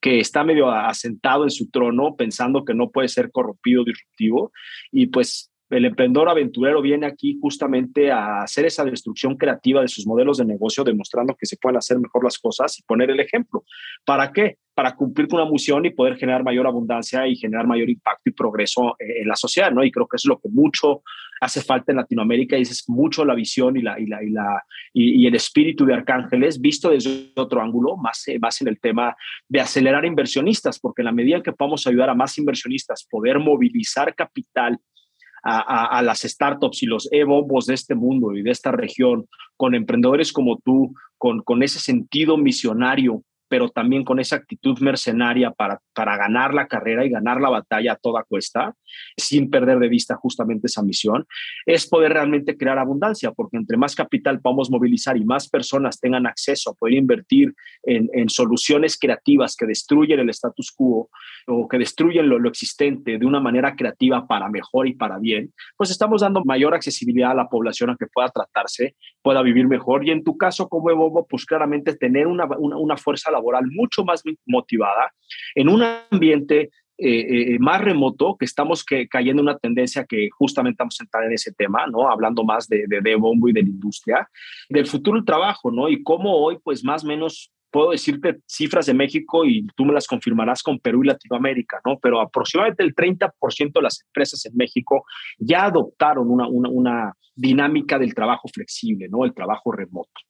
que 0.00 0.20
está 0.20 0.44
medio 0.44 0.70
asentado 0.70 1.44
en 1.44 1.50
su 1.50 1.70
trono 1.70 2.16
pensando 2.16 2.64
que 2.64 2.74
no 2.74 2.90
puede 2.90 3.08
ser 3.08 3.30
corrompido, 3.30 3.84
disruptivo, 3.84 4.52
y 4.90 5.06
pues 5.06 5.51
el 5.72 5.86
emprendedor 5.86 6.28
aventurero 6.28 6.82
viene 6.82 7.06
aquí 7.06 7.38
justamente 7.40 8.10
a 8.10 8.42
hacer 8.42 8.66
esa 8.66 8.84
destrucción 8.84 9.36
creativa 9.36 9.80
de 9.80 9.88
sus 9.88 10.06
modelos 10.06 10.38
de 10.38 10.44
negocio, 10.44 10.84
demostrando 10.84 11.34
que 11.34 11.46
se 11.46 11.56
pueden 11.56 11.78
hacer 11.78 11.98
mejor 11.98 12.24
las 12.24 12.38
cosas 12.38 12.78
y 12.78 12.82
poner 12.82 13.10
el 13.10 13.20
ejemplo. 13.20 13.64
¿Para 14.04 14.32
qué? 14.32 14.58
Para 14.74 14.94
cumplir 14.94 15.28
con 15.28 15.40
una 15.40 15.50
misión 15.50 15.84
y 15.86 15.90
poder 15.90 16.16
generar 16.16 16.44
mayor 16.44 16.66
abundancia 16.66 17.26
y 17.26 17.36
generar 17.36 17.66
mayor 17.66 17.88
impacto 17.88 18.22
y 18.30 18.32
progreso 18.32 18.96
en 18.98 19.26
la 19.26 19.36
sociedad, 19.36 19.70
¿no? 19.70 19.82
Y 19.82 19.90
creo 19.90 20.06
que 20.06 20.16
es 20.16 20.24
lo 20.26 20.38
que 20.38 20.48
mucho 20.48 21.02
hace 21.40 21.60
falta 21.60 21.90
en 21.90 21.96
Latinoamérica 21.96 22.56
y 22.56 22.62
es 22.62 22.88
mucho 22.88 23.24
la 23.24 23.34
visión 23.34 23.76
y, 23.76 23.82
la, 23.82 23.98
y, 23.98 24.06
la, 24.06 24.62
y 24.92 25.26
el 25.26 25.34
espíritu 25.34 25.84
de 25.84 25.94
Arcángeles 25.94 26.60
visto 26.60 26.90
desde 26.90 27.32
otro 27.34 27.60
ángulo, 27.60 27.96
más, 27.96 28.28
eh, 28.28 28.38
más 28.38 28.60
en 28.60 28.68
el 28.68 28.78
tema 28.78 29.16
de 29.48 29.60
acelerar 29.60 30.04
inversionistas, 30.04 30.78
porque 30.78 31.02
en 31.02 31.06
la 31.06 31.12
medida 31.12 31.36
en 31.36 31.42
que 31.42 31.52
podamos 31.52 31.86
ayudar 31.86 32.10
a 32.10 32.14
más 32.14 32.38
inversionistas, 32.38 33.06
poder 33.10 33.40
movilizar 33.40 34.14
capital 34.14 34.78
a, 35.42 36.02
las 36.02 36.20
startups 36.20 36.82
y 36.82 36.86
los 36.86 37.08
e-bombos 37.12 37.66
de 37.66 37.74
este 37.74 37.94
mundo 37.94 38.34
y 38.34 38.42
de 38.42 38.50
esta 38.50 38.70
región, 38.70 39.26
con 39.56 39.74
emprendedores 39.74 40.32
como 40.32 40.58
tú, 40.64 40.94
con, 41.18 41.42
con 41.42 41.62
ese 41.62 41.80
sentido 41.80 42.36
misionario, 42.36 43.22
pero 43.52 43.68
también 43.68 44.02
con 44.02 44.18
esa 44.18 44.36
actitud 44.36 44.78
mercenaria 44.78 45.50
para, 45.50 45.78
para 45.92 46.16
ganar 46.16 46.54
la 46.54 46.68
carrera 46.68 47.04
y 47.04 47.10
ganar 47.10 47.38
la 47.38 47.50
batalla 47.50 47.92
a 47.92 47.96
toda 47.96 48.24
cuesta, 48.24 48.74
sin 49.14 49.50
perder 49.50 49.78
de 49.78 49.90
vista 49.90 50.16
justamente 50.16 50.68
esa 50.68 50.82
misión, 50.82 51.26
es 51.66 51.86
poder 51.86 52.14
realmente 52.14 52.56
crear 52.56 52.78
abundancia, 52.78 53.30
porque 53.32 53.58
entre 53.58 53.76
más 53.76 53.94
capital 53.94 54.40
podamos 54.40 54.70
movilizar 54.70 55.18
y 55.18 55.26
más 55.26 55.50
personas 55.50 56.00
tengan 56.00 56.26
acceso 56.26 56.70
a 56.70 56.72
poder 56.72 56.94
invertir 56.94 57.52
en, 57.82 58.08
en 58.14 58.30
soluciones 58.30 58.96
creativas 58.98 59.54
que 59.54 59.66
destruyen 59.66 60.20
el 60.20 60.30
status 60.30 60.72
quo 60.74 61.10
o 61.46 61.68
que 61.68 61.76
destruyen 61.76 62.30
lo, 62.30 62.38
lo, 62.38 62.48
existente 62.48 63.18
de 63.18 63.26
una 63.26 63.40
manera 63.40 63.76
creativa 63.76 64.26
para 64.26 64.48
mejor 64.48 64.88
y 64.88 64.94
para 64.94 65.18
bien, 65.18 65.52
pues 65.76 65.90
estamos 65.90 66.22
dando 66.22 66.42
mayor 66.46 66.72
accesibilidad 66.72 67.32
a 67.32 67.34
la 67.34 67.48
población 67.48 67.90
a 67.90 67.96
que 67.98 68.06
pueda 68.06 68.30
tratarse, 68.30 68.96
pueda 69.20 69.42
vivir 69.42 69.68
mejor. 69.68 70.06
Y 70.06 70.10
en 70.10 70.24
tu 70.24 70.38
caso, 70.38 70.70
como 70.70 70.90
Evobo, 70.90 71.26
pues 71.26 71.44
claramente 71.44 71.94
tener 71.96 72.26
una, 72.26 72.46
una, 72.58 72.78
una 72.78 72.96
fuerza 72.96 73.30
laboral 73.30 73.41
mucho 73.70 74.04
más 74.04 74.22
motivada 74.46 75.12
en 75.54 75.68
un 75.68 75.82
ambiente 76.10 76.70
eh, 76.98 77.54
eh, 77.54 77.58
más 77.58 77.80
remoto, 77.80 78.36
que 78.38 78.44
estamos 78.44 78.84
que, 78.84 79.08
cayendo 79.08 79.42
en 79.42 79.48
una 79.48 79.58
tendencia 79.58 80.04
que 80.04 80.28
justamente 80.30 80.76
vamos 80.78 81.00
a 81.00 81.04
entrar 81.04 81.24
en 81.24 81.32
ese 81.32 81.52
tema, 81.52 81.86
¿no? 81.86 82.08
Hablando 82.08 82.44
más 82.44 82.68
de, 82.68 82.84
de, 82.86 83.00
de 83.00 83.16
bombo 83.16 83.48
y 83.48 83.52
de 83.52 83.62
la 83.62 83.68
industria, 83.68 84.28
del 84.68 84.86
futuro 84.86 85.16
del 85.16 85.24
trabajo, 85.24 85.70
¿no? 85.72 85.88
Y 85.88 86.02
cómo 86.02 86.36
hoy, 86.36 86.58
pues 86.62 86.84
más 86.84 87.02
o 87.02 87.08
menos 87.08 87.50
puedo 87.72 87.90
decirte 87.90 88.38
cifras 88.46 88.86
de 88.86 88.94
México 88.94 89.44
y 89.44 89.66
tú 89.74 89.84
me 89.84 89.94
las 89.94 90.06
confirmarás 90.06 90.62
con 90.62 90.78
Perú 90.78 91.02
y 91.02 91.08
Latinoamérica, 91.08 91.80
¿no? 91.84 91.98
Pero 92.00 92.20
aproximadamente 92.20 92.84
el 92.84 92.94
30% 92.94 93.72
de 93.72 93.82
las 93.82 94.04
empresas 94.06 94.44
en 94.46 94.54
México 94.54 95.04
ya 95.38 95.64
adoptaron 95.64 96.30
una, 96.30 96.46
una, 96.46 97.12
dinámica 97.34 97.98
del 97.98 98.14
trabajo 98.14 98.46
flexible, 98.52 99.08
¿no? 99.08 99.24
El 99.24 99.32
trabajo 99.32 99.72
remoto, 99.72 100.20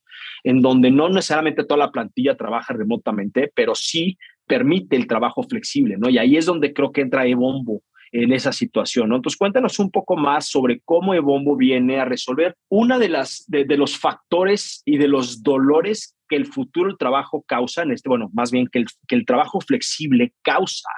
en 0.45 0.63
donde 0.63 0.93
no 0.93 1.09
necesariamente 1.09 1.65
toda 1.65 1.79
la 1.79 1.91
plantilla 1.91 2.37
trabaja 2.37 2.73
remotamente, 2.73 3.51
pero 3.57 3.75
sí 3.75 4.17
permite 4.47 4.95
el 4.95 5.09
trabajo 5.09 5.43
flexible, 5.43 5.97
¿no? 5.99 6.09
Y 6.09 6.19
ahí 6.19 6.37
es 6.37 6.47
donde 6.47 6.73
creo 6.73 6.93
que 6.93 7.01
entra 7.01 7.27
Ebombo 7.27 7.83
en 8.13 8.33
esa 8.33 8.53
situación, 8.53 9.09
¿no? 9.09 9.17
Entonces 9.17 9.39
cuéntanos 9.39 9.79
un 9.79 9.91
poco 9.91 10.17
más 10.17 10.47
sobre 10.47 10.81
cómo 10.85 11.15
Ebombo 11.15 11.57
viene 11.57 11.99
a 11.99 12.05
resolver 12.05 12.55
una 12.69 12.99
de 12.99 13.09
las 13.09 13.45
de, 13.49 13.65
los 13.77 13.99
factores 13.99 14.83
y 14.85 14.99
de 14.99 15.09
los 15.09 15.43
dolores 15.43 16.15
que 16.29 16.37
el 16.37 16.47
futuro 16.47 16.89
del 16.89 16.99
trabajo 16.99 17.43
causa, 17.47 17.83
en 17.83 17.93
este, 17.93 18.11
bueno, 18.11 18.31
más 18.35 18.53
bien 18.53 18.69
que 18.71 18.81
el, 18.81 18.87
que 19.09 19.15
el 19.15 19.25
trabajo 19.25 19.61
flexible 19.61 20.35
causa 20.43 20.91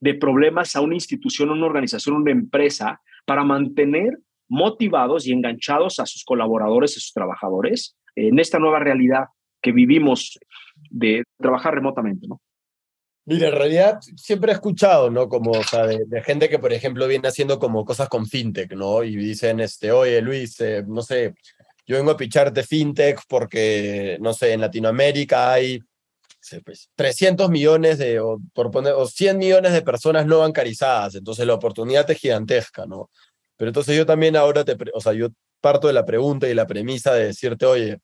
de 0.00 0.14
problemas 0.14 0.76
a 0.76 0.82
una 0.82 0.94
institución, 0.94 1.50
una 1.50 1.66
organización, 1.66 2.16
una 2.16 2.30
empresa 2.30 3.00
para 3.24 3.42
mantener 3.42 4.18
motivados 4.48 5.26
y 5.26 5.32
enganchados 5.32 5.98
a 5.98 6.04
sus 6.04 6.24
colaboradores, 6.24 6.92
a 6.92 7.00
sus 7.00 7.14
trabajadores, 7.14 7.96
en 8.14 8.38
esta 8.38 8.58
nueva 8.58 8.80
realidad 8.80 9.24
que 9.62 9.72
vivimos 9.72 10.38
de 10.90 11.24
trabajar 11.38 11.74
remotamente, 11.74 12.26
¿no? 12.28 12.40
Mira, 13.26 13.48
en 13.48 13.54
realidad 13.54 14.00
siempre 14.16 14.52
he 14.52 14.54
escuchado, 14.54 15.10
¿no? 15.10 15.28
Como, 15.28 15.52
o 15.52 15.64
sea, 15.64 15.86
de, 15.86 16.04
de, 16.06 16.22
gente 16.22 16.48
que, 16.48 16.58
por 16.58 16.72
ejemplo, 16.72 17.06
viene 17.06 17.28
haciendo 17.28 17.58
como 17.58 17.84
cosas 17.84 18.08
con 18.08 18.26
fintech, 18.26 18.72
¿no? 18.72 19.02
Y 19.02 19.16
dicen, 19.16 19.60
este, 19.60 19.92
oye, 19.92 20.20
Luis, 20.20 20.60
eh, 20.60 20.84
no 20.86 21.00
sé, 21.00 21.34
yo 21.86 21.96
vengo 21.96 22.10
a 22.10 22.16
picharte 22.16 22.62
fintech 22.62 23.20
porque, 23.28 24.18
no 24.20 24.34
sé, 24.34 24.52
en 24.52 24.60
Latinoamérica 24.60 25.52
hay 25.52 25.80
pues, 26.64 26.90
300 26.94 27.48
millones 27.50 27.98
de, 27.98 28.20
o, 28.20 28.38
por 28.52 28.70
poner, 28.70 28.92
o 28.92 29.06
100 29.06 29.38
millones 29.38 29.72
de 29.72 29.82
personas 29.82 30.26
no 30.26 30.40
bancarizadas, 30.40 31.14
entonces 31.14 31.46
la 31.46 31.54
oportunidad 31.54 32.10
es 32.10 32.18
gigantesca, 32.18 32.84
¿no? 32.86 33.10
Pero 33.56 33.70
entonces 33.70 33.96
yo 33.96 34.04
también 34.04 34.36
ahora 34.36 34.64
te, 34.64 34.76
o 34.92 35.00
sea, 35.00 35.12
yo 35.12 35.28
parto 35.60 35.86
de 35.86 35.94
la 35.94 36.04
pregunta 36.04 36.48
y 36.48 36.54
la 36.54 36.66
premisa 36.66 37.14
de 37.14 37.26
decirte, 37.26 37.64
oye. 37.64 37.98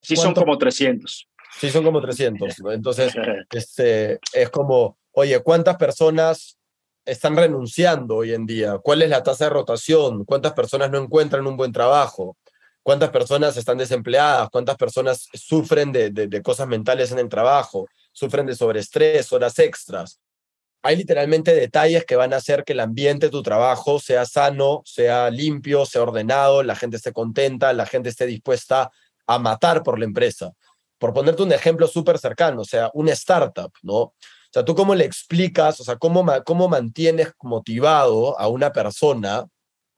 Sí, 0.00 0.16
son 0.16 0.34
como 0.34 0.58
300. 0.58 1.28
Sí, 1.58 1.70
son 1.70 1.84
como 1.84 2.00
300. 2.00 2.60
¿no? 2.60 2.72
Entonces, 2.72 3.12
este, 3.50 4.18
es 4.32 4.50
como, 4.50 4.98
oye, 5.12 5.40
¿cuántas 5.40 5.76
personas 5.76 6.58
están 7.04 7.36
renunciando 7.36 8.16
hoy 8.16 8.32
en 8.32 8.46
día? 8.46 8.78
¿Cuál 8.78 9.02
es 9.02 9.10
la 9.10 9.22
tasa 9.22 9.44
de 9.44 9.50
rotación? 9.50 10.24
¿Cuántas 10.24 10.52
personas 10.52 10.90
no 10.90 10.98
encuentran 10.98 11.46
un 11.46 11.56
buen 11.56 11.72
trabajo? 11.72 12.36
¿Cuántas 12.82 13.10
personas 13.10 13.56
están 13.56 13.78
desempleadas? 13.78 14.48
¿Cuántas 14.50 14.76
personas 14.76 15.28
sufren 15.34 15.92
de, 15.92 16.10
de, 16.10 16.26
de 16.26 16.42
cosas 16.42 16.66
mentales 16.66 17.12
en 17.12 17.18
el 17.18 17.28
trabajo? 17.28 17.86
¿Sufren 18.12 18.46
de 18.46 18.56
sobreestrés, 18.56 19.32
horas 19.32 19.58
extras? 19.58 20.20
Hay 20.84 20.96
literalmente 20.96 21.54
detalles 21.54 22.04
que 22.04 22.16
van 22.16 22.32
a 22.32 22.38
hacer 22.38 22.64
que 22.64 22.72
el 22.72 22.80
ambiente 22.80 23.26
de 23.26 23.30
tu 23.30 23.42
trabajo 23.42 24.00
sea 24.00 24.26
sano, 24.26 24.82
sea 24.84 25.30
limpio, 25.30 25.86
sea 25.86 26.02
ordenado, 26.02 26.64
la 26.64 26.74
gente 26.74 26.96
esté 26.96 27.12
contenta, 27.12 27.72
la 27.72 27.86
gente 27.86 28.08
esté 28.08 28.26
dispuesta 28.26 28.90
a 29.28 29.38
matar 29.38 29.84
por 29.84 30.00
la 30.00 30.06
empresa. 30.06 30.52
Por 31.02 31.12
ponerte 31.12 31.42
un 31.42 31.50
ejemplo 31.50 31.88
súper 31.88 32.16
cercano, 32.16 32.60
o 32.60 32.64
sea, 32.64 32.88
una 32.94 33.10
startup, 33.10 33.72
¿no? 33.82 33.96
O 33.96 34.14
sea, 34.52 34.64
tú 34.64 34.76
cómo 34.76 34.94
le 34.94 35.04
explicas, 35.04 35.80
o 35.80 35.82
sea, 35.82 35.96
cómo, 35.96 36.24
cómo 36.44 36.68
mantienes 36.68 37.32
motivado 37.42 38.38
a 38.38 38.46
una 38.46 38.70
persona, 38.70 39.44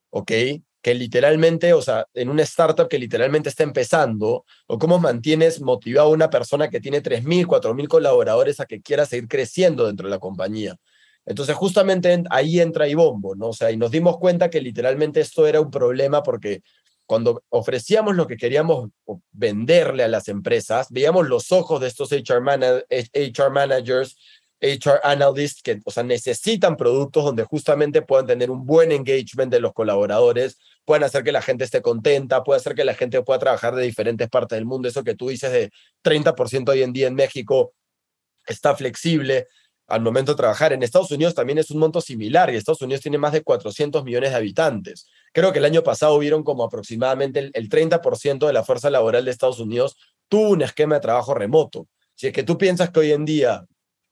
¿ok? 0.09 0.33
Que 0.81 0.95
literalmente, 0.95 1.75
o 1.75 1.83
sea, 1.83 2.07
en 2.15 2.31
una 2.31 2.43
startup 2.45 2.89
que 2.89 2.99
literalmente 2.99 3.51
está 3.51 3.65
empezando, 3.65 4.47
o 4.67 4.79
cómo 4.79 4.99
mantienes 4.99 5.61
motivado 5.61 6.09
a 6.09 6.11
una 6.11 6.31
persona 6.31 6.71
que 6.71 6.81
tiene 6.81 7.03
3.000, 7.03 7.45
4.000 7.45 7.87
colaboradores 7.87 8.59
a 8.61 8.65
que 8.65 8.81
quiera 8.81 9.05
seguir 9.05 9.29
creciendo 9.29 9.87
dentro 9.87 10.09
de 10.09 10.11
la 10.11 10.19
compañía. 10.19 10.75
Entonces, 11.27 11.55
justamente 11.55 12.25
ahí 12.31 12.61
entra 12.61 12.89
Ibombo, 12.89 13.35
¿no? 13.35 13.49
O 13.49 13.53
sea, 13.53 13.71
y 13.71 13.77
nos 13.77 13.91
dimos 13.91 14.17
cuenta 14.17 14.49
que 14.49 14.63
literalmente 14.63 15.21
esto 15.21 15.47
era 15.47 15.61
un 15.61 15.71
problema 15.71 16.23
porque 16.23 16.63
cuando 17.07 17.43
ofrecíamos 17.51 18.17
lo 18.17 18.27
que 18.27 18.37
queríamos 18.37 18.91
venderle 19.33 20.05
a 20.05 20.09
las 20.09 20.29
empresas, 20.29 20.89
veíamos 20.91 21.29
los 21.29 21.53
ojos 21.53 21.81
de 21.81 21.89
estos 21.89 22.11
HR, 22.13 22.41
man 22.41 22.63
HR 22.63 23.51
managers, 23.51 24.17
HR 24.61 25.01
analysts, 25.03 25.63
que 25.63 25.81
o 25.85 25.91
sea, 25.91 26.03
necesitan 26.03 26.77
productos 26.77 27.25
donde 27.25 27.45
justamente 27.45 28.03
puedan 28.03 28.27
tener 28.27 28.51
un 28.51 28.65
buen 28.65 28.93
engagement 28.93 29.53
de 29.53 29.61
los 29.61 29.75
colaboradores, 29.75 30.59
puedan 30.85 31.05
hacer 31.05 31.23
que 31.23 31.33
la 31.33 31.43
gente 31.43 31.65
esté 31.65 31.83
contenta, 31.83 32.43
puede 32.43 32.61
hacer 32.61 32.75
que 32.75 32.85
la 32.85 32.95
gente 32.95 33.23
pueda 33.23 33.39
trabajar 33.39 33.75
de 33.75 33.83
diferentes 33.83 34.29
partes 34.29 34.57
del 34.57 34.65
mundo. 34.65 34.89
Eso 34.89 35.05
que 35.05 35.15
tú 35.15 35.29
dices 35.29 35.53
de 35.53 35.71
30% 36.03 36.71
hoy 36.71 36.83
en 36.83 36.93
día 36.93 37.09
en 37.09 37.15
México 37.15 37.75
está 38.47 38.75
flexible. 38.75 39.49
Al 39.87 40.01
momento 40.01 40.33
de 40.33 40.37
trabajar. 40.37 40.73
En 40.73 40.83
Estados 40.83 41.11
Unidos 41.11 41.35
también 41.35 41.59
es 41.59 41.71
un 41.71 41.79
monto 41.79 42.01
similar 42.01 42.53
y 42.53 42.57
Estados 42.57 42.83
Unidos 42.83 43.03
tiene 43.03 43.19
más 43.19 43.33
de 43.33 43.43
400 43.43 44.05
millones 44.05 44.31
de 44.31 44.37
habitantes. 44.37 45.07
Creo 45.33 45.53
que 45.53 45.59
el 45.59 45.65
año 45.65 45.83
pasado 45.83 46.15
hubieron 46.15 46.43
como 46.43 46.65
aproximadamente 46.65 47.41
el, 47.41 47.51
el 47.55 47.69
30% 47.69 48.47
de 48.47 48.53
la 48.53 48.65
fuerza 48.65 48.91
laboral 48.91 49.25
de 49.25 49.31
Estados 49.31 49.61
Unidos 49.61 49.97
tuvo 50.29 50.51
un 50.51 50.63
esquema 50.63 50.97
de 50.97 51.01
trabajo 51.01 51.35
remoto. 51.35 51.87
Si 52.15 52.29
es 52.29 52.33
que 52.33 52.43
tú 52.43 52.57
piensas 52.57 52.91
que 52.91 53.01
hoy 53.01 53.13
en 53.13 53.25
día, 53.25 53.65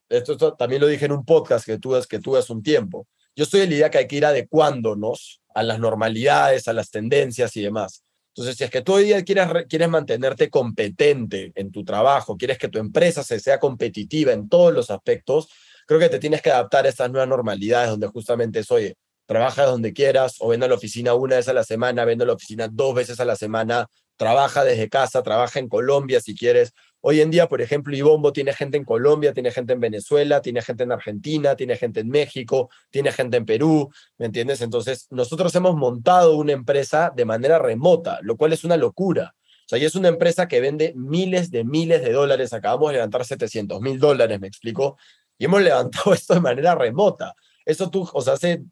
esto, 0.08 0.54
también 0.54 0.80
lo 0.80 0.88
dije 0.88 1.06
en 1.06 1.12
un 1.12 1.24
podcast 1.24 1.64
que 1.64 1.78
tú, 1.78 1.96
que 2.08 2.20
hace 2.38 2.52
un 2.52 2.62
tiempo, 2.62 3.06
yo 3.34 3.44
estoy 3.44 3.60
de 3.60 3.66
la 3.66 3.74
idea 3.74 3.90
que 3.90 3.98
hay 3.98 4.06
que 4.06 4.16
ir 4.16 4.26
adecuándonos 4.26 5.40
a 5.54 5.62
las 5.62 5.78
normalidades, 5.78 6.68
a 6.68 6.72
las 6.72 6.90
tendencias 6.90 7.56
y 7.56 7.62
demás. 7.62 8.04
Entonces, 8.34 8.56
si 8.56 8.64
es 8.64 8.70
que 8.70 8.80
tú 8.80 8.94
hoy 8.94 9.04
día 9.04 9.22
quieres, 9.24 9.46
quieres 9.68 9.88
mantenerte 9.90 10.48
competente 10.48 11.52
en 11.54 11.70
tu 11.70 11.84
trabajo, 11.84 12.36
quieres 12.36 12.56
que 12.56 12.68
tu 12.68 12.78
empresa 12.78 13.22
se 13.22 13.38
sea 13.40 13.58
competitiva 13.58 14.32
en 14.32 14.48
todos 14.48 14.72
los 14.72 14.90
aspectos, 14.90 15.48
creo 15.86 16.00
que 16.00 16.08
te 16.08 16.18
tienes 16.18 16.40
que 16.40 16.50
adaptar 16.50 16.86
a 16.86 16.88
estas 16.88 17.10
nuevas 17.10 17.28
normalidades 17.28 17.90
donde 17.90 18.06
justamente 18.06 18.60
es, 18.60 18.70
oye, 18.70 18.96
trabaja 19.26 19.64
donde 19.66 19.92
quieras 19.92 20.36
o 20.40 20.48
ven 20.48 20.62
a 20.62 20.68
la 20.68 20.74
oficina 20.74 21.14
una 21.14 21.36
vez 21.36 21.48
a 21.48 21.52
la 21.52 21.64
semana, 21.64 22.04
ven 22.04 22.22
a 22.22 22.24
la 22.24 22.32
oficina 22.32 22.68
dos 22.70 22.94
veces 22.94 23.20
a 23.20 23.24
la 23.24 23.36
semana, 23.36 23.86
trabaja 24.16 24.64
desde 24.64 24.88
casa, 24.88 25.22
trabaja 25.22 25.58
en 25.58 25.68
Colombia 25.68 26.20
si 26.20 26.34
quieres. 26.34 26.72
Hoy 27.04 27.20
en 27.20 27.32
día, 27.32 27.48
por 27.48 27.60
ejemplo, 27.60 27.96
Ibombo 27.96 28.32
tiene 28.32 28.52
gente 28.52 28.76
en 28.76 28.84
Colombia, 28.84 29.32
tiene 29.32 29.50
gente 29.50 29.72
en 29.72 29.80
Venezuela, 29.80 30.40
tiene 30.40 30.62
gente 30.62 30.84
en 30.84 30.92
Argentina, 30.92 31.56
tiene 31.56 31.76
gente 31.76 31.98
en 31.98 32.08
México, 32.08 32.70
tiene 32.90 33.10
gente 33.10 33.38
en 33.38 33.44
Perú, 33.44 33.90
¿me 34.18 34.26
entiendes? 34.26 34.60
Entonces, 34.60 35.08
nosotros 35.10 35.52
hemos 35.56 35.74
montado 35.74 36.36
una 36.36 36.52
empresa 36.52 37.12
de 37.14 37.24
manera 37.24 37.58
remota, 37.58 38.20
lo 38.22 38.36
cual 38.36 38.52
es 38.52 38.62
una 38.62 38.76
locura. 38.76 39.34
O 39.34 39.68
sea, 39.68 39.78
y 39.80 39.84
es 39.84 39.96
una 39.96 40.06
empresa 40.06 40.46
que 40.46 40.60
vende 40.60 40.92
miles 40.94 41.50
de 41.50 41.64
miles 41.64 42.02
de 42.02 42.12
dólares. 42.12 42.52
Acabamos 42.52 42.90
de 42.90 42.94
levantar 42.94 43.24
700 43.24 43.80
mil 43.80 43.98
dólares, 43.98 44.38
me 44.38 44.46
explico. 44.46 44.96
Y 45.38 45.46
hemos 45.46 45.60
levantado 45.62 46.14
esto 46.14 46.34
de 46.34 46.40
manera 46.40 46.76
remota. 46.76 47.34
Eso 47.64 47.90
tú, 47.90 48.08
o 48.12 48.22
sea, 48.22 48.34
hace 48.34 48.62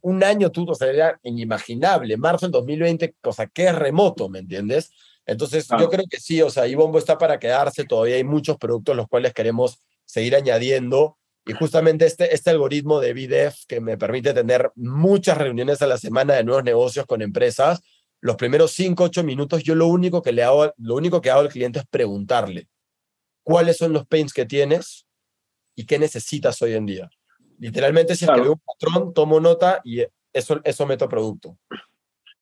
un 0.00 0.24
año 0.24 0.50
tú, 0.50 0.64
o 0.66 0.74
sea, 0.74 0.88
era 0.88 1.20
inimaginable. 1.22 2.16
Marzo 2.16 2.46
del 2.46 2.52
2020, 2.52 3.16
o 3.22 3.32
sea, 3.34 3.48
que 3.48 3.66
es 3.66 3.74
remoto, 3.74 4.30
¿me 4.30 4.38
entiendes? 4.38 4.92
Entonces, 5.30 5.68
Claro. 5.68 5.84
yo 5.84 5.90
creo 5.90 6.04
que 6.10 6.18
sí, 6.18 6.42
o 6.42 6.50
sea, 6.50 6.66
Ibombo 6.66 6.98
está 6.98 7.16
para 7.16 7.38
quedarse. 7.38 7.84
Todavía 7.84 8.16
hay 8.16 8.24
muchos 8.24 8.56
productos 8.58 8.96
los 8.96 9.06
cuales 9.06 9.32
queremos 9.32 9.80
seguir 10.04 10.34
añadiendo. 10.34 11.16
Y 11.46 11.52
justamente 11.52 12.04
este, 12.04 12.34
este 12.34 12.50
algoritmo 12.50 12.98
de 13.00 13.14
BDF 13.14 13.64
que 13.68 13.80
me 13.80 13.96
permite 13.96 14.34
tener 14.34 14.72
muchas 14.74 15.38
reuniones 15.38 15.80
a 15.82 15.86
la 15.86 15.98
semana 15.98 16.34
de 16.34 16.42
nuevos 16.44 16.64
negocios 16.64 17.06
con 17.06 17.22
empresas, 17.22 17.80
los 18.20 18.34
primeros 18.36 18.72
5, 18.72 19.04
8 19.04 19.22
minutos, 19.22 19.62
yo 19.62 19.74
lo 19.76 19.86
único 19.86 20.20
que 20.20 20.32
le 20.32 20.42
hago, 20.42 20.72
lo 20.76 20.94
único 20.96 21.20
que 21.20 21.30
hago 21.30 21.40
al 21.40 21.48
cliente 21.48 21.78
es 21.78 21.86
preguntarle 21.86 22.68
cuáles 23.42 23.76
son 23.78 23.92
los 23.92 24.06
pains 24.06 24.32
que 24.34 24.44
tienes 24.46 25.06
y 25.76 25.86
qué 25.86 25.98
necesitas 25.98 26.60
hoy 26.60 26.74
en 26.74 26.86
día. 26.86 27.08
Literalmente, 27.58 28.14
si 28.16 28.24
es 28.24 28.28
que 28.30 28.34
Claro. 28.34 28.42
veo 28.42 28.52
un 28.54 28.60
patrón, 28.66 29.14
tomo 29.14 29.38
nota 29.40 29.80
y 29.84 30.02
eso, 30.32 30.60
eso 30.64 30.86
meto 30.86 31.08
producto. 31.08 31.56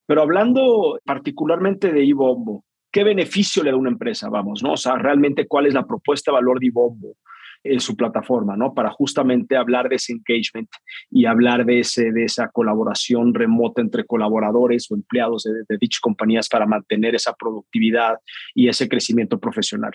Pero 0.07 0.21
hablando 0.23 0.99
particularmente 1.05 1.91
de 1.93 2.03
Ibombo, 2.03 2.65
¿qué 2.91 3.03
beneficio 3.03 3.63
le 3.63 3.71
da 3.71 3.77
una 3.77 3.89
empresa? 3.89 4.29
Vamos, 4.29 4.63
¿no? 4.63 4.73
O 4.73 4.77
sea, 4.77 4.95
realmente 4.95 5.47
cuál 5.47 5.67
es 5.67 5.73
la 5.73 5.85
propuesta 5.85 6.31
de 6.31 6.35
valor 6.35 6.59
de 6.59 6.67
Ibombo 6.67 7.15
en 7.63 7.79
su 7.79 7.95
plataforma, 7.95 8.55
¿no? 8.55 8.73
Para 8.73 8.89
justamente 8.91 9.57
hablar 9.57 9.89
de 9.89 9.95
ese 9.97 10.13
engagement 10.13 10.69
y 11.11 11.25
hablar 11.25 11.65
de, 11.65 11.81
ese, 11.81 12.11
de 12.11 12.23
esa 12.23 12.47
colaboración 12.49 13.33
remota 13.33 13.81
entre 13.81 14.05
colaboradores 14.05 14.89
o 14.89 14.95
empleados 14.95 15.43
de, 15.43 15.51
de 15.67 15.77
dichas 15.79 15.99
compañías 15.99 16.47
para 16.47 16.65
mantener 16.65 17.15
esa 17.15 17.33
productividad 17.33 18.15
y 18.55 18.69
ese 18.69 18.87
crecimiento 18.87 19.39
profesional. 19.39 19.91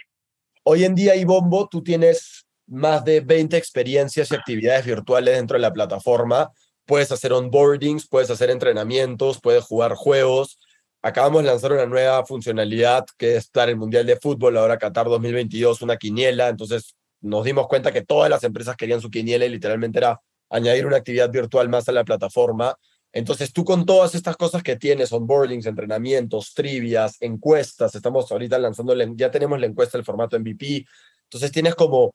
Hoy 0.65 0.85
en 0.85 0.95
día, 0.95 1.17
Ibombo, 1.17 1.69
tú 1.69 1.83
tienes 1.83 2.47
más 2.67 3.05
de 3.05 3.21
20 3.21 3.57
experiencias 3.57 4.31
y 4.31 4.35
actividades 4.35 4.87
virtuales 4.87 5.37
dentro 5.37 5.57
de 5.57 5.63
la 5.63 5.73
plataforma. 5.73 6.51
Puedes 6.87 7.13
hacer 7.13 7.33
onboardings, 7.33 8.09
puedes 8.09 8.31
hacer 8.31 8.51
entrenamientos, 8.51 9.41
puedes 9.41 9.65
jugar 9.65 9.95
juegos. 9.95 10.59
Acabamos 11.07 11.43
de 11.43 11.49
lanzar 11.51 11.71
una 11.71 11.85
nueva 11.85 12.25
funcionalidad 12.25 13.05
que 13.19 13.37
es 13.37 13.51
en 13.53 13.69
el 13.69 13.77
Mundial 13.77 14.07
de 14.07 14.17
Fútbol, 14.17 14.57
ahora 14.57 14.79
Qatar 14.79 15.05
2022, 15.07 15.83
una 15.83 15.99
quiniela. 15.99 16.49
Entonces 16.49 16.97
nos 17.21 17.45
dimos 17.45 17.69
cuenta 17.69 17.93
que 17.93 18.01
todas 18.01 18.31
las 18.31 18.43
empresas 18.43 18.75
querían 18.75 19.03
su 19.03 19.11
quiniela 19.11 19.45
y 19.45 19.51
literalmente 19.51 19.99
era 19.99 20.19
añadir 20.49 20.87
una 20.87 20.97
actividad 20.97 21.31
virtual 21.31 21.69
más 21.69 21.87
a 21.90 21.93
la 21.93 22.05
plataforma. 22.05 22.75
Entonces 23.12 23.53
tú 23.53 23.67
con 23.67 23.85
todas 23.85 24.14
estas 24.14 24.38
cosas 24.38 24.62
que 24.62 24.77
tienes, 24.77 25.12
onboardings, 25.12 25.67
entrenamientos, 25.67 26.55
trivias, 26.55 27.19
encuestas, 27.21 27.95
estamos 27.95 28.33
ahorita 28.33 28.59
lanzando, 28.59 28.95
la- 28.95 29.07
ya 29.14 29.31
tenemos 29.31 29.61
la 29.61 29.67
encuesta 29.67 29.99
del 29.99 30.07
formato 30.07 30.38
MVP, 30.38 30.87
entonces 31.25 31.53
tienes 31.53 31.75
como 31.75 32.12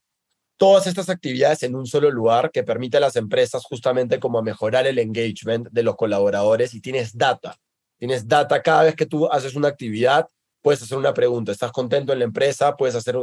todas 0.57 0.87
estas 0.87 1.09
actividades 1.09 1.61
en 1.61 1.75
un 1.75 1.85
solo 1.85 2.09
lugar 2.09 2.49
que 2.49 2.63
permite 2.63 2.97
a 2.97 3.01
las 3.01 3.17
empresas 3.17 3.63
justamente 3.65 4.19
como 4.19 4.41
mejorar 4.41 4.87
el 4.87 4.97
engagement 4.97 5.67
de 5.69 5.83
los 5.83 5.95
colaboradores 5.95 6.73
y 6.73 6.81
tienes 6.81 7.15
data. 7.15 7.55
Tienes 7.99 8.27
data 8.27 8.61
cada 8.61 8.83
vez 8.83 8.95
que 8.95 9.05
tú 9.05 9.29
haces 9.31 9.55
una 9.55 9.67
actividad, 9.67 10.27
puedes 10.61 10.81
hacer 10.81 10.97
una 10.97 11.13
pregunta, 11.13 11.51
¿estás 11.51 11.71
contento 11.71 12.13
en 12.13 12.19
la 12.19 12.25
empresa? 12.25 12.75
Puedes 12.75 12.95
hacer, 12.95 13.17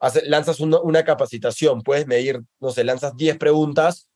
hace- 0.00 0.26
lanzas 0.26 0.60
una, 0.60 1.04
capacitación, 1.04 1.82
puedes 1.82 2.06
medir, 2.06 2.40
no 2.58 2.70
sé, 2.70 2.84
lanzas 2.84 3.14
10 3.16 3.36
preguntas 3.38 4.08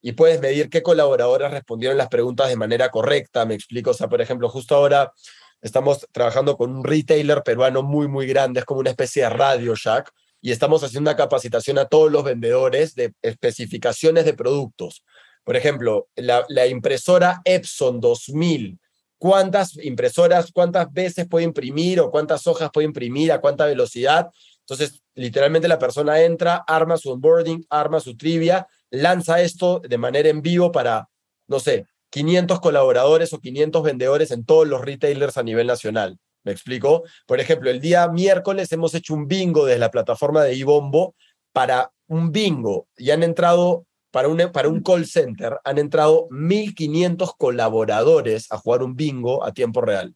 y 0.00 0.12
puedes 0.12 0.40
medir 0.40 0.70
qué 0.70 0.82
colaboradores 0.82 1.50
respondieron 1.50 1.98
las 1.98 2.08
preguntas 2.08 2.48
de 2.48 2.56
manera 2.56 2.90
correcta, 2.90 3.44
me 3.44 3.54
explico, 3.54 3.90
o 3.90 3.94
sea, 3.94 4.08
por 4.08 4.20
ejemplo, 4.20 4.48
justo 4.48 4.74
ahora 4.74 5.12
estamos 5.60 6.06
trabajando 6.12 6.56
con 6.56 6.74
un 6.74 6.82
retailer 6.84 7.42
peruano 7.42 7.82
muy, 7.82 8.08
muy 8.08 8.26
grande, 8.26 8.60
es 8.60 8.66
como 8.66 8.80
una 8.80 8.90
especie 8.90 9.22
de 9.22 9.30
Radio 9.30 9.74
Shack, 9.76 10.10
y 10.40 10.50
estamos 10.50 10.82
haciendo 10.82 11.08
una 11.08 11.16
capacitación 11.16 11.78
a 11.78 11.84
todos 11.84 12.10
los 12.10 12.24
vendedores 12.24 12.96
de 12.96 13.14
especificaciones 13.22 14.24
de 14.24 14.34
productos. 14.34 15.04
Por 15.44 15.54
ejemplo, 15.56 16.08
la, 16.16 16.44
la 16.48 16.66
impresora 16.66 17.40
Epson 17.44 18.00
2000, 18.00 18.80
¿cuántas 19.22 19.76
impresoras, 19.76 20.50
cuántas 20.52 20.92
veces 20.92 21.28
puede 21.28 21.44
imprimir 21.44 22.00
o 22.00 22.10
cuántas 22.10 22.44
hojas 22.48 22.70
puede 22.72 22.88
imprimir, 22.88 23.30
a 23.30 23.40
cuánta 23.40 23.66
velocidad? 23.66 24.32
Entonces, 24.62 25.00
literalmente 25.14 25.68
la 25.68 25.78
persona 25.78 26.20
entra, 26.22 26.64
arma 26.66 26.96
su 26.96 27.12
onboarding, 27.12 27.64
arma 27.70 28.00
su 28.00 28.16
trivia, 28.16 28.66
lanza 28.90 29.40
esto 29.40 29.78
de 29.78 29.96
manera 29.96 30.28
en 30.28 30.42
vivo 30.42 30.72
para, 30.72 31.08
no 31.46 31.60
sé, 31.60 31.86
500 32.10 32.58
colaboradores 32.58 33.32
o 33.32 33.38
500 33.38 33.84
vendedores 33.84 34.32
en 34.32 34.44
todos 34.44 34.66
los 34.66 34.80
retailers 34.80 35.36
a 35.36 35.44
nivel 35.44 35.68
nacional. 35.68 36.18
¿Me 36.42 36.50
explico? 36.50 37.04
Por 37.24 37.38
ejemplo, 37.38 37.70
el 37.70 37.80
día 37.80 38.08
miércoles 38.08 38.72
hemos 38.72 38.92
hecho 38.92 39.14
un 39.14 39.28
bingo 39.28 39.66
desde 39.66 39.78
la 39.78 39.92
plataforma 39.92 40.42
de 40.42 40.56
Ibombo 40.56 41.14
para 41.52 41.92
un 42.08 42.32
bingo 42.32 42.88
y 42.96 43.12
han 43.12 43.22
entrado 43.22 43.86
para 44.12 44.28
un, 44.28 44.38
para 44.52 44.68
un 44.68 44.82
call 44.82 45.06
center, 45.06 45.58
han 45.64 45.78
entrado 45.78 46.28
1.500 46.28 47.34
colaboradores 47.36 48.52
a 48.52 48.58
jugar 48.58 48.82
un 48.82 48.94
bingo 48.94 49.44
a 49.44 49.52
tiempo 49.52 49.80
real. 49.80 50.14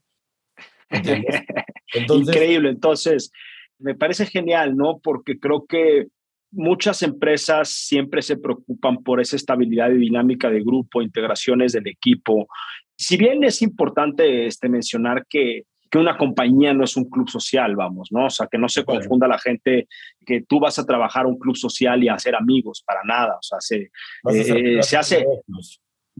¿Entiendes? 0.90 1.40
Entonces, 1.94 2.36
Increíble. 2.36 2.68
Entonces, 2.68 3.32
me 3.78 3.94
parece 3.94 4.26
genial, 4.26 4.76
¿no? 4.76 5.00
Porque 5.02 5.38
creo 5.38 5.64
que 5.66 6.08
muchas 6.50 7.02
empresas 7.02 7.70
siempre 7.70 8.22
se 8.22 8.36
preocupan 8.36 9.02
por 9.02 9.20
esa 9.20 9.36
estabilidad 9.36 9.90
y 9.90 9.98
dinámica 9.98 10.50
de 10.50 10.60
grupo, 10.60 11.02
integraciones 11.02 11.72
del 11.72 11.86
equipo. 11.88 12.48
Si 12.96 13.16
bien 13.16 13.44
es 13.44 13.62
importante 13.62 14.46
este, 14.46 14.68
mencionar 14.68 15.26
que, 15.28 15.64
que 15.96 16.02
una 16.02 16.18
compañía 16.18 16.74
no 16.74 16.84
es 16.84 16.96
un 16.96 17.08
club 17.08 17.28
social, 17.30 17.74
vamos, 17.74 18.12
¿no? 18.12 18.26
O 18.26 18.30
sea, 18.30 18.46
que 18.50 18.58
no 18.58 18.68
se 18.68 18.84
confunda 18.84 19.26
la 19.26 19.38
gente 19.38 19.88
que 20.26 20.42
tú 20.42 20.60
vas 20.60 20.78
a 20.78 20.84
trabajar 20.84 21.24
a 21.24 21.28
un 21.28 21.38
club 21.38 21.56
social 21.56 22.02
y 22.04 22.08
a 22.08 22.14
hacer 22.14 22.34
amigos, 22.34 22.82
para 22.86 23.00
nada. 23.04 23.36
O 23.36 23.42
sea, 23.42 23.60
se, 23.60 23.90
eh, 24.32 24.78
a 24.78 24.82
se 24.82 24.96
hace- 24.96 25.26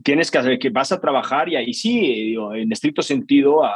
tienes 0.03 0.31
que 0.31 0.39
hacer 0.39 0.59
que 0.59 0.71
vas 0.71 0.93
a 0.93 1.01
trabajar 1.01 1.49
y 1.49 1.57
ahí 1.57 1.75
sí, 1.75 2.35
en 2.55 2.73
estricto 2.73 3.03
sentido, 3.03 3.65
a, 3.65 3.75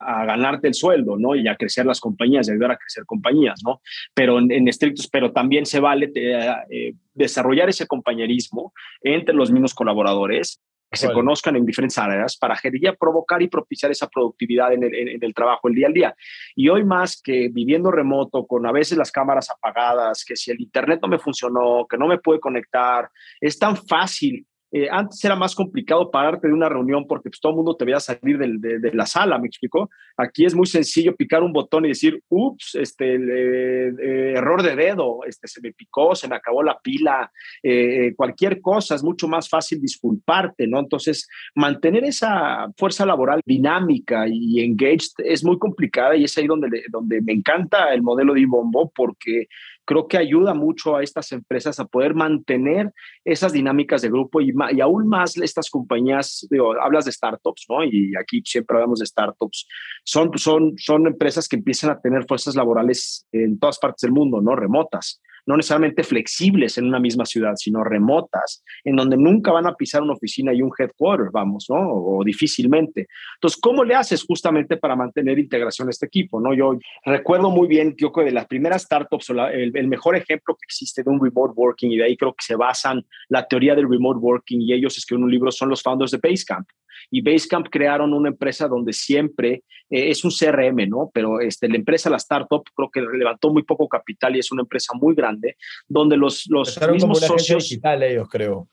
a 0.00 0.24
ganarte 0.26 0.68
el 0.68 0.74
sueldo, 0.74 1.16
¿no? 1.18 1.34
Y 1.34 1.48
a 1.48 1.56
crecer 1.56 1.86
las 1.86 2.00
compañías, 2.00 2.48
y 2.48 2.52
ayudar 2.52 2.72
a 2.72 2.76
crecer 2.76 3.04
compañías, 3.06 3.62
¿no? 3.64 3.80
Pero 4.12 4.38
en, 4.38 4.50
en 4.52 4.68
estrictos, 4.68 5.08
pero 5.08 5.32
también 5.32 5.64
se 5.64 5.80
vale 5.80 6.12
eh, 6.14 6.54
eh, 6.70 6.92
desarrollar 7.14 7.70
ese 7.70 7.86
compañerismo 7.86 8.74
entre 9.02 9.34
los 9.34 9.50
mismos 9.50 9.72
colaboradores 9.74 10.60
que 10.90 10.96
se 10.96 11.12
conozcan 11.12 11.56
en 11.56 11.66
diferentes 11.66 11.98
áreas 11.98 12.36
para 12.36 12.56
ya 12.80 12.94
provocar 12.94 13.42
y 13.42 13.48
propiciar 13.48 13.90
esa 13.90 14.08
productividad 14.08 14.72
en 14.72 14.84
el, 14.84 14.94
en- 14.94 15.08
en 15.08 15.24
el 15.24 15.34
trabajo, 15.34 15.68
el 15.68 15.74
día 15.74 15.86
al 15.88 15.92
día. 15.92 16.16
Y 16.54 16.68
hoy 16.68 16.84
más 16.84 17.20
que 17.20 17.48
viviendo 17.48 17.90
remoto, 17.90 18.46
con 18.46 18.66
a 18.66 18.72
veces 18.72 18.96
las 18.96 19.10
cámaras 19.10 19.50
apagadas, 19.50 20.24
que 20.24 20.36
si 20.36 20.50
el 20.50 20.60
internet 20.60 21.00
no 21.02 21.08
me 21.08 21.18
funcionó, 21.18 21.86
que 21.88 21.98
no 21.98 22.06
me 22.06 22.18
puede 22.18 22.40
conectar, 22.40 23.10
es 23.40 23.58
tan 23.58 23.76
fácil 23.76 24.46
eh, 24.72 24.88
antes 24.90 25.24
era 25.24 25.36
más 25.36 25.54
complicado 25.54 26.10
pararte 26.10 26.48
de 26.48 26.54
una 26.54 26.68
reunión 26.68 27.06
porque 27.06 27.30
pues, 27.30 27.40
todo 27.40 27.52
el 27.52 27.56
mundo 27.56 27.76
te 27.76 27.84
veía 27.84 28.00
salir 28.00 28.38
de, 28.38 28.90
la 28.92 29.06
sala, 29.06 29.38
¿me 29.38 29.46
explico? 29.46 29.90
Aquí 30.16 30.44
es 30.44 30.54
muy 30.54 30.66
sencillo 30.66 31.14
picar 31.14 31.42
un 31.42 31.52
botón 31.52 31.84
y 31.84 31.88
decir, 31.88 32.22
ups, 32.28 32.74
este, 32.74 33.14
eh, 33.14 34.32
error 34.36 34.62
de 34.62 34.74
dedo, 34.74 35.20
este, 35.26 35.46
se 35.46 35.60
me 35.60 35.72
picó, 35.72 36.14
se 36.14 36.28
me 36.28 36.36
acabó 36.36 36.62
la 36.62 36.78
pila, 36.80 37.30
eh, 37.62 38.12
cualquier 38.16 38.60
cosa, 38.60 38.94
es 38.94 39.04
mucho 39.04 39.28
más 39.28 39.48
fácil 39.48 39.80
disculparte, 39.80 40.66
¿no? 40.66 40.80
Entonces, 40.80 41.28
mantener 41.54 42.04
esa 42.04 42.66
fuerza 42.76 43.06
laboral 43.06 43.40
dinámica 43.44 44.26
y 44.28 44.64
engaged 44.64 45.12
es 45.18 45.44
muy 45.44 45.58
complicada 45.58 46.16
y 46.16 46.24
es 46.24 46.36
ahí 46.38 46.46
donde, 46.46 46.68
donde 46.90 47.20
me 47.22 47.32
encanta 47.32 47.92
el 47.92 48.02
modelo 48.02 48.34
de 48.34 48.40
Ibombo 48.40 48.90
porque 48.94 49.46
creo 49.86 50.08
que 50.08 50.18
ayuda 50.18 50.52
mucho 50.52 50.96
a 50.96 51.02
estas 51.02 51.32
empresas 51.32 51.80
a 51.80 51.86
poder 51.86 52.14
mantener 52.14 52.92
esas 53.24 53.52
dinámicas 53.52 54.02
de 54.02 54.10
grupo 54.10 54.40
y, 54.40 54.52
aún 54.82 55.08
más 55.08 55.36
estas 55.38 55.70
compañías, 55.70 56.46
hablas 56.82 57.06
de 57.06 57.12
startups, 57.12 57.66
¿no? 57.68 57.84
Y 57.84 58.12
aquí 58.20 58.42
siempre 58.44 58.76
hablamos 58.76 58.98
de 58.98 59.06
startups, 59.06 59.66
son, 60.04 60.36
son, 60.36 60.74
son 60.76 61.06
empresas 61.06 61.48
que 61.48 61.56
empiezan 61.56 61.90
a 61.90 62.00
tener 62.00 62.26
fuerzas 62.26 62.56
laborales 62.56 63.26
en 63.32 63.58
todas 63.58 63.78
partes 63.78 64.02
del 64.02 64.12
mundo, 64.12 64.42
¿no? 64.42 64.56
Remotas 64.56 65.22
no 65.46 65.56
necesariamente 65.56 66.02
flexibles 66.02 66.76
en 66.76 66.86
una 66.86 66.98
misma 66.98 67.24
ciudad, 67.24 67.54
sino 67.56 67.84
remotas, 67.84 68.62
en 68.84 68.96
donde 68.96 69.16
nunca 69.16 69.52
van 69.52 69.66
a 69.66 69.74
pisar 69.74 70.02
una 70.02 70.14
oficina 70.14 70.52
y 70.52 70.60
un 70.60 70.72
headquarter, 70.76 71.30
vamos, 71.32 71.66
¿no? 71.68 71.76
O, 71.78 72.24
difícilmente. 72.24 73.06
Entonces, 73.36 73.60
¿cómo 73.60 73.84
le 73.84 73.94
haces 73.94 74.24
justamente 74.24 74.76
para 74.76 74.96
mantener 74.96 75.38
integración 75.38 75.88
a 75.88 75.90
este 75.90 76.06
equipo, 76.06 76.40
no? 76.40 76.52
Yo 76.52 76.78
recuerdo 77.04 77.50
muy 77.50 77.68
bien, 77.68 77.94
yo 77.96 78.12
creo 78.12 78.26
que 78.26 78.30
de 78.30 78.34
las 78.34 78.46
primeras 78.46 78.82
startups, 78.82 79.30
el, 79.30 79.72
el, 79.74 79.88
mejor 79.88 80.16
ejemplo 80.16 80.54
que 80.54 80.64
existe 80.66 81.02
de 81.02 81.10
un 81.10 81.22
remote 81.22 81.54
working, 81.54 81.92
y 81.92 81.96
de 81.96 82.04
ahí 82.04 82.16
creo 82.16 82.32
que 82.32 82.44
se 82.44 82.56
basan 82.56 83.04
la 83.28 83.46
teoría 83.46 83.74
del 83.74 83.88
remote 83.88 84.18
working, 84.18 84.60
y 84.60 84.72
ellos 84.72 84.98
escriben 84.98 85.24
un 85.24 85.30
libro, 85.30 85.52
son 85.52 85.68
los 85.68 85.82
founders 85.82 86.10
de 86.10 86.18
Basecamp 86.18 86.66
y 87.10 87.22
Basecamp 87.22 87.68
crearon 87.70 88.12
una 88.12 88.28
empresa 88.28 88.68
donde 88.68 88.92
siempre 88.92 89.64
eh, 89.90 90.10
es 90.10 90.24
un 90.24 90.30
CRM, 90.30 90.88
¿no? 90.88 91.10
Pero 91.12 91.40
este, 91.40 91.68
la 91.68 91.76
empresa, 91.76 92.10
la 92.10 92.16
startup, 92.16 92.64
creo 92.74 92.90
que 92.90 93.00
levantó 93.00 93.52
muy 93.52 93.62
poco 93.62 93.88
capital 93.88 94.36
y 94.36 94.40
es 94.40 94.52
una 94.52 94.62
empresa 94.62 94.92
muy 94.94 95.14
grande, 95.14 95.56
donde 95.86 96.16
los, 96.16 96.46
los 96.48 96.78
mismos 96.92 97.20
socios... 97.20 97.64
digital 97.64 98.02
ellos, 98.02 98.28
creo. 98.28 98.68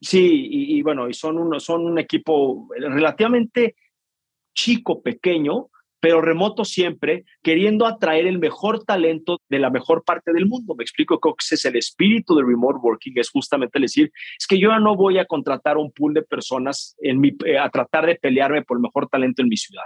Sí, 0.00 0.48
y, 0.50 0.78
y, 0.78 0.82
bueno, 0.82 1.08
y 1.08 1.14
son 1.14 1.38
un, 1.38 1.60
son 1.60 1.86
un 1.86 1.98
equipo 1.98 2.68
relativamente 2.76 3.76
chico, 4.54 5.02
pequeño, 5.02 5.70
pero 6.02 6.20
remoto 6.20 6.64
siempre, 6.64 7.24
queriendo 7.44 7.86
atraer 7.86 8.26
el 8.26 8.40
mejor 8.40 8.82
talento 8.82 9.38
de 9.48 9.60
la 9.60 9.70
mejor 9.70 10.02
parte 10.02 10.32
del 10.32 10.46
mundo. 10.46 10.74
Me 10.74 10.82
explico, 10.82 11.20
creo 11.20 11.36
que 11.36 11.44
ese 11.44 11.54
es 11.54 11.64
el 11.64 11.76
espíritu 11.76 12.34
de 12.34 12.42
remote 12.42 12.80
working, 12.82 13.12
es 13.14 13.30
justamente 13.30 13.78
decir, 13.78 14.10
es 14.36 14.48
que 14.48 14.58
yo 14.58 14.70
ya 14.70 14.80
no 14.80 14.96
voy 14.96 15.18
a 15.18 15.26
contratar 15.26 15.76
un 15.76 15.92
pool 15.92 16.12
de 16.12 16.22
personas 16.22 16.96
en 16.98 17.20
mi, 17.20 17.36
eh, 17.46 17.56
a 17.56 17.70
tratar 17.70 18.06
de 18.06 18.16
pelearme 18.16 18.62
por 18.62 18.78
el 18.78 18.82
mejor 18.82 19.08
talento 19.08 19.42
en 19.42 19.48
mi 19.48 19.56
ciudad. 19.56 19.84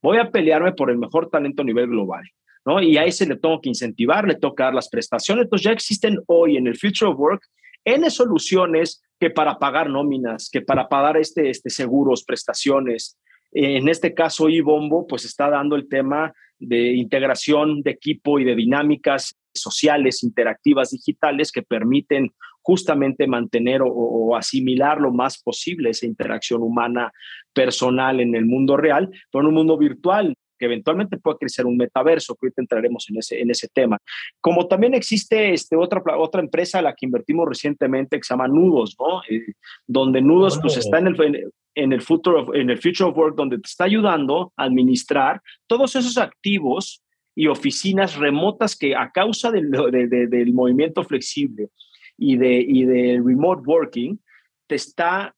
Voy 0.00 0.18
a 0.18 0.30
pelearme 0.30 0.74
por 0.74 0.92
el 0.92 0.98
mejor 0.98 1.28
talento 1.28 1.62
a 1.62 1.64
nivel 1.64 1.88
global. 1.88 2.22
¿no? 2.64 2.80
Y 2.80 2.96
a 2.96 3.04
ese 3.04 3.26
le 3.26 3.34
tengo 3.34 3.60
que 3.60 3.68
incentivar, 3.68 4.28
le 4.28 4.36
tengo 4.36 4.54
que 4.54 4.62
dar 4.62 4.74
las 4.74 4.88
prestaciones. 4.88 5.46
Entonces 5.46 5.64
ya 5.64 5.72
existen 5.72 6.20
hoy 6.26 6.56
en 6.56 6.68
el 6.68 6.78
Future 6.78 7.10
of 7.10 7.18
Work 7.18 7.42
N 7.84 8.08
soluciones 8.10 9.02
que 9.18 9.30
para 9.30 9.58
pagar 9.58 9.90
nóminas, 9.90 10.50
que 10.52 10.60
para 10.60 10.88
pagar 10.88 11.16
este, 11.16 11.50
este 11.50 11.68
seguros, 11.68 12.22
prestaciones, 12.22 13.18
en 13.52 13.88
este 13.88 14.14
caso, 14.14 14.48
iBombo 14.48 15.06
pues 15.06 15.24
está 15.24 15.50
dando 15.50 15.76
el 15.76 15.88
tema 15.88 16.32
de 16.58 16.94
integración 16.94 17.82
de 17.82 17.92
equipo 17.92 18.38
y 18.38 18.44
de 18.44 18.54
dinámicas 18.54 19.36
sociales, 19.54 20.22
interactivas, 20.22 20.90
digitales 20.90 21.52
que 21.52 21.62
permiten 21.62 22.32
justamente 22.62 23.26
mantener 23.26 23.80
o, 23.82 24.36
asimilar 24.36 25.00
lo 25.00 25.10
más 25.10 25.42
posible 25.42 25.90
esa 25.90 26.06
interacción 26.06 26.62
humana 26.62 27.10
personal 27.54 28.20
en 28.20 28.34
el 28.34 28.44
mundo 28.44 28.76
real, 28.76 29.08
pero 29.32 29.42
en 29.42 29.48
un 29.48 29.54
mundo 29.54 29.78
virtual 29.78 30.34
que 30.58 30.66
eventualmente 30.66 31.16
puede 31.18 31.38
crecer 31.38 31.64
un 31.66 31.76
metaverso, 31.76 32.34
que 32.34 32.46
ahorita 32.46 32.62
entraremos 32.62 33.06
en 33.08 33.18
ese, 33.18 33.40
en 33.40 33.50
ese 33.50 33.68
tema. 33.68 33.96
Como 34.40 34.66
también 34.66 34.92
existe 34.92 35.54
este, 35.54 35.76
otra, 35.76 36.02
otra 36.18 36.42
empresa 36.42 36.80
a 36.80 36.82
la 36.82 36.94
que 36.94 37.06
invertimos 37.06 37.48
recientemente 37.48 38.16
que 38.18 38.24
se 38.24 38.34
llama 38.34 38.48
Nudos, 38.48 38.96
¿no? 38.98 39.22
Eh, 39.30 39.52
donde 39.86 40.20
Nudos 40.20 40.58
pues 40.60 40.76
está 40.76 40.98
en 40.98 41.06
el, 41.06 41.52
en 41.78 41.92
el, 41.92 42.02
futuro 42.02 42.42
of, 42.42 42.54
en 42.54 42.70
el 42.70 42.78
Future 42.78 43.10
of 43.10 43.16
Work, 43.16 43.36
donde 43.36 43.56
te 43.58 43.66
está 43.66 43.84
ayudando 43.84 44.52
a 44.56 44.64
administrar 44.64 45.40
todos 45.66 45.94
esos 45.96 46.18
activos 46.18 47.02
y 47.34 47.46
oficinas 47.46 48.16
remotas 48.16 48.76
que 48.76 48.96
a 48.96 49.10
causa 49.10 49.50
del, 49.50 49.70
del 49.70 50.52
movimiento 50.52 51.04
flexible 51.04 51.68
y 52.16 52.36
de, 52.36 52.60
y 52.60 52.84
de 52.84 53.22
remote 53.24 53.62
working, 53.64 54.20
te 54.66 54.74
está 54.74 55.34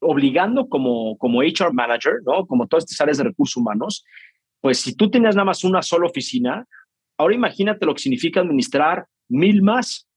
obligando 0.00 0.68
como, 0.68 1.16
como 1.16 1.40
HR 1.42 1.72
manager, 1.72 2.14
¿no? 2.26 2.44
Como 2.46 2.66
todas 2.66 2.84
estas 2.84 3.00
áreas 3.00 3.18
de 3.18 3.24
recursos 3.24 3.56
humanos, 3.56 4.04
pues 4.60 4.78
si 4.78 4.96
tú 4.96 5.10
tienes 5.10 5.36
nada 5.36 5.44
más 5.44 5.62
una 5.62 5.80
sola 5.80 6.06
oficina, 6.06 6.66
ahora 7.16 7.34
imagínate 7.34 7.86
lo 7.86 7.94
que 7.94 8.02
significa 8.02 8.40
administrar 8.40 9.06
mil 9.28 9.62
más. 9.62 10.08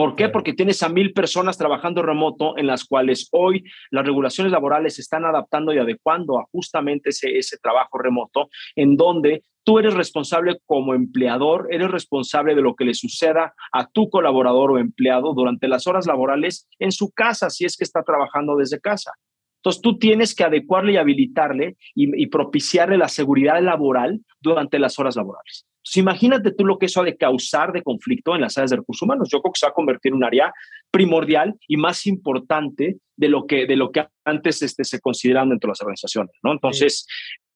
¿Por 0.00 0.16
qué? 0.16 0.30
Porque 0.30 0.54
tienes 0.54 0.82
a 0.82 0.88
mil 0.88 1.12
personas 1.12 1.58
trabajando 1.58 2.00
remoto 2.00 2.56
en 2.56 2.66
las 2.66 2.86
cuales 2.86 3.28
hoy 3.32 3.64
las 3.90 4.02
regulaciones 4.02 4.50
laborales 4.50 4.94
se 4.94 5.02
están 5.02 5.26
adaptando 5.26 5.74
y 5.74 5.78
adecuando 5.78 6.38
a 6.38 6.46
justamente 6.50 7.10
ese, 7.10 7.36
ese 7.36 7.58
trabajo 7.58 7.98
remoto, 7.98 8.48
en 8.76 8.96
donde 8.96 9.42
tú 9.62 9.78
eres 9.78 9.92
responsable 9.92 10.56
como 10.64 10.94
empleador, 10.94 11.68
eres 11.70 11.90
responsable 11.90 12.54
de 12.54 12.62
lo 12.62 12.76
que 12.76 12.86
le 12.86 12.94
suceda 12.94 13.52
a 13.72 13.90
tu 13.90 14.08
colaborador 14.08 14.70
o 14.70 14.78
empleado 14.78 15.34
durante 15.34 15.68
las 15.68 15.86
horas 15.86 16.06
laborales 16.06 16.66
en 16.78 16.92
su 16.92 17.10
casa, 17.10 17.50
si 17.50 17.66
es 17.66 17.76
que 17.76 17.84
está 17.84 18.02
trabajando 18.02 18.56
desde 18.56 18.80
casa. 18.80 19.12
Entonces 19.58 19.82
tú 19.82 19.98
tienes 19.98 20.34
que 20.34 20.44
adecuarle 20.44 20.94
y 20.94 20.96
habilitarle 20.96 21.76
y, 21.94 22.26
propiciarle 22.28 22.96
la 22.96 23.08
seguridad 23.08 23.60
laboral 23.60 24.20
durante 24.40 24.78
las 24.78 24.98
horas 24.98 25.16
laborales. 25.16 25.66
Entonces, 25.90 26.02
imagínate 26.02 26.52
tú 26.52 26.64
lo 26.64 26.78
que 26.78 26.86
eso 26.86 27.00
ha 27.00 27.04
de 27.04 27.16
causar 27.16 27.72
de 27.72 27.82
conflicto 27.82 28.34
en 28.34 28.42
las 28.42 28.56
áreas 28.56 28.70
de 28.70 28.76
recursos 28.76 29.02
humanos. 29.02 29.28
Yo 29.30 29.40
creo 29.40 29.52
que 29.52 29.58
se 29.58 29.66
va 29.66 29.70
a 29.70 29.74
convertir 29.74 30.10
en 30.10 30.16
un 30.16 30.24
área 30.24 30.52
primordial 30.90 31.56
y 31.66 31.76
más 31.76 32.06
importante 32.06 32.98
de 33.16 33.28
lo 33.28 33.44
que, 33.46 33.66
de 33.66 33.74
lo 33.74 33.90
que 33.90 34.06
antes 34.24 34.62
este, 34.62 34.84
se 34.84 35.00
consideraban 35.00 35.48
dentro 35.48 35.68
de 35.68 35.72
las 35.72 35.80
organizaciones. 35.80 36.32
¿no? 36.44 36.52
Entonces, 36.52 37.06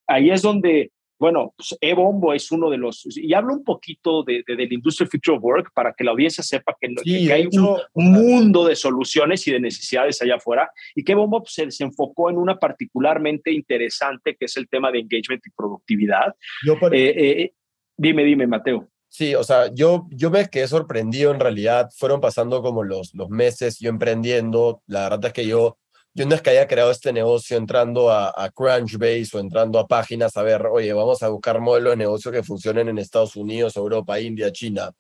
ahí 0.09 0.31
es 0.31 0.43
donde 0.43 0.91
bueno, 1.17 1.55
pues 1.57 1.77
E-Bombo 1.81 2.35
es 2.35 2.51
uno 2.51 2.69
de 2.69 2.77
los, 2.77 3.07
y 3.17 3.33
hablo 3.35 3.55
un 3.55 3.63
poquito 3.63 4.25
de, 4.25 4.43
de, 4.47 4.57
del 4.57 4.73
Industrial 4.73 5.09
Future 5.09 5.37
of 5.37 5.45
Work 5.45 5.71
para 5.73 5.95
que 5.97 6.03
la 6.03 6.11
audiencia 6.11 6.43
sepa 6.43 6.77
que, 6.79 6.89
hay 7.33 7.49
un, 7.53 7.79
mundo 7.95 8.67
de 8.67 8.75
soluciones 8.75 9.47
y 9.47 9.53
de 9.53 9.61
necesidades 9.61 10.21
allá 10.21 10.35
afuera, 10.37 10.69
y 10.95 11.05
que 11.05 11.13
E-Bombo 11.13 11.41
pues, 11.41 11.55
se, 11.55 11.71
se, 11.71 11.85
enfocó 11.85 12.31
en 12.31 12.37
una 12.37 12.59
particularmente 12.59 13.53
interesante, 13.53 14.37
que 14.37 14.47
es 14.47 14.57
el 14.57 14.69
tema 14.69 14.91
de 14.91 14.99
engagement 14.99 15.41
y 15.47 15.51
productividad. 15.51 16.35
Yo 16.67 16.75
eh, 16.91 17.15
eh, 17.17 17.53
dime, 17.97 18.25
dime, 18.25 18.47
Mateo. 18.47 18.89
Sí, 19.09 19.35
o 19.35 19.45
sea, 19.45 19.73
yo, 19.73 20.07
yo 20.11 20.31
me 20.31 20.49
quedé 20.49 20.67
sorprendido 20.67 21.33
en 21.33 21.41
realidad, 21.41 21.91
fueron 21.97 22.21
pasando 22.21 22.63
como 22.63 22.83
los, 22.83 23.15
los 23.15 23.29
meses 23.31 23.79
yo 23.79 23.89
emprendiendo, 23.89 24.83
la 24.87 25.09
verdad 25.09 25.27
es 25.27 25.33
que 25.33 25.47
yo 25.47 25.79
yo 26.15 26.27
no 26.27 26.35
es 26.35 26.43
que 26.43 26.51
haya 26.51 26.69
creado 26.69 26.93
este 26.93 27.13
negocio 27.13 27.57
entrando 27.57 28.11
a, 28.11 28.33
a, 28.37 28.51
Crunchbase 28.51 29.31
o 29.37 29.41
entrando 29.41 29.81
a 29.81 29.87
páginas 29.89 30.37
a 30.37 30.43
ver, 30.43 30.65
oye, 30.67 30.93
vamos 30.93 31.23
a 31.25 31.29
buscar 31.29 31.61
modelos 31.61 31.93
de 31.93 31.97
negocio 31.97 32.31
que 32.31 32.45
funcionen 32.45 32.89
en 32.89 32.99
Estados 32.99 33.35
Unidos, 33.35 33.77
Europa, 33.77 34.21
India, 34.21 34.53
China. 34.53 34.93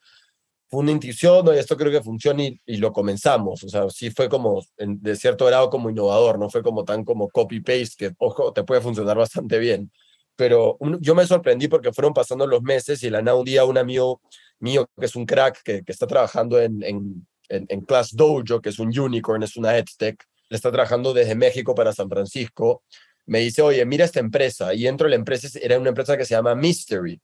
Fue 0.68 0.80
una 0.80 0.90
intuición, 0.90 1.46
y 1.54 1.58
esto 1.58 1.76
creo 1.76 1.92
que 1.92 2.02
funciona 2.02 2.42
y, 2.42 2.60
y, 2.66 2.78
lo 2.78 2.92
comenzamos. 2.92 3.62
O 3.62 3.68
sea, 3.68 3.88
sí 3.90 4.10
fue 4.10 4.28
como, 4.28 4.62
en, 4.76 5.00
de 5.02 5.14
cierto 5.14 5.46
grado, 5.46 5.70
como 5.70 5.88
innovador, 5.90 6.38
no 6.38 6.50
fue 6.50 6.62
como 6.62 6.84
tan 6.84 7.04
como 7.04 7.28
copy-paste, 7.28 7.94
que, 7.96 8.14
ojo, 8.18 8.52
te 8.52 8.64
puede 8.64 8.80
funcionar 8.80 9.16
bastante 9.16 9.58
bien. 9.58 9.92
Pero 10.36 10.78
yo 11.00 11.14
me 11.14 11.26
sorprendí 11.26 11.68
porque 11.68 11.92
fueron 11.92 12.12
pasando 12.12 12.46
los 12.46 12.62
meses 12.62 13.02
y 13.02 13.10
la 13.10 13.22
nada 13.22 13.36
un 13.36 13.44
día 13.44 13.64
un 13.64 13.78
amigo 13.78 14.20
mío, 14.58 14.88
que 14.98 15.06
es 15.06 15.14
un 15.16 15.26
crack, 15.26 15.62
que, 15.62 15.82
está 15.86 16.06
trabajando 16.06 16.60
en, 16.60 16.82
en, 16.82 17.26
en, 17.48 17.66
en 17.68 17.80
Class 17.82 18.14
Dojo, 18.14 18.60
que 18.60 18.70
es 18.70 18.78
un 18.78 18.98
unicorn, 18.98 19.42
es 19.42 19.56
una 19.56 19.76
EdTech, 19.76 20.24
está 20.50 20.70
trabajando 20.70 21.12
desde 21.12 21.34
México 21.34 21.74
para 21.74 21.92
San 21.92 22.08
Francisco, 22.08 22.82
me 23.26 23.40
dice, 23.40 23.62
oye, 23.62 23.84
mira 23.84 24.04
esta 24.04 24.20
empresa. 24.20 24.74
Y 24.74 24.86
entro 24.86 25.06
a 25.06 25.10
la 25.10 25.16
empresa, 25.16 25.48
era 25.60 25.78
una 25.78 25.88
empresa 25.90 26.16
que 26.16 26.24
se 26.24 26.34
llama 26.34 26.54
Mystery. 26.54 27.20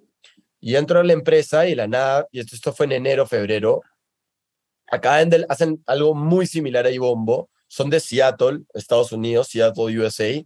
Y 0.61 0.77
entro 0.77 1.01
a 1.01 1.05
la 1.05 1.13
empresa 1.13 1.69
y 1.69 1.75
la 1.75 1.87
nada, 1.87 2.27
y 2.31 2.41
esto, 2.41 2.55
esto 2.55 2.73
fue 2.73 2.87
en 2.87 2.93
enero, 2.93 3.27
febrero, 3.27 3.83
acá 4.87 5.25
hacen 5.49 5.83
algo 5.87 6.15
muy 6.15 6.47
similar 6.47 6.87
a 6.87 6.91
Ibombo, 6.91 7.49
son 7.69 7.89
de 7.89 8.01
Seattle, 8.01 8.61
Estados 8.75 9.13
Unidos, 9.13 9.49
Seattle, 9.49 9.99
USA. 9.99 10.45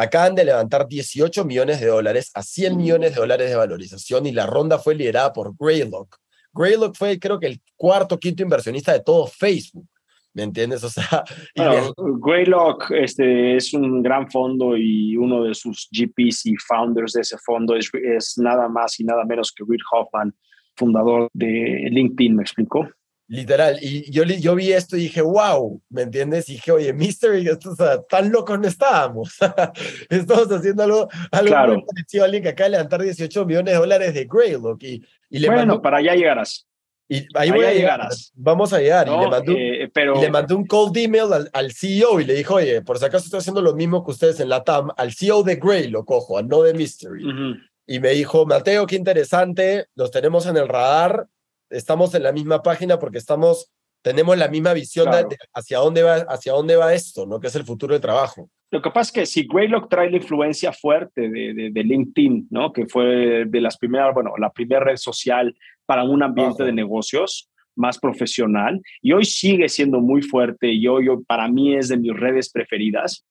Acaban 0.00 0.36
de 0.36 0.44
levantar 0.44 0.86
18 0.86 1.44
millones 1.44 1.80
de 1.80 1.88
dólares 1.88 2.30
a 2.34 2.44
100 2.44 2.76
millones 2.76 3.14
de 3.14 3.20
dólares 3.20 3.50
de 3.50 3.56
valorización 3.56 4.26
y 4.26 4.32
la 4.32 4.46
ronda 4.46 4.78
fue 4.78 4.94
liderada 4.94 5.32
por 5.32 5.56
Greylock. 5.58 6.18
Greylock 6.52 6.94
fue 6.96 7.18
creo 7.18 7.40
que 7.40 7.48
el 7.48 7.60
cuarto, 7.74 8.16
quinto 8.16 8.44
inversionista 8.44 8.92
de 8.92 9.00
todo 9.00 9.26
Facebook. 9.26 9.88
¿Me 10.34 10.44
entiendes? 10.44 10.84
O 10.84 10.88
sea, 10.88 11.24
bueno, 11.56 11.92
Greylock 11.96 12.92
este, 12.92 13.56
es 13.56 13.74
un 13.74 14.00
gran 14.00 14.30
fondo 14.30 14.76
y 14.76 15.16
uno 15.16 15.42
de 15.42 15.52
sus 15.52 15.88
GPs 15.90 16.46
y 16.46 16.54
founders 16.56 17.14
de 17.14 17.22
ese 17.22 17.36
fondo 17.44 17.74
es, 17.74 17.90
es 17.92 18.34
nada 18.38 18.68
más 18.68 19.00
y 19.00 19.04
nada 19.04 19.24
menos 19.24 19.50
que 19.50 19.64
Reid 19.68 19.80
Hoffman, 19.90 20.32
fundador 20.76 21.28
de 21.32 21.88
LinkedIn, 21.90 22.36
¿me 22.36 22.42
explicó? 22.42 22.88
Literal, 23.30 23.78
y 23.82 24.10
yo, 24.10 24.24
yo 24.24 24.54
vi 24.54 24.72
esto 24.72 24.96
y 24.96 25.00
dije, 25.00 25.20
wow, 25.20 25.82
¿me 25.90 26.00
entiendes? 26.00 26.48
Y 26.48 26.54
dije, 26.54 26.72
oye, 26.72 26.94
Mystery, 26.94 27.46
esto, 27.46 27.72
o 27.72 27.76
sea, 27.76 28.00
tan 28.02 28.32
locos 28.32 28.58
no 28.58 28.66
estábamos. 28.66 29.36
Estamos 30.08 30.50
haciendo 30.50 30.82
algo, 30.82 31.08
algo 31.30 31.48
claro. 31.48 31.74
muy 31.74 31.84
parecido 31.84 32.22
a 32.22 32.24
alguien 32.24 32.42
que 32.42 32.48
acaba 32.48 32.64
de 32.64 32.70
levantar 32.70 33.02
18 33.02 33.44
millones 33.44 33.74
de 33.74 33.80
dólares 33.80 34.14
de 34.14 34.24
Greylock. 34.24 34.82
Y, 34.82 35.04
y 35.28 35.38
le 35.40 35.48
bueno, 35.48 35.66
mandó, 35.66 35.82
para 35.82 35.98
allá 35.98 36.14
llegarás. 36.14 36.66
Y 37.06 37.26
ahí 37.34 37.50
voy 37.50 37.66
a 37.66 37.74
llegar. 37.74 38.08
Vamos 38.34 38.72
a 38.72 38.78
llegar. 38.78 39.06
No, 39.06 39.20
y, 39.20 39.24
le 39.24 39.30
mandó, 39.30 39.52
eh, 39.52 39.90
pero... 39.92 40.16
y 40.16 40.20
le 40.22 40.30
mandó 40.30 40.56
un 40.56 40.66
cold 40.66 40.96
email 40.96 41.30
al, 41.30 41.50
al, 41.52 41.72
CEO 41.72 42.20
y 42.20 42.24
le 42.24 42.32
dijo, 42.32 42.54
oye, 42.54 42.80
por 42.80 42.98
si 42.98 43.04
acaso 43.04 43.26
estoy 43.26 43.40
haciendo 43.40 43.60
lo 43.60 43.74
mismo 43.74 44.04
que 44.04 44.10
ustedes 44.10 44.40
en 44.40 44.48
la 44.48 44.64
TAM, 44.64 44.88
al 44.96 45.12
CEO 45.12 45.42
de 45.42 45.56
Grey 45.56 45.88
lo 45.88 46.06
cojo, 46.06 46.42
no 46.42 46.62
de 46.62 46.72
Mystery. 46.72 47.24
Uh 47.24 47.28
-huh. 47.28 47.60
Y 47.86 48.00
me 48.00 48.10
dijo, 48.10 48.46
Mateo, 48.46 48.86
qué 48.86 48.96
interesante, 48.96 49.86
los 49.94 50.10
tenemos 50.10 50.46
en 50.46 50.56
el 50.58 50.68
radar, 50.68 51.26
estamos 51.70 52.14
en 52.14 52.22
la 52.22 52.32
misma 52.32 52.62
página 52.62 52.98
porque 52.98 53.18
estamos, 53.18 53.72
tenemos 54.02 54.36
la 54.38 54.48
misma 54.48 54.72
visión 54.72 55.06
de- 55.06 55.10
Claro. 55.12 55.28
de 55.28 55.36
hacia, 55.54 55.78
dónde 55.78 56.02
va, 56.02 56.14
hacia 56.28 56.52
dónde 56.52 56.76
va 56.76 56.94
esto, 56.94 57.26
¿no? 57.26 57.40
que 57.40 57.48
es 57.48 57.54
el 57.56 57.64
futuro 57.64 57.92
del 57.94 58.00
trabajo. 58.02 58.48
Lo 58.70 58.82
que 58.82 58.90
pasa 58.90 59.08
es 59.08 59.12
que 59.12 59.26
si 59.26 59.46
Greylock 59.46 59.88
trae 59.88 60.10
la 60.10 60.18
influencia 60.18 60.72
fuerte 60.72 61.28
de, 61.30 61.54
de- 61.54 61.70
de 61.70 61.84
LinkedIn, 61.84 62.48
¿no? 62.50 62.70
Que 62.72 62.86
fue 62.86 63.44
de 63.46 63.60
las 63.62 63.78
primeras, 63.78 64.12
bueno, 64.12 64.34
la 64.38 64.50
primera 64.50 64.84
red 64.84 64.96
social 64.96 65.56
para 65.86 66.04
un 66.04 66.22
ambiente 66.22 66.56
Ajá. 66.62 66.64
de 66.66 66.72
negocios 66.72 67.48
más 67.74 67.98
profesional 67.98 68.82
y 69.00 69.12
hoy 69.12 69.24
sigue 69.24 69.68
siendo 69.70 70.00
muy 70.00 70.20
fuerte 70.20 70.70
y 70.70 70.86
hoy, 70.86 71.08
hoy 71.08 71.22
para 71.26 71.48
mí 71.48 71.76
es 71.76 71.88
de 71.88 71.96
mis 71.96 72.12
redes 72.14 72.50
preferidas. 72.50 73.24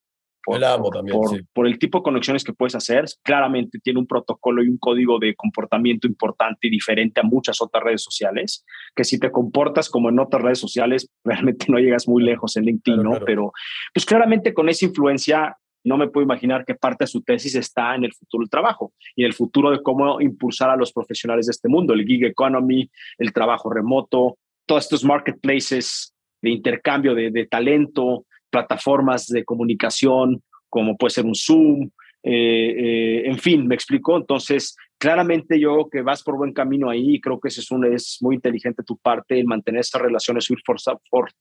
La 0.55 0.73
amo 0.73 0.89
también, 0.89 1.17
por, 1.17 1.29
sí. 1.29 1.41
por 1.53 1.67
el 1.67 1.77
tipo 1.77 1.99
de 1.99 2.03
conexiones 2.03 2.43
que 2.43 2.53
puedes 2.53 2.75
hacer. 2.75 3.05
Claramente 3.23 3.79
tiene 3.83 3.99
un 3.99 4.07
protocolo 4.07 4.63
y 4.63 4.69
un 4.69 4.77
código 4.77 5.19
de 5.19 5.35
comportamiento 5.35 6.07
importante 6.07 6.67
y 6.67 6.69
diferente 6.69 7.19
a 7.19 7.23
muchas 7.23 7.61
otras 7.61 7.83
redes 7.83 8.01
sociales, 8.03 8.63
que 8.95 9.03
si 9.03 9.19
te 9.19 9.31
comportas 9.31 9.89
como 9.89 10.09
en 10.09 10.19
otras 10.19 10.41
redes 10.41 10.59
sociales, 10.59 11.09
realmente 11.23 11.65
no 11.69 11.79
llegas 11.79 12.07
muy 12.07 12.23
lejos 12.23 12.55
en 12.57 12.63
LinkedIn, 12.63 13.01
Claro, 13.01 13.03
¿no? 13.03 13.09
claro. 13.11 13.25
Pero 13.25 13.51
pues 13.93 14.05
claramente 14.05 14.53
con 14.53 14.69
esa 14.69 14.85
influencia 14.85 15.57
no 15.83 15.97
me 15.97 16.07
puedo 16.09 16.25
imaginar 16.25 16.65
que 16.65 16.75
parte 16.75 17.05
de 17.05 17.07
su 17.07 17.21
tesis 17.21 17.55
está 17.55 17.95
en 17.95 18.03
el 18.03 18.13
futuro 18.13 18.41
del 18.41 18.49
trabajo 18.49 18.91
y 19.15 19.23
el 19.23 19.33
futuro 19.33 19.71
de 19.71 19.81
cómo 19.81 20.19
impulsar 20.19 20.69
a 20.69 20.75
los 20.75 20.91
profesionales 20.91 21.45
de 21.45 21.51
este 21.51 21.69
mundo, 21.69 21.93
el 21.93 22.05
gig 22.05 22.25
economy, 22.25 22.89
el 23.17 23.31
trabajo 23.31 23.69
remoto, 23.69 24.37
todos 24.65 24.83
estos 24.83 25.05
marketplaces 25.05 26.13
de 26.41 26.49
intercambio 26.49 27.15
de, 27.15 27.31
de 27.31 27.45
talento, 27.47 28.25
plataformas 28.49 29.27
de 29.27 29.43
comunicación, 29.43 30.41
como 30.69 30.97
puede 30.97 31.11
ser 31.11 31.25
un 31.25 31.35
Zoom, 31.35 31.89
eh, 32.23 32.75
eh, 32.77 33.21
en 33.25 33.37
fin, 33.37 33.67
me 33.67 33.75
explicó. 33.75 34.17
Entonces, 34.17 34.75
claramente 34.97 35.59
yo 35.59 35.87
que 35.91 36.01
vas 36.01 36.23
por 36.23 36.37
buen 36.37 36.53
camino 36.53 36.89
ahí 36.89 37.15
y 37.15 37.21
creo 37.21 37.39
que 37.39 37.49
es, 37.49 37.57
es 37.57 38.17
muy 38.21 38.35
inteligente 38.35 38.83
tu 38.83 38.97
parte 38.97 39.39
en 39.39 39.47
mantener 39.47 39.81
esas 39.81 40.01
relaciones, 40.01 40.49
ir 40.49 40.57
for- 40.65 41.31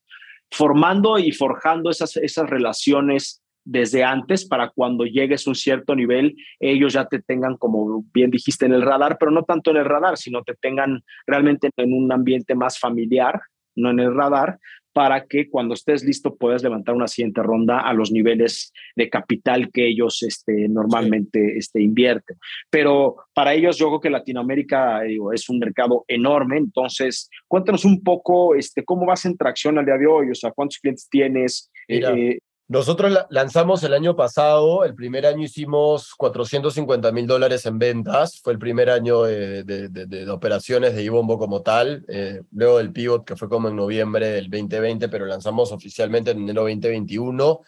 formando 0.50 1.18
y 1.18 1.32
forjando 1.32 1.90
esas, 1.90 2.16
esas 2.16 2.48
relaciones 2.48 3.42
desde 3.64 4.04
antes 4.04 4.46
para 4.46 4.70
cuando 4.70 5.04
llegues 5.04 5.44
a 5.44 5.50
un 5.50 5.56
cierto 5.56 5.96
nivel, 5.96 6.36
ellos 6.60 6.92
ya 6.92 7.06
te 7.06 7.20
tengan, 7.20 7.56
como 7.56 8.04
bien 8.14 8.30
dijiste, 8.30 8.64
en 8.64 8.72
el 8.72 8.82
radar, 8.82 9.16
pero 9.18 9.32
no 9.32 9.42
tanto 9.42 9.72
en 9.72 9.78
el 9.78 9.84
radar, 9.84 10.16
sino 10.16 10.44
te 10.44 10.54
tengan 10.54 11.02
realmente 11.26 11.70
en 11.76 11.92
un 11.92 12.12
ambiente 12.12 12.54
más 12.54 12.78
familiar, 12.78 13.40
no 13.74 13.90
en 13.90 13.98
el 13.98 14.14
radar, 14.14 14.60
para 14.96 15.26
que 15.26 15.50
cuando 15.50 15.74
estés 15.74 16.02
listo 16.04 16.36
puedas 16.36 16.62
levantar 16.62 16.94
una 16.94 17.06
siguiente 17.06 17.42
ronda 17.42 17.80
a 17.80 17.92
los 17.92 18.10
niveles 18.10 18.72
de 18.96 19.10
capital 19.10 19.70
que 19.70 19.88
ellos 19.88 20.22
este, 20.22 20.70
normalmente 20.70 21.58
este, 21.58 21.82
invierten. 21.82 22.38
Pero 22.70 23.16
para 23.34 23.52
ellos 23.52 23.76
yo 23.76 23.88
creo 23.88 24.00
que 24.00 24.08
Latinoamérica 24.08 25.02
digo, 25.02 25.34
es 25.34 25.50
un 25.50 25.58
mercado 25.58 26.06
enorme, 26.08 26.56
entonces 26.56 27.28
cuéntanos 27.46 27.84
un 27.84 28.02
poco 28.02 28.54
este, 28.54 28.86
cómo 28.86 29.04
vas 29.04 29.26
en 29.26 29.36
tracción 29.36 29.76
al 29.76 29.84
día 29.84 29.98
de 29.98 30.06
hoy, 30.06 30.30
o 30.30 30.34
sea, 30.34 30.52
cuántos 30.52 30.78
clientes 30.78 31.06
tienes. 31.10 31.70
Eh, 31.88 32.38
Nosotros 32.68 33.12
la- 33.12 33.26
lanzamos 33.30 33.84
el 33.84 33.94
año 33.94 34.16
pasado, 34.16 34.84
el 34.84 34.96
primer 34.96 35.24
año 35.24 35.44
hicimos 35.44 36.14
450 36.16 37.12
mil 37.12 37.24
dólares 37.28 37.64
en 37.64 37.78
ventas, 37.78 38.40
fue 38.42 38.54
el 38.54 38.58
primer 38.58 38.90
año 38.90 39.22
de, 39.22 39.62
de- 39.62 39.88
de- 39.88 40.06
de 40.06 40.28
operaciones 40.30 40.96
de 40.96 41.04
Ibombo 41.04 41.38
como 41.38 41.62
tal, 41.62 42.04
eh, 42.08 42.42
luego 42.50 42.78
del 42.78 42.92
pivot 42.92 43.24
que 43.24 43.36
fue 43.36 43.48
como 43.48 43.68
en 43.68 43.76
noviembre 43.76 44.28
del 44.30 44.50
2020, 44.50 45.08
pero 45.08 45.26
lanzamos 45.26 45.70
oficialmente 45.70 46.32
en 46.32 46.38
enero 46.38 46.62
2021, 46.62 47.60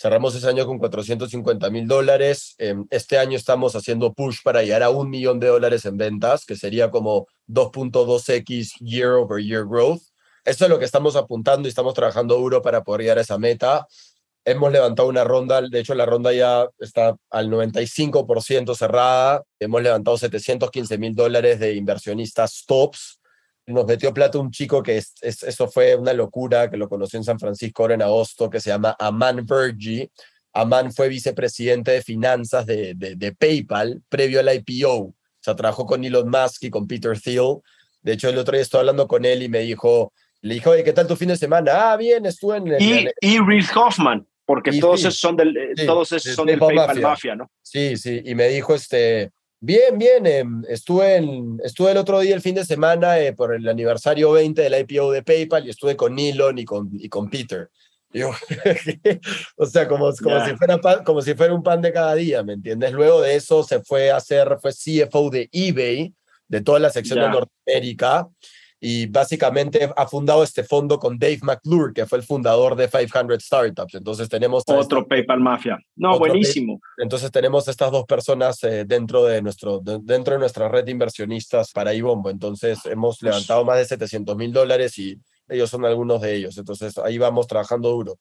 cerramos 0.00 0.34
ese 0.34 0.48
año 0.48 0.64
con 0.66 0.78
450 0.78 1.68
mil 1.68 1.86
dólares, 1.86 2.54
eh, 2.56 2.74
este 2.88 3.18
año 3.18 3.36
estamos 3.36 3.76
haciendo 3.76 4.14
push 4.14 4.38
para 4.42 4.62
llegar 4.62 4.82
a 4.82 4.88
un 4.88 5.10
millón 5.10 5.40
de 5.40 5.48
dólares 5.48 5.84
en 5.84 5.98
ventas, 5.98 6.46
que 6.46 6.56
sería 6.56 6.90
como 6.90 7.26
2.2x 7.48 8.76
year 8.80 9.10
over 9.10 9.44
year 9.44 9.66
growth. 9.66 10.00
Eso 10.44 10.64
es 10.64 10.70
lo 10.70 10.78
que 10.78 10.86
estamos 10.86 11.16
apuntando 11.16 11.68
y 11.68 11.70
estamos 11.70 11.92
trabajando 11.92 12.36
duro 12.36 12.62
para 12.62 12.82
poder 12.82 13.02
llegar 13.02 13.18
a 13.18 13.20
esa 13.20 13.36
meta 13.36 13.86
hemos 14.44 14.72
levantado 14.72 15.08
una 15.08 15.24
ronda, 15.24 15.60
de 15.62 15.80
hecho 15.80 15.94
la 15.94 16.06
ronda 16.06 16.32
ya 16.32 16.66
está 16.78 17.16
al 17.30 17.50
95% 17.50 18.74
cerrada, 18.74 19.42
hemos 19.60 19.82
levantado 19.82 20.16
715 20.18 20.98
mil 20.98 21.14
dólares 21.14 21.60
de 21.60 21.74
inversionistas 21.74 22.64
tops, 22.66 23.20
nos 23.66 23.84
metió 23.86 24.14
plata 24.14 24.38
un 24.38 24.50
chico 24.50 24.82
que 24.82 24.96
es, 24.96 25.12
es- 25.20 25.42
eso 25.42 25.68
fue 25.68 25.94
una 25.94 26.12
locura, 26.14 26.70
que 26.70 26.78
lo 26.78 26.88
conocí 26.88 27.16
en 27.18 27.24
San 27.24 27.38
Francisco 27.38 27.82
ahora 27.82 27.94
en 27.94 28.02
agosto, 28.02 28.48
que 28.48 28.60
se 28.60 28.70
llama 28.70 28.96
Aman 28.98 29.44
Vergi. 29.44 30.10
Aman 30.54 30.90
fue 30.92 31.08
vicepresidente 31.08 31.90
de 31.90 32.02
finanzas 32.02 32.64
de, 32.64 32.94
de, 32.94 33.14
de 33.16 33.32
PayPal 33.34 34.02
previo 34.08 34.40
al 34.40 34.48
IPO. 34.54 34.94
O 34.96 35.14
sea, 35.40 35.54
trabajó 35.54 35.84
con 35.84 36.02
Elon 36.02 36.30
Musk 36.30 36.64
y 36.64 36.70
con 36.70 36.86
Peter 36.86 37.20
Thiel. 37.20 37.58
De 38.00 38.12
hecho, 38.12 38.30
el 38.30 38.38
otro 38.38 38.52
día 38.52 38.62
estuve 38.62 38.80
hablando 38.80 39.06
con 39.06 39.26
él 39.26 39.42
y 39.42 39.48
me 39.50 39.60
dijo, 39.60 40.14
le 40.42 40.54
dijo, 40.54 40.70
oye, 40.70 40.84
¿qué 40.84 40.92
tal 40.92 41.06
tu 41.06 41.16
fin 41.16 41.28
de 41.28 41.36
semana? 41.36 41.92
Ah, 41.92 41.96
bien, 41.96 42.24
estuve 42.26 42.58
en... 42.58 42.68
el- 42.68 42.82
y, 42.82 43.08
y 43.20 43.38
Reed 43.38 43.64
Hoffman, 43.74 44.26
porque 44.46 44.70
Y 44.70 44.80
todos 44.80 45.00
sí. 45.00 45.06
esos 45.08 45.18
son 45.20 45.36
del, 45.36 45.56
eh, 45.56 45.70
Sí, 45.76 45.86
todos 45.86 46.12
esos 46.12 46.34
son 46.34 46.46
del 46.46 46.58
PayPal 46.58 46.76
PayPal 46.76 46.96
Mafia. 46.96 47.08
Mafia, 47.08 47.34
¿no? 47.36 47.50
Sí, 47.62 47.96
sí, 47.96 48.22
y 48.24 48.34
me 48.34 48.48
dijo, 48.48 48.74
este, 48.74 49.30
bien, 49.60 49.98
bien, 49.98 50.26
em, 50.26 50.62
estuve, 50.68 51.16
en, 51.16 51.58
estuve 51.64 51.90
el 51.90 51.96
otro 51.98 52.20
día, 52.20 52.34
el 52.34 52.40
fin 52.40 52.54
de 52.54 52.64
semana, 52.64 53.18
eh, 53.18 53.32
por 53.32 53.54
el 53.54 53.68
aniversario 53.68 54.30
20 54.32 54.62
del 54.62 54.78
IPO 54.88 55.10
de 55.12 55.22
PayPal 55.22 55.66
y 55.66 55.70
estuve 55.70 55.96
con 55.96 56.18
Elon 56.18 56.58
y 56.58 56.64
con, 56.64 56.88
y 56.92 57.08
con 57.08 57.28
Peter. 57.28 57.68
Y 58.12 58.20
yo, 58.20 58.30
o 59.56 59.66
sea, 59.66 59.86
como, 59.86 60.10
como, 60.22 60.36
Ya. 60.38 60.46
si 60.46 60.56
fuera 60.56 60.78
pan- 60.78 61.04
como 61.04 61.20
si 61.20 61.34
fuera 61.34 61.52
un 61.52 61.62
pan 61.62 61.82
de 61.82 61.92
cada 61.92 62.14
día, 62.14 62.42
¿me 62.42 62.54
entiendes? 62.54 62.92
Luego 62.92 63.20
de 63.20 63.34
eso 63.34 63.62
se 63.64 63.80
fue 63.82 64.10
a 64.10 64.16
hacer, 64.16 64.56
fue 64.62 64.70
CFO 64.72 65.28
de 65.30 65.48
eBay, 65.52 66.14
de 66.46 66.60
toda 66.62 66.78
la 66.78 66.88
sección 66.90 67.18
de 67.18 67.26
Ya. 67.26 67.32
Norteamérica, 67.32 68.28
y 68.80 69.06
básicamente 69.06 69.90
ha 69.96 70.06
fundado 70.06 70.42
este 70.44 70.62
fondo 70.62 70.98
con 70.98 71.18
Dave 71.18 71.40
McClure, 71.42 71.92
que 71.92 72.06
fue 72.06 72.18
el 72.18 72.24
fundador 72.24 72.76
de 72.76 72.88
500 72.88 73.42
Startups. 73.42 73.94
Entonces 73.94 74.28
tenemos... 74.28 74.62
Otro 74.68 75.06
PayPal 75.06 75.40
Mafia. 75.40 75.78
No, 75.96 76.16
buenísimo. 76.18 76.80
entonces 76.96 77.30
tenemos 77.32 77.66
estas 77.66 77.90
dos 77.90 78.04
personas 78.04 78.62
eh, 78.62 78.84
dentro, 78.86 79.24
de 79.24 79.42
nuestro, 79.42 79.80
de- 79.80 79.98
dentro 80.02 80.34
de 80.34 80.40
nuestra 80.40 80.68
red 80.68 80.84
de 80.84 80.92
inversionistas 80.92 81.72
para 81.72 81.92
Ibombo. 81.92 82.30
Entonces 82.30 82.78
hemos 82.86 83.20
levantado 83.22 83.64
más 83.64 83.78
de 83.78 83.84
700 83.84 84.36
mil 84.36 84.52
dólares 84.52 84.96
y 84.98 85.18
ellos 85.48 85.68
son 85.70 85.84
algunos 85.84 86.20
de 86.20 86.36
ellos. 86.36 86.56
Entonces 86.58 86.96
ahí 86.98 87.18
vamos 87.18 87.46
trabajando 87.48 87.88
duro. 87.90 88.14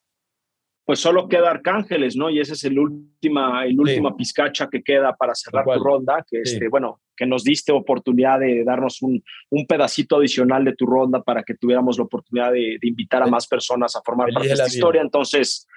Pues 0.86 1.00
solo 1.00 1.28
queda 1.28 1.52
Arcángeles, 1.52 2.16
¿no? 2.16 2.30
Y 2.30 2.40
ese 2.40 2.54
es 2.54 2.64
el 2.64 2.80
última, 2.80 3.66
el 3.66 3.78
última 3.80 4.16
pizcacha 4.16 4.70
que 4.72 4.82
queda 4.82 5.14
para 5.16 5.36
cerrar 5.36 5.66
tu 5.66 5.84
ronda, 5.84 6.26
que 6.28 6.46
Sí. 6.46 6.54
este, 6.54 6.70
bueno, 6.70 7.02
que 7.18 7.26
nos 7.26 7.44
diste 7.44 7.72
oportunidad 7.72 8.40
de 8.40 8.64
darnos 8.64 9.02
un, 9.02 9.22
un 9.50 9.66
pedacito 9.66 10.18
adicional 10.18 10.64
de 10.64 10.76
tu 10.76 10.86
ronda 10.86 11.22
para 11.24 11.44
que 11.44 11.56
tuviéramos 11.56 11.98
la 11.98 12.04
oportunidad 12.04 12.52
de, 12.54 12.78
de 12.80 12.88
invitar 12.88 13.24
a 13.24 13.28
más 13.28 13.48
personas 13.48 13.96
a 13.96 14.02
formar 14.06 14.28
feliz 14.28 14.36
parte 14.36 14.48
de 14.48 14.54
esta 14.54 14.66
vida. 14.66 14.74
historia. 14.76 15.02
Entonces, 15.02 15.68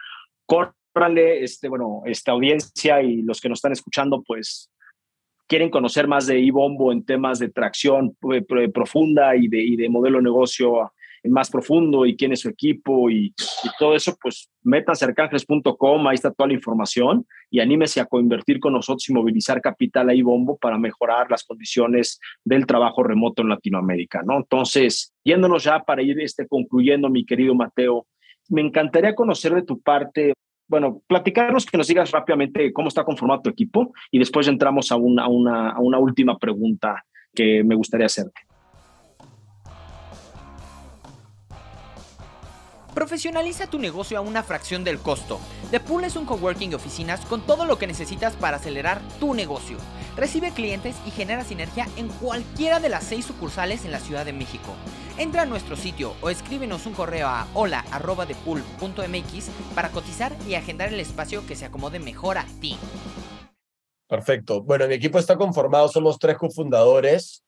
córranle, 0.47 1.43
este, 1.43 1.69
bueno, 1.69 2.03
esta 2.05 2.33
audiencia 2.33 3.03
y 3.03 3.23
los 3.23 3.41
que 3.41 3.49
nos 3.49 3.59
están 3.59 3.73
escuchando, 3.73 4.23
pues 4.23 4.71
quieren 5.49 5.71
conocer 5.71 6.07
más 6.07 6.27
de 6.27 6.39
Ibombo 6.39 6.93
en 6.93 7.05
temas 7.05 7.39
de 7.39 7.49
tracción 7.49 8.17
eh, 8.33 8.43
pro- 8.43 8.71
profunda 8.71 9.35
y 9.35 9.49
de, 9.49 9.59
y 9.61 9.77
de 9.77 9.89
modelo 9.89 10.19
de 10.19 10.25
negocio 10.25 10.93
más 11.25 11.51
profundo 11.51 12.07
y 12.07 12.17
quién 12.17 12.33
es 12.33 12.41
su 12.41 12.49
equipo 12.49 13.11
y, 13.11 13.35
todo 13.79 13.95
eso, 13.95 14.17
pues 14.21 14.51
arcángeles.com, 15.03 16.07
ahí 16.07 16.15
está 16.15 16.31
toda 16.31 16.49
la 16.49 16.55
información 16.55 17.27
y 17.51 17.61
anímese 17.61 18.01
a 18.01 18.07
coinvertir 18.07 18.61
con 18.61 18.73
nosotros 18.73 19.09
y 19.09 19.13
movilizar 19.13 19.61
capital 19.61 20.09
ahí 20.09 20.23
bombo 20.23 20.57
para 20.57 20.79
mejorar 20.79 21.31
las 21.31 21.45
condiciones 21.45 22.19
del 22.45 22.67
trabajo 22.67 23.03
remoto 23.03 23.43
en 23.43 23.49
Latinoamérica, 23.49 24.23
¿no? 24.25 24.37
Entonces, 24.37 25.13
yéndonos 25.25 25.65
ya 25.65 25.81
para 25.81 26.03
ir 26.03 26.21
este, 26.21 26.47
concluyendo, 26.47 27.11
mi 27.11 27.25
querido 27.25 27.55
Mateo, 27.55 28.07
me 28.49 28.63
encantaría 28.63 29.15
conocer 29.15 29.55
de 29.55 29.63
tu 29.63 29.81
parte, 29.81 30.35
bueno, 30.69 31.03
platicarnos, 31.07 31.67
que 31.67 31.79
nos 31.79 31.89
digas 31.89 32.11
rápidamente 32.11 32.73
cómo 32.73 32.89
está 32.89 33.05
conformado 33.05 33.43
tu 33.43 33.51
equipo 33.51 33.93
y 34.11 34.19
después 34.19 34.49
entramos 34.49 34.91
a 34.93 34.97
una, 34.97 35.25
a 35.25 35.29
una, 35.29 35.71
a 35.71 35.81
una 35.81 35.99
última 35.99 36.39
pregunta 36.39 37.05
que 37.35 37.63
me 37.65 37.75
gustaría 37.75 38.07
hacerte. 38.07 38.50
Profesionaliza 42.95 43.69
tu 43.69 43.79
negocio 43.79 44.19
a 44.19 44.21
una 44.21 44.43
fracción 44.43 44.83
del 44.83 44.99
costo. 44.99 45.39
The 45.71 45.79
Pool 45.79 46.05
es 46.05 46.17
un 46.17 46.27
coworking 46.27 46.71
de 46.71 46.77
oficinas 46.77 47.21
con 47.21 47.41
todo 47.47 47.65
lo 47.65 47.79
que 47.79 47.87
necesitas 47.87 48.35
para 48.35 48.57
acelerar 48.57 49.01
tu 49.21 49.33
negocio. 49.33 49.77
Recibe 50.17 50.51
clientes 50.51 50.97
y 51.07 51.13
genera 51.13 51.45
sinergia 51.45 51.87
en 51.97 52.09
cualquiera 52.09 52.81
de 52.81 52.89
las 52.89 53.05
seis 53.05 53.25
sucursales 53.25 53.85
en 53.85 53.93
la 53.93 54.01
Ciudad 54.01 54.25
de 54.25 54.33
México. 54.33 54.75
Entra 55.19 55.43
a 55.43 55.47
nuestro 55.47 55.77
sitio 55.77 56.15
o 56.21 56.31
escríbenos 56.31 56.85
un 56.87 56.95
correo 56.95 57.29
a 57.29 57.47
hola@thepool.mx 57.55 59.51
para 59.75 59.91
cotizar 59.91 60.35
y 60.49 60.55
agendar 60.55 60.93
el 60.93 60.99
espacio 60.99 61.47
que 61.47 61.55
se 61.55 61.67
acomode 61.67 62.01
mejor 62.01 62.39
a 62.39 62.47
ti. 62.61 62.77
Perfecto. 64.09 64.63
Bueno, 64.63 64.89
mi 64.89 64.95
equipo 64.95 65.21
está 65.21 65.37
conformado, 65.37 65.87
somos 65.87 66.19
tres 66.19 66.37
cofundadores. 66.37 67.45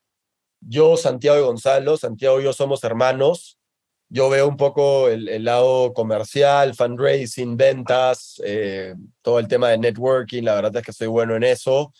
Yo, 0.60 0.96
Santiago 0.96 1.36
y 1.38 1.42
Gonzalo. 1.42 1.96
Santiago 1.96 2.40
y 2.40 2.44
yo 2.44 2.52
somos 2.52 2.84
hermanos. 2.84 3.58
Yo 4.14 4.28
veo 4.28 4.46
un 4.46 4.58
poco 4.58 5.08
el, 5.08 5.26
el 5.26 5.44
lado 5.44 5.94
comercial, 5.94 6.74
fundraising, 6.74 7.56
ventas, 7.56 8.38
eh, 8.44 8.94
todo 9.22 9.38
el 9.38 9.48
tema 9.48 9.70
de 9.70 9.78
networking. 9.78 10.42
La 10.42 10.54
verdad 10.54 10.76
es 10.76 10.82
que 10.84 10.92
soy 10.92 11.06
bueno 11.06 11.34
en 11.34 11.44
eso. 11.44 11.94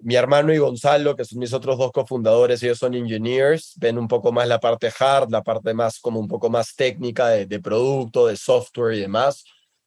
Mi 0.00 0.14
hermano 0.14 0.52
y 0.52 0.58
Gonzalo, 0.58 1.16
que 1.16 1.24
son 1.24 1.38
mis 1.38 1.54
otros 1.54 1.78
dos 1.78 1.90
cofundadores, 1.90 2.62
ellos 2.62 2.76
son 2.76 2.92
engineers, 2.92 3.72
ven 3.76 3.96
un 3.96 4.08
poco 4.08 4.30
más 4.30 4.46
la 4.46 4.60
parte 4.60 4.92
hard, 4.98 5.30
la 5.30 5.42
parte 5.42 5.72
más 5.72 6.00
como 6.00 6.20
un 6.20 6.28
poco 6.28 6.50
más 6.50 6.76
técnica 6.76 7.28
de, 7.28 7.46
de 7.46 7.60
producto, 7.60 8.26
de 8.26 8.36
software 8.36 8.96
y 8.96 9.00
demás. 9.00 9.42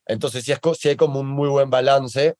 Entonces 0.08 0.46
sí, 0.46 0.52
es, 0.52 0.60
sí 0.80 0.90
hay 0.90 0.96
como 0.96 1.20
un 1.20 1.28
muy 1.28 1.48
buen 1.48 1.70
balance. 1.70 2.34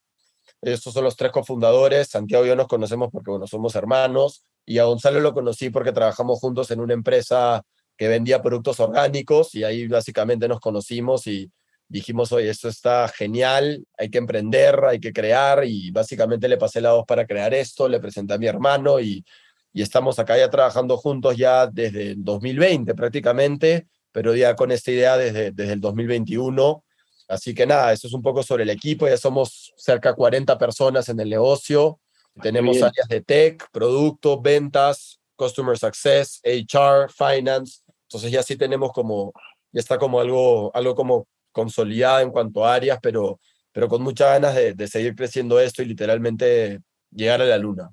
Estos 0.64 0.96
son 0.96 1.04
los 1.04 1.16
tres 1.16 1.32
cofundadores. 1.32 2.08
Santiago 2.08 2.44
y 2.44 2.48
yo 2.48 2.56
nos 2.56 2.68
conocemos 2.68 3.10
porque, 3.12 3.30
bueno, 3.30 3.46
somos 3.46 3.76
hermanos. 3.76 4.44
Y 4.66 4.80
a 4.80 4.86
Gonzalo 4.86 5.20
lo 5.20 5.36
conocí 5.36 5.70
porque 5.70 5.92
trabajamos 5.92 6.40
juntos 6.40 6.72
en 6.72 6.80
una 6.80 6.96
empresa 6.96 7.62
que 7.98 8.08
vendía 8.08 8.42
productos 8.42 8.80
orgánicos 8.80 9.56
y 9.56 9.64
ahí 9.64 9.88
básicamente 9.88 10.48
nos 10.48 10.60
conocimos 10.60 11.28
y 11.28 11.52
dijimos, 11.90 12.32
oye, 12.32 12.50
esto 12.50 12.68
está 12.70 13.08
genial, 13.08 13.86
hay 13.98 14.10
que 14.10 14.18
emprender, 14.18 14.84
hay 14.86 15.00
que 15.00 15.14
crear 15.14 15.64
y 15.66 15.90
básicamente 15.92 16.48
le 16.48 16.58
pasé 16.58 16.82
la 16.82 16.94
voz 16.94 17.06
para 17.06 17.26
crear 17.26 17.54
esto, 17.54 17.88
le 17.88 18.00
presenté 18.00 18.34
a 18.34 18.38
mi 18.38 18.48
hermano 18.48 19.00
y, 19.00 19.26
y 19.74 19.82
estamos 19.82 20.20
acá 20.20 20.38
ya 20.38 20.50
trabajando 20.50 20.98
juntos 20.98 21.38
ya 21.38 21.68
desde 21.68 22.12
el 22.12 22.24
2020 22.24 22.94
prácticamente, 22.94 23.88
pero 24.12 24.36
ya 24.36 24.56
con 24.56 24.72
esta 24.72 24.92
idea 24.92 25.18
desde, 25.18 25.52
desde 25.52 25.74
el 25.74 25.82
2021. 25.82 26.84
Así 27.30 27.54
que 27.54 27.66
nada, 27.66 27.92
eso 27.94 28.08
es 28.08 28.14
un 28.14 28.22
poco 28.22 28.44
sobre 28.44 28.64
el 28.64 28.70
equipo, 28.70 29.08
ya 29.08 29.18
somos 29.18 29.74
cerca 29.76 30.10
de 30.10 30.16
40 30.16 30.58
personas 30.58 31.10
en 31.10 31.20
el 31.20 31.30
negocio, 31.30 32.00
tenemos 32.42 32.76
bien. 32.76 32.86
áreas 32.86 33.08
de 33.08 33.22
tech, 33.22 33.70
producto, 33.72 34.40
ventas, 34.40 35.20
customer 35.36 35.78
success, 35.78 36.42
HR, 36.44 37.10
finance, 37.10 37.82
entonces 38.08 38.32
ya 38.32 38.42
sí 38.42 38.56
tenemos 38.56 38.92
como, 38.94 39.34
ya 39.72 39.80
está 39.80 39.98
como 39.98 40.20
algo, 40.20 40.72
algo 40.74 40.96
como 40.96 41.28
consolidado 41.52 42.22
en 42.22 42.32
cuanto 42.32 42.66
a 42.66 42.76
áreas, 42.76 43.00
pero, 43.02 43.40
pero 43.72 43.88
con 43.88 44.02
muchas 44.02 44.30
ganas 44.30 44.56
de, 44.56 44.74
de 44.74 44.88
seguir 44.88 45.16
creciendo 45.16 45.60
esto 45.60 45.84
y 45.84 45.86
literalmente 45.86 46.80
llegar 47.12 47.42
a 47.42 47.46
la 47.46 47.58
luna. 47.58 47.90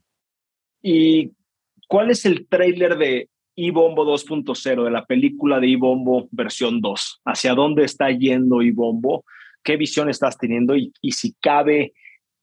¿Y 0.82 1.32
cuál 1.88 2.10
es 2.10 2.24
el 2.26 2.46
tráiler 2.46 2.96
de 2.96 3.28
Ibombo 3.56 4.04
2.0, 4.04 4.84
de 4.84 4.90
la 4.90 5.04
película 5.04 5.58
de 5.58 5.68
Ibombo 5.68 6.28
versión 6.30 6.80
2? 6.80 7.22
¿Hacia 7.24 7.54
dónde 7.54 7.84
está 7.84 8.10
yendo 8.10 8.62
Ibombo? 8.62 9.24
¿Qué 9.62 9.76
visión 9.76 10.10
estás 10.10 10.38
teniendo? 10.38 10.76
Y, 10.76 10.92
y 11.00 11.12
si 11.12 11.34
cabe 11.40 11.94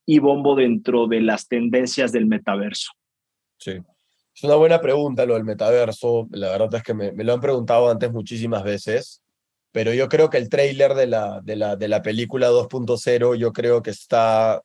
Ibombo 0.06 0.56
dentro 0.56 1.08
de 1.08 1.22
las 1.22 1.48
tendencias 1.48 2.12
del 2.12 2.26
metaverso. 2.26 2.92
Sí. 3.58 3.74
Es 4.36 4.44
una 4.44 4.56
buena 4.56 4.80
pregunta 4.80 5.26
lo 5.26 5.34
del 5.36 5.44
metaverso. 5.44 6.28
La 6.32 6.50
verdad 6.50 6.76
es 6.76 6.84
que 6.84 6.94
me, 6.94 7.12
me 7.12 7.24
lo 7.24 7.34
han 7.34 7.42
preguntado 7.42 7.90
antes 7.90 8.12
muchísimas 8.12 8.64
veces, 8.64 9.22
pero 9.72 9.94
yo 9.94 10.10
creo 10.10 10.30
que 10.30 10.38
el 10.38 10.50
tráiler 10.50 10.94
de 10.94 11.08
la, 11.08 11.42
de, 11.42 11.56
la, 11.56 11.76
de 11.76 11.88
la 11.88 12.02
película 12.02 12.50
2.0, 12.50 13.36
yo 13.36 13.54
creo 13.54 13.82
que 13.82 13.92
está, 13.92 14.62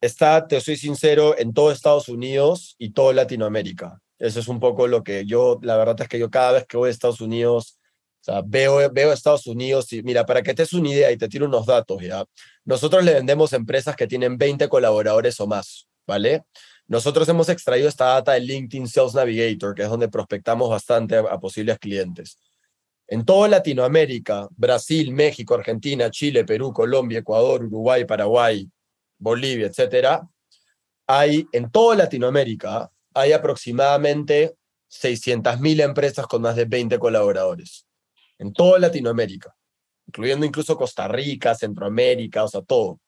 está, 0.00 0.46
te 0.46 0.60
soy 0.60 0.76
sincero, 0.76 1.36
en 1.38 1.52
todo 1.52 1.70
Estados 1.70 2.08
Unidos 2.08 2.74
y 2.78 2.90
todo 2.92 3.12
Latinoamérica. 3.12 4.00
Eso 4.18 4.40
es 4.40 4.48
un 4.48 4.60
poco 4.60 4.86
lo 4.86 5.02
que 5.02 5.24
yo, 5.24 5.58
la 5.62 5.76
verdad 5.76 6.00
es 6.00 6.08
que 6.08 6.18
yo 6.18 6.30
cada 6.30 6.52
vez 6.52 6.66
que 6.66 6.76
voy 6.76 6.88
a 6.88 6.90
Estados 6.92 7.20
Unidos, 7.20 7.78
o 8.26 8.42
veo, 8.44 8.90
veo 8.92 9.12
Estados 9.12 9.46
Unidos 9.46 9.92
y 9.92 10.02
mira, 10.02 10.26
para 10.26 10.42
que 10.42 10.52
te 10.52 10.62
des 10.62 10.72
una 10.72 10.90
idea 10.90 11.10
y 11.10 11.16
te 11.16 11.28
tiro 11.28 11.46
unos 11.46 11.66
datos, 11.66 12.02
¿ya? 12.02 12.24
Nosotros 12.64 13.04
le 13.04 13.14
vendemos 13.14 13.52
empresas 13.54 13.96
que 13.96 14.06
tienen 14.06 14.36
20 14.36 14.68
colaboradores 14.68 15.40
o 15.40 15.46
más, 15.46 15.88
¿vale? 16.06 16.44
Nosotros 16.90 17.28
hemos 17.28 17.48
extraído 17.48 17.88
esta 17.88 18.06
data 18.06 18.32
de 18.32 18.40
LinkedIn 18.40 18.88
Sales 18.88 19.14
Navigator, 19.14 19.76
que 19.76 19.84
es 19.84 19.88
donde 19.88 20.08
prospectamos 20.08 20.68
bastante 20.68 21.14
a, 21.14 21.20
a 21.20 21.38
posibles 21.38 21.78
clientes. 21.78 22.36
En 23.06 23.24
toda 23.24 23.46
Latinoamérica, 23.46 24.48
Brasil, 24.56 25.12
México, 25.12 25.54
Argentina, 25.54 26.10
Chile, 26.10 26.44
Perú, 26.44 26.72
Colombia, 26.72 27.20
Ecuador, 27.20 27.62
Uruguay, 27.62 28.04
Paraguay, 28.04 28.68
Bolivia, 29.18 29.68
etcétera, 29.68 30.28
hay 31.06 31.46
en 31.52 31.70
toda 31.70 31.94
Latinoamérica 31.94 32.90
hay 33.14 33.30
aproximadamente 33.34 34.56
600.000 34.90 35.84
empresas 35.84 36.26
con 36.26 36.42
más 36.42 36.56
de 36.56 36.64
20 36.64 36.98
colaboradores. 36.98 37.86
En 38.36 38.52
toda 38.52 38.80
Latinoamérica, 38.80 39.54
incluyendo 40.08 40.44
incluso 40.44 40.76
Costa 40.76 41.06
Rica, 41.06 41.54
Centroamérica, 41.54 42.42
o 42.42 42.48
sea, 42.48 42.62
todo. 42.62 42.98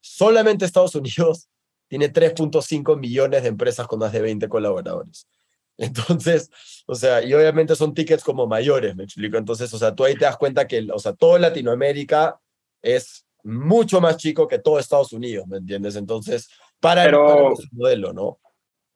Solamente 0.00 0.64
Estados 0.64 0.94
Unidos 0.94 1.50
tiene 1.94 2.12
3.5 2.12 2.98
millones 2.98 3.44
de 3.44 3.48
empresas 3.50 3.86
con 3.86 4.00
más 4.00 4.10
de 4.10 4.20
20 4.20 4.48
colaboradores. 4.48 5.28
Entonces, 5.78 6.50
o 6.88 6.94
sea, 6.96 7.22
y 7.22 7.32
obviamente 7.34 7.76
son 7.76 7.94
tickets 7.94 8.24
como 8.24 8.48
mayores, 8.48 8.96
me 8.96 9.04
explico. 9.04 9.36
Entonces, 9.36 9.72
o 9.72 9.78
sea, 9.78 9.94
tú 9.94 10.02
ahí 10.04 10.14
te 10.14 10.24
das 10.24 10.36
cuenta 10.36 10.66
que, 10.66 10.88
o 10.92 10.98
sea, 10.98 11.12
toda 11.12 11.38
Latinoamérica 11.38 12.40
es 12.82 13.24
mucho 13.44 14.00
más 14.00 14.16
chico 14.16 14.48
que 14.48 14.58
todo 14.58 14.80
Estados 14.80 15.12
Unidos, 15.12 15.46
¿me 15.46 15.58
entiendes? 15.58 15.94
Entonces, 15.94 16.50
para, 16.80 17.04
Pero- 17.04 17.50
nuestro 17.50 17.68
modelo, 17.70 18.12
¿no? 18.12 18.40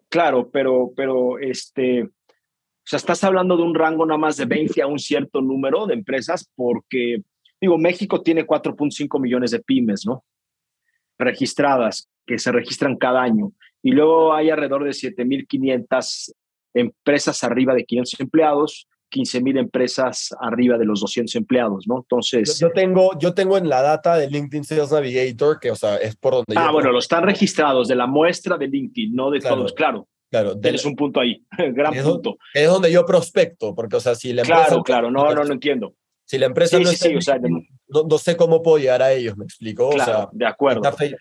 Claro, 0.08 0.50
pero, 0.50 0.90
pero 0.96 1.38
este, 1.38 2.02
o 2.02 2.10
sea, 2.82 2.96
estás 2.96 3.22
hablando 3.22 3.56
de 3.56 3.62
un 3.62 3.76
rango 3.76 4.06
nada 4.06 4.18
más 4.18 4.36
de 4.38 4.46
20 4.46 4.82
a 4.82 4.88
un 4.88 4.98
cierto 4.98 5.40
número 5.40 5.86
de 5.86 5.94
empresas, 5.94 6.50
porque, 6.56 7.22
digo, 7.60 7.78
México 7.78 8.22
tiene 8.22 8.44
4.5 8.44 9.20
millones 9.20 9.52
de 9.52 9.60
pymes, 9.60 10.04
¿no? 10.04 10.24
Registradas, 11.16 12.08
que 12.28 12.38
se 12.38 12.52
registran 12.52 12.96
cada 12.96 13.22
año. 13.22 13.50
Y 13.82 13.90
luego 13.92 14.34
hay 14.34 14.50
alrededor 14.50 14.84
de 14.84 14.90
7.500 14.90 16.32
empresas 16.74 17.42
arriba 17.42 17.74
de 17.74 17.84
500 17.84 18.20
empleados, 18.20 18.86
15.000 19.10 19.58
empresas 19.58 20.34
arriba 20.40 20.76
de 20.76 20.84
los 20.84 21.00
200 21.00 21.34
empleados, 21.36 21.86
¿no? 21.88 21.94
Yo, 21.96 22.00
Entonces, 22.02 22.58
yo 22.60 22.70
tengo, 22.72 23.18
yo 23.18 23.32
tengo 23.32 23.56
en 23.56 23.68
la 23.68 23.80
data 23.80 24.16
de 24.18 24.28
LinkedIn 24.28 24.64
Sales 24.64 24.92
Navigator, 24.92 25.58
que, 25.58 25.70
o 25.70 25.74
sea, 25.76 25.96
es 25.96 26.14
por 26.16 26.34
donde 26.34 26.54
ah, 26.56 26.66
yo... 26.66 26.72
bueno, 26.74 26.92
los 26.92 27.04
están 27.04 27.24
registrados 27.24 27.88
de 27.88 27.94
la 27.96 28.06
muestra 28.06 28.58
de 28.58 28.68
LinkedIn, 28.68 29.14
no 29.14 29.30
de 29.30 29.38
Claro. 29.40 29.56
todos, 29.56 29.72
claro. 29.72 30.06
Claro, 30.30 30.60
Tienes 30.60 30.84
un 30.84 30.94
punto 30.94 31.20
ahí, 31.20 31.42
gran 31.72 31.94
Es 31.94 32.02
punto. 32.02 32.36
es 32.52 32.68
donde 32.68 32.92
yo 32.92 33.06
prospecto, 33.06 33.74
porque, 33.74 33.96
o 33.96 34.00
sea, 34.00 34.14
si 34.14 34.34
la 34.34 34.42
empresa... 34.42 34.66
Claro, 34.66 34.82
claro, 34.82 35.10
no, 35.10 35.32
no, 35.34 35.42
no 35.44 35.52
entiendo. 35.54 35.94
Si 36.26 36.36
la 36.36 36.44
empresa 36.44 36.76
Sí, 36.76 36.82
no 36.82 36.90
sí, 36.90 36.94
está 36.96 37.08
sí, 37.08 37.16
o 37.16 37.20
sea, 37.22 37.38
no, 37.38 38.02
no 38.06 38.18
sé 38.18 38.36
cómo 38.36 38.62
puedo 38.62 38.76
llegar 38.76 39.00
a 39.00 39.10
ellos, 39.12 39.38
me 39.38 39.44
explico. 39.46 39.88
Claro, 39.88 40.12
o 40.12 40.14
sea, 40.14 40.28
de 40.32 40.46
acuerdo. 40.46 40.86
está 40.86 41.16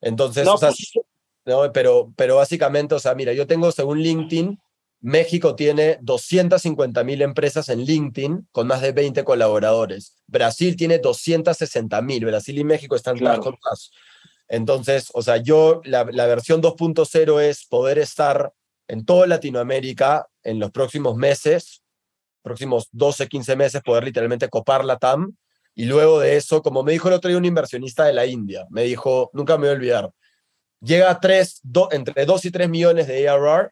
Entonces, 0.00 0.44
No, 0.44 0.54
o 0.54 0.58
sea, 0.58 0.68
pues- 0.70 0.92
no, 1.46 1.72
pero, 1.72 2.12
pero 2.16 2.36
básicamente, 2.36 2.94
o 2.94 2.98
sea, 2.98 3.14
mira, 3.14 3.32
yo 3.32 3.46
tengo 3.46 3.70
según 3.72 4.00
LinkedIn, 4.00 4.58
México 5.02 5.56
tiene 5.56 5.98
250 6.02 7.02
mil 7.04 7.22
empresas 7.22 7.70
en 7.70 7.80
LinkedIn 7.84 8.48
con 8.52 8.66
más 8.66 8.82
de 8.82 8.92
20 8.92 9.24
colaboradores. 9.24 10.14
Brasil 10.26 10.76
tiene 10.76 10.98
260 10.98 12.02
mil. 12.02 12.26
Brasil 12.26 12.58
y 12.58 12.64
México 12.64 12.96
están 12.96 13.16
Claro. 13.16 13.40
claro. 13.40 13.58
más. 13.64 13.90
Entonces, 14.48 15.08
o 15.14 15.22
sea, 15.22 15.38
yo, 15.38 15.80
la, 15.84 16.04
la 16.12 16.26
versión 16.26 16.60
2.0 16.60 17.40
es 17.40 17.64
poder 17.64 17.98
estar 17.98 18.52
en 18.88 19.04
toda 19.06 19.26
Latinoamérica 19.26 20.28
en 20.42 20.58
los 20.58 20.70
próximos 20.70 21.16
meses, 21.16 21.82
próximos 22.42 22.88
12, 22.92 23.28
15 23.28 23.56
meses, 23.56 23.82
poder 23.82 24.04
literalmente 24.04 24.48
copar 24.48 24.84
la 24.84 24.98
TAM. 24.98 25.34
Y 25.74 25.84
luego 25.84 26.20
de 26.20 26.36
eso, 26.36 26.62
como 26.62 26.82
me 26.82 26.92
dijo 26.92 27.08
el 27.08 27.14
otro 27.14 27.28
día 27.28 27.38
un 27.38 27.44
inversionista 27.44 28.04
de 28.04 28.12
la 28.12 28.26
India, 28.26 28.66
me 28.70 28.82
dijo, 28.82 29.30
nunca 29.32 29.56
me 29.56 29.62
voy 29.62 29.68
a 29.70 29.72
olvidar, 29.76 30.10
llega 30.80 31.10
a 31.10 31.20
tres, 31.20 31.60
do- 31.62 31.88
entre 31.92 32.24
2 32.26 32.44
y 32.44 32.50
3 32.50 32.68
millones 32.68 33.06
de 33.06 33.28
ARR 33.28 33.70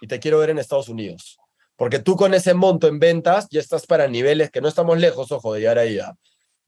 y 0.00 0.06
te 0.06 0.18
quiero 0.18 0.38
ver 0.38 0.50
en 0.50 0.58
Estados 0.58 0.88
Unidos. 0.88 1.38
Porque 1.76 1.98
tú 1.98 2.16
con 2.16 2.34
ese 2.34 2.54
monto 2.54 2.86
en 2.88 2.98
ventas 2.98 3.48
ya 3.50 3.60
estás 3.60 3.86
para 3.86 4.06
niveles 4.08 4.50
que 4.50 4.60
no 4.60 4.68
estamos 4.68 4.98
lejos, 4.98 5.30
ojo, 5.32 5.54
de 5.54 5.60
llegar 5.60 5.78
ahí. 5.78 5.98
¿ah? 5.98 6.16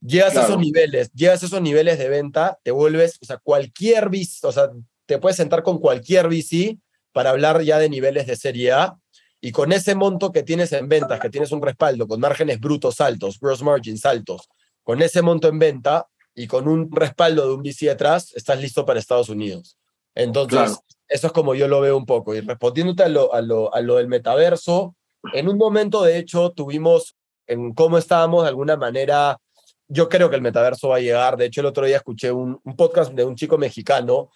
Llegas 0.00 0.30
a 0.30 0.32
Claro. 0.32 0.48
esos 0.48 0.60
niveles, 0.60 1.12
llegas 1.12 1.42
a 1.42 1.46
esos 1.46 1.62
niveles 1.62 1.98
de 1.98 2.08
venta, 2.08 2.58
te 2.62 2.70
vuelves, 2.70 3.18
o 3.22 3.24
sea, 3.24 3.38
cualquier 3.38 4.08
VC, 4.08 4.46
o 4.46 4.52
sea, 4.52 4.70
te 5.06 5.18
puedes 5.18 5.36
sentar 5.36 5.62
con 5.62 5.78
cualquier 5.78 6.26
VC 6.28 6.78
para 7.12 7.30
hablar 7.30 7.62
ya 7.62 7.78
de 7.78 7.88
niveles 7.88 8.26
de 8.26 8.36
serie 8.36 8.72
A. 8.72 8.96
Y 9.40 9.52
con 9.52 9.70
ese 9.72 9.94
monto 9.94 10.32
que 10.32 10.42
tienes 10.42 10.72
en 10.72 10.88
ventas, 10.88 11.20
que 11.20 11.30
tienes 11.30 11.52
un 11.52 11.62
respaldo 11.62 12.08
con 12.08 12.18
márgenes 12.20 12.58
brutos 12.58 13.00
altos, 13.00 13.38
gross 13.38 13.62
margins 13.62 14.04
altos, 14.04 14.48
con 14.86 15.02
ese 15.02 15.20
monto 15.20 15.48
en 15.48 15.58
venta 15.58 16.06
y 16.32 16.46
con 16.46 16.68
un 16.68 16.88
respaldo 16.92 17.44
de 17.48 17.54
un 17.54 17.62
VC 17.62 17.86
detrás, 17.86 18.32
estás 18.36 18.60
listo 18.60 18.86
para 18.86 19.00
Estados 19.00 19.28
Unidos. 19.28 19.76
Entonces, 20.14 20.56
Claro. 20.58 20.84
eso 21.08 21.26
es 21.26 21.32
como 21.32 21.56
yo 21.56 21.66
lo 21.66 21.80
veo 21.80 21.96
un 21.96 22.06
poco. 22.06 22.36
Y 22.36 22.40
respondiéndote 22.40 23.02
a 23.02 23.08
lo, 23.08 23.34
a 23.34 23.40
lo, 23.40 23.74
a 23.74 23.80
lo 23.80 23.96
del 23.96 24.06
metaverso, 24.06 24.94
en 25.32 25.48
un 25.48 25.58
momento, 25.58 26.04
de 26.04 26.18
hecho, 26.18 26.50
tuvimos 26.52 27.16
en 27.48 27.74
cómo 27.74 27.98
estábamos 27.98 28.44
de 28.44 28.48
alguna 28.50 28.76
manera. 28.76 29.38
Yo 29.88 30.08
creo 30.08 30.30
que 30.30 30.36
el 30.36 30.42
metaverso 30.42 30.90
va 30.90 30.96
a 30.96 31.00
llegar. 31.00 31.36
De 31.36 31.46
hecho, 31.46 31.62
el 31.62 31.66
otro 31.66 31.84
día 31.84 31.96
escuché 31.96 32.30
un, 32.30 32.60
un 32.62 32.76
podcast 32.76 33.10
de 33.12 33.24
un 33.24 33.34
chico 33.34 33.58
mexicano 33.58 34.30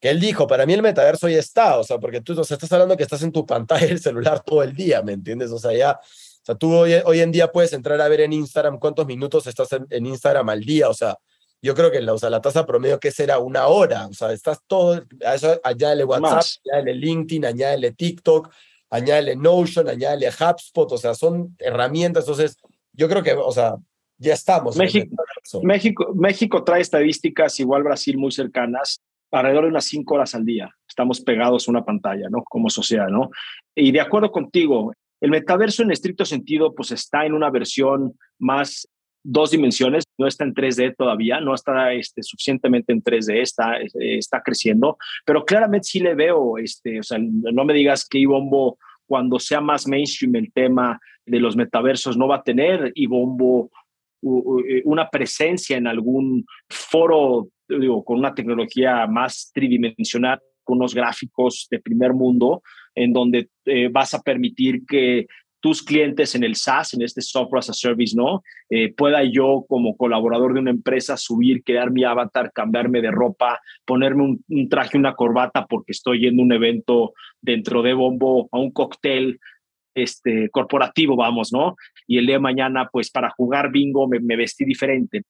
que 0.00 0.10
él 0.10 0.18
dijo, 0.18 0.48
para 0.48 0.66
mí 0.66 0.72
el 0.72 0.82
metaverso 0.82 1.28
ya 1.28 1.38
está, 1.38 1.78
o 1.78 1.84
sea, 1.84 1.98
porque 1.98 2.20
tú 2.20 2.32
o 2.38 2.42
sea, 2.42 2.56
estás 2.56 2.72
hablando 2.72 2.96
que 2.96 3.04
estás 3.04 3.22
en 3.22 3.30
tu 3.30 3.46
pantalla 3.46 3.86
del 3.86 4.00
celular 4.00 4.42
todo 4.42 4.64
el 4.64 4.74
día, 4.74 5.00
¿me 5.00 5.12
entiendes? 5.12 5.52
O 5.52 5.60
sea, 5.60 5.72
ya, 5.72 6.00
o 6.42 6.44
sea, 6.44 6.54
tú 6.56 6.74
hoy, 6.74 6.94
hoy 7.04 7.20
en 7.20 7.30
día 7.30 7.52
puedes 7.52 7.72
entrar 7.72 8.00
a 8.00 8.08
ver 8.08 8.22
en 8.22 8.32
Instagram 8.32 8.78
cuántos 8.78 9.06
minutos 9.06 9.46
estás 9.46 9.72
en, 9.72 9.86
en 9.90 10.06
Instagram 10.06 10.48
al 10.48 10.60
día, 10.60 10.88
o 10.88 10.94
sea, 10.94 11.16
yo 11.62 11.74
creo 11.74 11.92
que 11.92 12.00
la, 12.00 12.12
o 12.12 12.18
sea, 12.18 12.30
la 12.30 12.40
tasa 12.40 12.66
promedio 12.66 12.98
que 12.98 13.12
será 13.12 13.38
una 13.38 13.68
hora, 13.68 14.08
o 14.08 14.12
sea, 14.12 14.32
estás 14.32 14.58
todo, 14.66 15.04
a 15.24 15.34
eso 15.34 15.60
añádele 15.62 16.04
WhatsApp, 16.04 16.32
Más. 16.32 16.60
añádele 16.72 16.94
LinkedIn, 16.94 17.44
añádele 17.44 17.92
TikTok, 17.92 18.52
añádele 18.90 19.36
Notion, 19.36 19.88
añádele 19.88 20.28
HubSpot, 20.28 20.90
o 20.90 20.98
sea, 20.98 21.14
son 21.14 21.54
herramientas, 21.60 22.24
entonces, 22.24 22.56
yo 22.92 23.08
creo 23.08 23.22
que, 23.22 23.34
o 23.34 23.52
sea, 23.52 23.76
ya 24.18 24.34
estamos. 24.34 24.76
México-. 24.76 25.14
México, 25.62 26.12
México 26.14 26.64
trae 26.64 26.80
estadísticas 26.80 27.58
igual 27.60 27.84
Brasil 27.84 28.18
muy 28.18 28.32
cercanas 28.32 29.00
alrededor 29.30 29.64
de 29.64 29.70
unas 29.70 29.84
cinco 29.84 30.14
horas 30.14 30.34
al 30.34 30.44
día. 30.44 30.70
Estamos 30.86 31.20
pegados 31.20 31.66
a 31.66 31.70
una 31.70 31.84
pantalla, 31.84 32.28
¿no? 32.28 32.42
Como 32.44 32.68
sociedad, 32.68 33.08
¿no? 33.08 33.30
Y 33.74 33.90
de 33.90 34.00
acuerdo 34.00 34.30
contigo, 34.30 34.92
el 35.22 35.30
metaverso 35.30 35.84
en 35.84 35.92
estricto 35.92 36.24
sentido, 36.24 36.74
pues 36.74 36.90
está 36.90 37.24
en 37.24 37.32
una 37.32 37.48
versión 37.48 38.18
más 38.40 38.88
dos 39.22 39.52
dimensiones, 39.52 40.02
no 40.18 40.26
está 40.26 40.42
en 40.42 40.52
3D 40.52 40.96
todavía, 40.96 41.40
no 41.40 41.54
está 41.54 41.92
este, 41.92 42.24
suficientemente 42.24 42.92
en 42.92 43.04
3D, 43.04 43.40
está, 43.40 43.76
está 43.94 44.42
creciendo, 44.42 44.98
pero 45.24 45.44
claramente 45.44 45.84
sí 45.84 46.00
le 46.00 46.16
veo, 46.16 46.58
este, 46.58 46.98
o 46.98 47.02
sea, 47.04 47.18
no 47.20 47.64
me 47.64 47.72
digas 47.72 48.04
que 48.04 48.18
Ibombo, 48.18 48.78
cuando 49.06 49.38
sea 49.38 49.60
más 49.60 49.86
mainstream 49.86 50.34
el 50.34 50.52
tema 50.52 50.98
de 51.24 51.38
los 51.38 51.54
metaversos, 51.54 52.16
no 52.16 52.26
va 52.26 52.36
a 52.36 52.42
tener 52.42 52.90
Ibombo 52.96 53.70
eh, 54.22 54.82
una 54.84 55.08
presencia 55.08 55.76
en 55.76 55.86
algún 55.86 56.44
foro, 56.68 57.48
digo, 57.68 58.04
con 58.04 58.18
una 58.18 58.34
tecnología 58.34 59.06
más 59.06 59.52
tridimensional, 59.54 60.40
con 60.64 60.78
unos 60.78 60.96
gráficos 60.96 61.68
de 61.70 61.78
primer 61.78 62.12
mundo, 62.12 62.62
en 62.94 63.12
donde 63.12 63.48
eh, 63.64 63.88
vas 63.90 64.14
a 64.14 64.22
permitir 64.22 64.84
que 64.86 65.26
tus 65.62 65.80
clientes 65.82 66.34
en 66.34 66.42
el 66.42 66.56
SaaS, 66.56 66.94
en 66.94 67.02
este 67.02 67.22
software 67.22 67.60
as 67.60 67.70
a 67.70 67.72
service, 67.72 68.16
¿no? 68.16 68.42
Eh, 68.68 68.92
pueda 68.92 69.22
yo 69.22 69.64
como 69.68 69.96
colaborador 69.96 70.54
de 70.54 70.60
una 70.60 70.72
empresa 70.72 71.16
subir, 71.16 71.62
crear 71.62 71.92
mi 71.92 72.02
avatar, 72.02 72.50
cambiarme 72.52 73.00
de 73.00 73.12
ropa, 73.12 73.60
ponerme 73.84 74.24
un, 74.24 74.44
un 74.48 74.68
traje, 74.68 74.98
una 74.98 75.14
corbata 75.14 75.66
porque 75.66 75.92
estoy 75.92 76.20
yendo 76.20 76.42
a 76.42 76.46
un 76.46 76.52
evento 76.52 77.12
dentro 77.40 77.82
de 77.82 77.94
Bombo, 77.94 78.48
a 78.50 78.58
un 78.58 78.72
cóctel, 78.72 79.38
este, 79.94 80.48
corporativo, 80.50 81.16
vamos, 81.16 81.52
¿no? 81.52 81.76
Y 82.06 82.18
el 82.18 82.26
día 82.26 82.36
de 82.36 82.40
mañana, 82.40 82.88
pues 82.90 83.10
para 83.10 83.30
jugar 83.30 83.70
bingo 83.70 84.08
me, 84.08 84.36
vestí 84.36 84.64
diferente. 84.64 85.22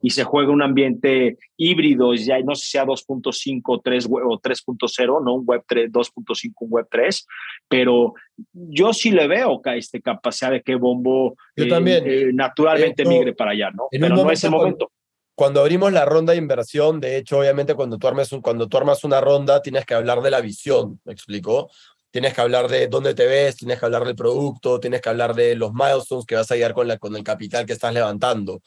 Y 0.00 0.10
se 0.10 0.24
juega 0.24 0.52
un 0.52 0.62
ambiente 0.62 1.38
híbrido, 1.56 2.14
ya 2.14 2.40
no 2.40 2.54
sé 2.54 2.64
si 2.64 2.70
sea 2.72 2.84
2.5 2.84 3.80
3, 3.82 4.06
o 4.10 4.40
3.0, 4.40 5.24
¿no? 5.24 5.34
Un 5.34 5.44
Web 5.46 5.62
3, 5.66 5.90
2.5, 5.90 6.52
un 6.60 6.70
Web 6.70 6.86
3, 6.90 7.26
pero 7.68 8.14
yo 8.52 8.92
sí 8.92 9.10
le 9.10 9.26
veo 9.26 9.60
este, 9.74 10.00
capacidad 10.00 10.50
de 10.50 10.62
que 10.62 10.74
Bombo 10.74 11.36
yo 11.56 11.68
también. 11.68 12.06
Eh, 12.06 12.22
eh, 12.22 12.30
naturalmente 12.32 13.04
migre 13.04 13.34
para 13.34 13.52
allá, 13.52 13.70
¿no? 13.70 13.88
Pero 13.90 14.08
no 14.08 14.30
es 14.30 14.44
el 14.44 14.50
momento. 14.50 14.90
Cuando 15.34 15.60
abrimos 15.60 15.92
la 15.92 16.04
ronda 16.04 16.32
de 16.32 16.38
inversión, 16.38 17.00
de 17.00 17.16
hecho, 17.16 17.38
obviamente 17.38 17.76
cuando 17.76 17.96
tú, 17.96 18.08
armes 18.08 18.32
un, 18.32 18.40
cuando 18.40 18.68
tú 18.68 18.76
armas 18.76 19.04
una 19.04 19.20
ronda, 19.20 19.62
tienes 19.62 19.86
que 19.86 19.94
hablar 19.94 20.20
de 20.20 20.32
la 20.32 20.40
visión, 20.40 21.00
¿me 21.04 21.12
explico? 21.12 21.70
Tienes 22.10 22.34
que 22.34 22.40
hablar 22.40 22.68
de 22.68 22.88
dónde 22.88 23.14
te 23.14 23.26
ves, 23.26 23.56
tienes 23.56 23.78
que 23.78 23.84
hablar 23.84 24.04
del 24.04 24.16
producto, 24.16 24.80
tienes 24.80 25.00
que 25.00 25.08
hablar 25.08 25.34
de 25.34 25.54
los 25.54 25.72
milestones 25.72 26.26
que 26.26 26.34
vas 26.34 26.50
a 26.50 26.54
llegar 26.54 26.74
con, 26.74 26.88
la, 26.88 26.98
con 26.98 27.14
el 27.16 27.22
capital 27.22 27.66
que 27.66 27.74
estás 27.74 27.92
levantando. 27.92 28.60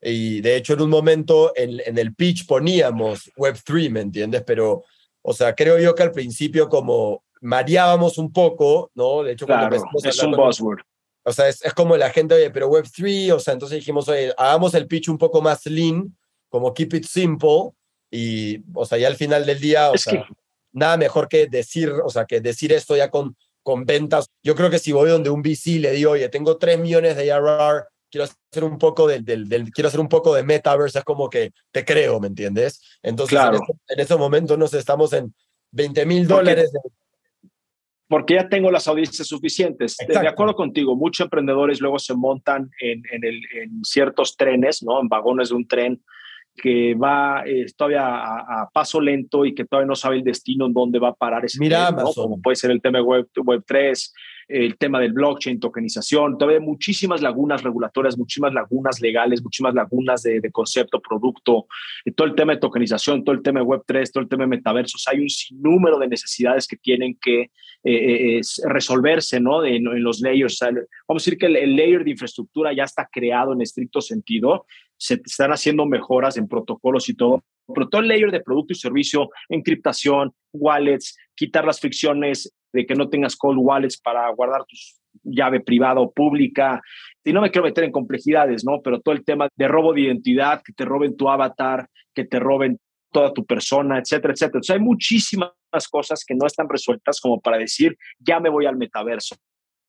Y 0.00 0.40
de 0.40 0.56
hecho, 0.56 0.74
en 0.74 0.82
un 0.82 0.90
momento 0.90 1.52
en, 1.56 1.80
en 1.84 1.98
el 1.98 2.14
pitch 2.14 2.46
poníamos 2.46 3.30
Web3, 3.36 3.90
¿me 3.90 4.00
entiendes? 4.00 4.42
Pero, 4.46 4.84
o 5.22 5.32
sea, 5.32 5.54
creo 5.54 5.78
yo 5.78 5.94
que 5.94 6.02
al 6.02 6.12
principio 6.12 6.68
como 6.68 7.24
mareábamos 7.40 8.18
un 8.18 8.32
poco, 8.32 8.90
¿no? 8.94 9.22
De 9.22 9.32
hecho, 9.32 9.46
claro, 9.46 9.74
es 9.74 10.22
un 10.22 10.32
buzzword. 10.32 10.80
O 11.26 11.32
sea, 11.32 11.48
es, 11.48 11.64
es, 11.64 11.72
como 11.72 11.96
la 11.96 12.10
gente, 12.10 12.34
oye, 12.34 12.50
pero 12.50 12.70
Web3, 12.70 13.32
o 13.32 13.40
sea, 13.40 13.54
entonces 13.54 13.78
dijimos, 13.78 14.08
oye, 14.08 14.32
hagamos 14.36 14.74
el 14.74 14.86
pitch 14.86 15.08
un 15.08 15.16
poco 15.16 15.40
más 15.40 15.64
lean, 15.66 16.14
como 16.50 16.74
keep 16.74 16.94
it 16.94 17.06
simple, 17.06 17.70
y, 18.10 18.62
o 18.74 18.84
sea, 18.84 18.98
ya 18.98 19.08
al 19.08 19.16
final 19.16 19.44
del 19.46 19.58
día, 19.58 19.90
o 19.90 19.96
sea, 19.96 20.26
nada 20.74 20.96
mejor 20.98 21.28
que 21.28 21.46
decir, 21.46 21.90
o 22.04 22.10
sea, 22.10 22.26
que 22.26 22.40
decir 22.40 22.72
esto 22.72 22.96
ya 22.96 23.08
con, 23.08 23.36
con 23.62 23.86
ventas. 23.86 24.28
Yo 24.42 24.54
creo 24.54 24.68
que 24.68 24.78
si 24.78 24.92
voy 24.92 25.08
donde 25.08 25.30
un 25.30 25.40
VC 25.40 25.78
le 25.80 25.92
digo, 25.92 26.12
oye, 26.12 26.28
tengo 26.28 26.58
3 26.58 26.78
millones 26.78 27.16
de 27.16 27.32
ARR, 27.32 27.86
quiero 28.10 28.24
hacer 28.24 28.64
un 28.64 28.78
poco 28.78 29.08
del, 29.08 29.24
del, 29.24 29.70
quiero 29.70 29.88
hacer 29.88 30.00
un 30.00 30.08
poco 30.08 30.34
de 30.34 30.42
metaverse, 30.42 30.98
es 30.98 31.04
como 31.04 31.30
que 31.30 31.52
te 31.70 31.84
creo, 31.84 32.20
¿me 32.20 32.26
entiendes? 32.26 32.82
Entonces, 33.02 33.38
claro. 33.38 33.58
en, 33.88 34.00
ese, 34.00 34.16
momento 34.16 34.56
nos 34.56 34.74
estamos 34.74 35.12
en 35.12 35.34
20 35.70 36.06
mil 36.06 36.26
dólares. 36.26 36.72
Porque 38.06 38.34
ya 38.34 38.48
tengo 38.48 38.70
las 38.70 38.86
audiencias 38.86 39.26
suficientes. 39.26 39.96
De, 39.96 40.06
de, 40.06 40.28
acuerdo 40.28 40.54
contigo, 40.54 40.94
muchos 40.94 41.24
emprendedores 41.24 41.80
luego 41.80 41.98
se 41.98 42.14
montan 42.14 42.70
en, 42.80 43.02
en, 43.10 43.24
el, 43.24 43.40
en 43.52 43.84
ciertos 43.84 44.36
trenes, 44.36 44.82
¿no? 44.82 45.00
En 45.00 45.08
vagones 45.08 45.48
de 45.48 45.54
un 45.54 45.66
tren 45.66 46.04
que 46.56 46.94
va 46.94 47.42
eh, 47.46 47.66
todavía 47.76 48.06
a, 48.06 48.70
paso 48.72 49.00
lento 49.00 49.44
y 49.44 49.54
que 49.54 49.64
todavía 49.64 49.88
no 49.88 49.96
sabe 49.96 50.16
el 50.16 50.24
destino 50.24 50.66
en 50.66 50.72
dónde 50.72 50.98
va 50.98 51.08
a 51.08 51.14
parar 51.14 51.44
ese 51.44 51.58
Mira 51.58 51.88
tema, 51.88 52.02
¿no? 52.02 52.12
como 52.12 52.40
puede 52.40 52.56
ser 52.56 52.70
el 52.70 52.80
tema 52.80 52.98
de 52.98 53.04
Web, 53.04 53.28
Web 53.44 53.64
3, 53.66 54.14
el 54.48 54.76
tema 54.76 55.00
del 55.00 55.12
blockchain, 55.12 55.58
tokenización, 55.58 56.36
todavía 56.38 56.58
hay 56.58 56.64
muchísimas 56.64 57.22
lagunas 57.22 57.62
regulatorias, 57.62 58.18
muchísimas 58.18 58.52
lagunas 58.52 59.00
legales, 59.00 59.42
muchísimas 59.42 59.74
lagunas 59.74 60.22
de, 60.22 60.40
de 60.40 60.50
concepto, 60.50 61.00
producto, 61.00 61.66
todo 62.14 62.28
el 62.28 62.34
tema 62.34 62.54
de 62.54 62.60
tokenización, 62.60 63.24
todo 63.24 63.34
el 63.34 63.42
tema 63.42 63.60
de 63.60 63.66
Web 63.66 63.82
3, 63.86 64.12
todo 64.12 64.22
el 64.22 64.28
tema 64.28 64.44
de 64.44 64.48
metaversos, 64.48 65.06
hay 65.08 65.20
un 65.20 65.28
sinnúmero 65.28 65.98
de 65.98 66.08
necesidades 66.08 66.66
que 66.66 66.76
tienen 66.76 67.16
que 67.20 67.50
eh, 67.86 68.38
eh 68.38 68.40
resolverse 68.66 69.40
¿no? 69.40 69.64
en, 69.64 69.86
en, 69.86 70.02
los 70.02 70.20
layers. 70.20 70.58
vamos 70.60 71.22
a 71.22 71.24
decir 71.24 71.38
que 71.38 71.46
el, 71.46 71.56
el 71.56 71.76
layer 71.76 72.04
de 72.04 72.10
infraestructura 72.12 72.72
ya 72.72 72.84
está 72.84 73.08
creado 73.10 73.52
en 73.52 73.60
estricto 73.60 74.00
sentido, 74.00 74.66
se 74.96 75.20
están 75.24 75.50
haciendo 75.50 75.86
mejoras 75.86 76.36
en 76.36 76.48
protocolos 76.48 77.08
y 77.08 77.14
todo, 77.14 77.42
pero 77.72 77.88
todo 77.88 78.02
el 78.02 78.08
layer 78.08 78.30
de 78.30 78.40
producto 78.40 78.72
y 78.72 78.76
servicio, 78.76 79.30
encriptación, 79.48 80.32
wallets, 80.52 81.16
quitar 81.34 81.64
las 81.64 81.80
fricciones 81.80 82.52
de 82.72 82.86
que 82.86 82.94
no 82.94 83.08
tengas 83.08 83.36
cold 83.36 83.58
wallets 83.60 83.98
para 83.98 84.28
guardar 84.30 84.64
tu 84.64 84.76
llave 85.22 85.60
privada 85.60 86.00
o 86.00 86.12
pública. 86.12 86.82
Y 87.24 87.32
no 87.32 87.40
me 87.40 87.50
quiero 87.50 87.66
meter 87.66 87.84
en 87.84 87.92
complejidades, 87.92 88.64
¿no? 88.64 88.82
Pero 88.82 89.00
todo 89.00 89.14
el 89.14 89.24
tema 89.24 89.48
de 89.56 89.68
robo 89.68 89.92
de 89.92 90.02
identidad, 90.02 90.60
que 90.62 90.72
te 90.72 90.84
roben 90.84 91.16
tu 91.16 91.28
avatar, 91.28 91.88
que 92.12 92.24
te 92.24 92.38
roben 92.38 92.78
toda 93.12 93.32
tu 93.32 93.46
persona, 93.46 93.98
etcétera, 93.98 94.34
etcétera. 94.34 94.60
Hay 94.70 94.80
muchísimas 94.80 95.52
cosas 95.90 96.24
que 96.26 96.34
no 96.34 96.46
están 96.46 96.68
resueltas 96.68 97.20
como 97.20 97.40
para 97.40 97.58
decir, 97.58 97.96
ya 98.18 98.40
me 98.40 98.50
voy 98.50 98.66
al 98.66 98.76
metaverso 98.76 99.36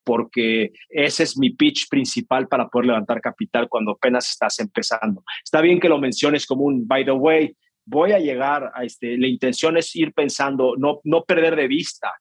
porque 0.06 0.72
ese 0.88 1.24
es 1.24 1.38
mi 1.38 1.50
pitch 1.50 1.90
principal 1.90 2.48
para 2.48 2.70
poder 2.70 2.88
levantar 2.88 3.20
capital 3.20 3.68
cuando 3.68 3.94
apenas 3.94 4.30
estás 4.30 4.60
empezando. 4.60 5.24
Está 5.44 5.60
bien 5.62 5.80
que 5.80 5.90
lo 5.90 5.98
menciones 5.98 6.46
como 6.46 6.64
un, 6.64 6.88
by 6.88 7.04
the 7.04 7.12
way, 7.12 7.56
voy 7.86 8.12
a 8.12 8.20
llegar 8.20 8.72
a 8.74 8.84
este, 8.84 9.18
la 9.18 9.28
intención 9.28 9.78
es 9.78 9.96
ir 9.96 10.14
pensando, 10.14 10.76
no, 10.78 11.02
no 11.04 11.24
perder 11.24 11.56
de 11.56 11.68
vista 11.68 12.14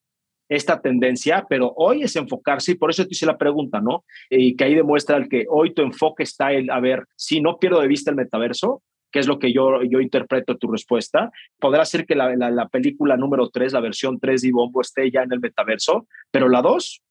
esta 0.49 0.80
tendencia, 0.80 1.47
pero 1.49 1.72
hoy 1.76 2.03
es 2.03 2.16
enfocarse 2.16 2.72
y 2.72 2.74
por 2.76 2.91
eso 2.91 3.05
te 3.05 3.12
hice 3.12 3.26
la 3.26 3.39
pregunta, 3.39 3.80
¿no? 3.80 4.05
Y 4.28 4.57
que 4.57 4.64
ahí 4.64 4.74
demuestra 4.74 5.16
el 5.16 5.28
que 5.28 5.47
hoy 5.49 5.72
tu 5.72 5.82
enfoque 5.82 6.22
está 6.22 6.53
en, 6.53 6.70
a 6.70 6.80
ver, 6.80 7.07
si 7.16 7.41
no 7.41 7.59
pierdo 7.59 7.80
de 7.80 7.89
vista 7.89 8.11
el 8.11 8.16
metaverso, 8.16 8.82
que 9.11 9.20
es 9.20 9.26
lo 9.26 9.39
que 9.39 9.53
yo, 9.53 9.82
yo 9.85 10.01
interpreto 10.01 10.57
tu 10.57 10.70
respuesta, 10.70 11.30
podrá 11.61 11.85
ser 11.85 12.05
que 12.05 12.14
la, 12.14 12.35
la, 12.37 12.51
la 12.51 12.68
película 12.68 13.16
número 13.16 13.49
3, 13.49 13.72
la 13.72 13.80
versión 13.80 14.18
3 14.18 14.43
de 14.43 14.51
Bombo 14.53 14.80
esté 14.80 15.11
ya 15.11 15.22
en 15.22 15.32
el 15.32 15.41
metaverso, 15.41 16.09
pero 16.30 16.49
la 16.49 16.61
2 16.61 17.03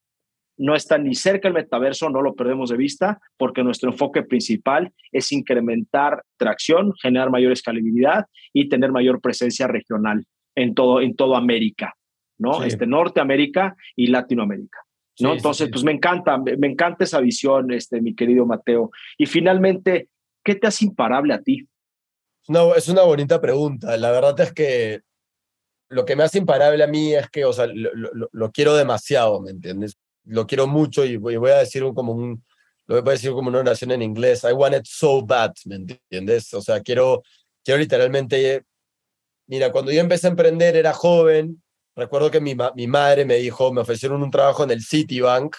no 0.58 0.76
está 0.76 0.98
ni 0.98 1.16
cerca 1.16 1.48
el 1.48 1.54
metaverso, 1.54 2.10
no 2.10 2.22
lo 2.22 2.36
perdemos 2.36 2.70
de 2.70 2.78
vista, 2.78 3.20
porque 3.38 3.64
nuestro 3.64 3.92
enfoque 3.92 4.24
principal 4.24 4.92
es 5.12 5.32
incrementar 5.32 6.24
tracción, 6.38 6.94
generar 7.02 7.30
mayor 7.32 7.52
escalabilidad 7.52 8.26
y 8.54 8.70
tener 8.70 8.92
mayor 8.92 9.20
presencia 9.20 9.68
regional 9.68 10.26
en 10.56 10.76
todo, 10.76 11.02
en 11.02 11.16
toda 11.16 11.38
América, 11.38 11.96
¿no? 12.38 12.62
Sí. 12.62 12.68
Este, 12.68 12.86
Norteamérica 12.86 13.76
y 13.96 14.08
Latinoamérica. 14.08 14.80
¿no? 15.20 15.32
Sí, 15.32 15.38
Entonces, 15.38 15.66
sí, 15.66 15.72
pues 15.72 15.84
me 15.84 15.92
encanta, 15.92 16.38
me 16.38 16.68
encanta 16.68 17.04
esa 17.04 17.20
visión, 17.20 17.72
este, 17.72 18.02
mi 18.02 18.16
querido 18.16 18.46
Mateo. 18.46 18.92
Y 19.18 19.26
finalmente, 19.26 20.10
¿qué 20.44 20.56
te 20.56 20.68
hace 20.68 20.86
imparable 20.86 21.34
a 21.34 21.42
ti? 21.42 21.68
No, 22.48 22.76
es 22.76 22.90
una 22.90 23.04
bonita 23.04 23.40
pregunta. 23.40 23.96
La 23.98 24.12
verdad 24.12 24.40
es 24.42 24.54
que 24.54 25.02
lo 25.90 26.06
que 26.06 26.16
me 26.16 26.24
hace 26.24 26.40
imparable 26.40 26.84
a 26.84 26.88
mí 26.88 27.14
es 27.14 27.30
que, 27.30 27.46
o 27.46 27.54
sea, 27.54 27.68
lo, 27.68 27.94
lo, 27.94 28.30
lo 28.32 28.52
quiero 28.52 28.76
demasiado, 28.76 29.40
¿me 29.42 29.52
entiendes? 29.52 29.98
Lo 30.26 30.48
quiero 30.48 30.68
mucho 30.68 31.06
y 31.06 31.18
voy, 31.18 31.36
a 31.50 31.58
decir 31.58 31.84
como 31.94 32.14
un, 32.14 32.44
lo 32.88 33.02
voy 33.02 33.10
a 33.10 33.14
decir 33.14 33.32
como 33.32 33.50
una 33.50 33.60
oración 33.60 33.92
en 33.92 34.02
inglés, 34.02 34.44
I 34.44 34.54
want 34.54 34.76
it 34.76 34.86
so 34.86 35.26
bad, 35.26 35.54
¿me 35.66 35.76
entiendes? 35.76 36.54
O 36.54 36.62
sea, 36.62 36.82
quiero, 36.82 37.24
quiero 37.64 37.80
literalmente, 37.80 38.64
mira, 39.48 39.72
cuando 39.72 39.92
yo 39.92 40.00
empecé 40.00 40.28
a 40.28 40.32
emprender 40.32 40.76
era 40.76 40.94
joven, 40.94 41.62
recuerdo 41.96 42.32
que 42.32 42.42
mi, 42.42 42.56
mi 42.76 42.88
madre 42.88 43.26
me 43.26 43.36
dijo, 43.36 43.72
me 43.74 43.82
ofrecieron 43.82 44.24
un 44.24 44.32
trabajo 44.32 44.64
en 44.64 44.72
el 44.72 44.84
Citibank, 44.84 45.56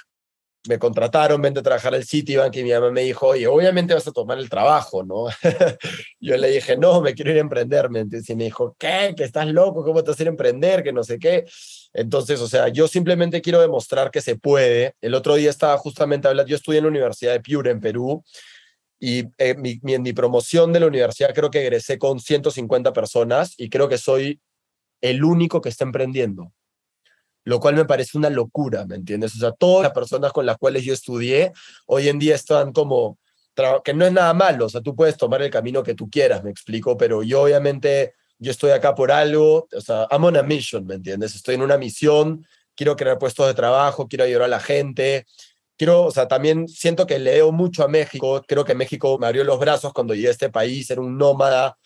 me 0.68 0.78
contrataron, 0.78 1.42
vente 1.42 1.60
a 1.60 1.62
trabajar 1.62 1.94
al 1.94 2.04
Citibank 2.04 2.56
y 2.56 2.62
mi 2.62 2.72
mamá 2.72 2.90
me 2.90 3.02
dijo, 3.02 3.28
oye, 3.28 3.46
obviamente 3.46 3.92
vas 3.92 4.06
a 4.08 4.12
tomar 4.12 4.38
el 4.38 4.48
trabajo, 4.48 5.02
¿no? 5.04 5.26
yo 6.20 6.36
le 6.36 6.50
dije, 6.50 6.76
no, 6.76 7.02
me 7.02 7.14
quiero 7.14 7.32
ir 7.32 7.36
a 7.36 7.40
emprender, 7.40 7.90
¿me 7.90 8.00
entiendes? 8.00 8.30
Y 8.30 8.34
me 8.34 8.44
dijo, 8.44 8.74
¿qué? 8.78 9.14
¿Que 9.16 9.24
estás 9.24 9.46
loco? 9.48 9.84
¿Cómo 9.84 10.02
te 10.02 10.10
vas 10.10 10.18
a 10.18 10.22
ir 10.22 10.28
a 10.28 10.30
emprender? 10.30 10.82
Que 10.82 10.92
no 10.92 11.04
sé 11.04 11.18
qué. 11.18 11.44
Entonces, 11.92 12.40
o 12.40 12.48
sea, 12.48 12.68
yo 12.68 12.88
simplemente 12.88 13.42
quiero 13.42 13.60
demostrar 13.60 14.10
que 14.10 14.22
se 14.22 14.36
puede. 14.36 14.94
El 15.02 15.14
otro 15.14 15.34
día 15.34 15.50
estaba 15.50 15.76
justamente 15.76 16.28
hablando, 16.28 16.48
yo 16.48 16.56
estudié 16.56 16.78
en 16.78 16.84
la 16.84 16.90
Universidad 16.90 17.32
de 17.32 17.40
Piura, 17.40 17.70
en 17.70 17.80
Perú, 17.80 18.24
y 18.98 19.24
eh, 19.36 19.54
mi, 19.56 19.78
mi, 19.82 19.94
en 19.94 20.02
mi 20.02 20.14
promoción 20.14 20.72
de 20.72 20.80
la 20.80 20.86
universidad 20.86 21.34
creo 21.34 21.50
que 21.50 21.60
egresé 21.60 21.98
con 21.98 22.20
150 22.20 22.92
personas 22.94 23.52
y 23.58 23.68
creo 23.68 23.88
que 23.88 23.98
soy 23.98 24.40
el 25.02 25.24
único 25.24 25.60
que 25.60 25.68
está 25.68 25.84
emprendiendo, 25.84 26.52
lo 27.44 27.60
cual 27.60 27.74
me 27.74 27.84
parece 27.84 28.16
una 28.18 28.30
locura, 28.30 28.84
¿me 28.86 28.96
entiendes? 28.96 29.34
O 29.36 29.38
sea, 29.38 29.52
todas 29.52 29.84
las 29.84 29.92
personas 29.92 30.32
con 30.32 30.46
las 30.46 30.56
cuales 30.56 30.82
yo 30.84 30.94
estudié 30.94 31.52
hoy 31.86 32.08
en 32.08 32.18
día 32.18 32.34
están 32.34 32.72
como, 32.72 33.18
que 33.84 33.94
no 33.94 34.06
es 34.06 34.12
nada 34.12 34.34
malo, 34.34 34.66
o 34.66 34.68
sea, 34.68 34.80
tú 34.80 34.96
puedes 34.96 35.16
tomar 35.16 35.42
el 35.42 35.50
camino 35.50 35.82
que 35.82 35.94
tú 35.94 36.08
quieras, 36.10 36.42
me 36.42 36.50
explico, 36.50 36.96
pero 36.96 37.22
yo 37.22 37.42
obviamente 37.42 38.14
yo 38.38 38.50
estoy 38.50 38.70
acá 38.70 38.94
por 38.94 39.12
algo, 39.12 39.68
o 39.72 39.80
sea, 39.80 40.06
I'm 40.10 40.24
on 40.24 40.36
a 40.36 40.42
mission, 40.42 40.86
¿me 40.86 40.94
entiendes? 40.94 41.34
Estoy 41.34 41.54
en 41.54 41.62
una 41.62 41.78
misión, 41.78 42.46
quiero 42.74 42.96
crear 42.96 43.18
puestos 43.18 43.46
de 43.46 43.54
trabajo, 43.54 44.08
quiero 44.08 44.24
ayudar 44.24 44.42
a 44.42 44.48
la 44.48 44.60
gente, 44.60 45.26
quiero, 45.76 46.04
o 46.04 46.10
sea, 46.10 46.26
también 46.26 46.66
siento 46.66 47.06
que 47.06 47.18
leo 47.18 47.52
mucho 47.52 47.84
a 47.84 47.88
México, 47.88 48.42
creo 48.46 48.64
que 48.64 48.74
México 48.74 49.18
me 49.18 49.26
abrió 49.26 49.44
los 49.44 49.58
brazos 49.58 49.92
cuando 49.92 50.14
llegué 50.14 50.28
a 50.28 50.32
este 50.32 50.50
país, 50.50 50.90
era 50.90 51.00
un 51.00 51.16
nómada, 51.16 51.76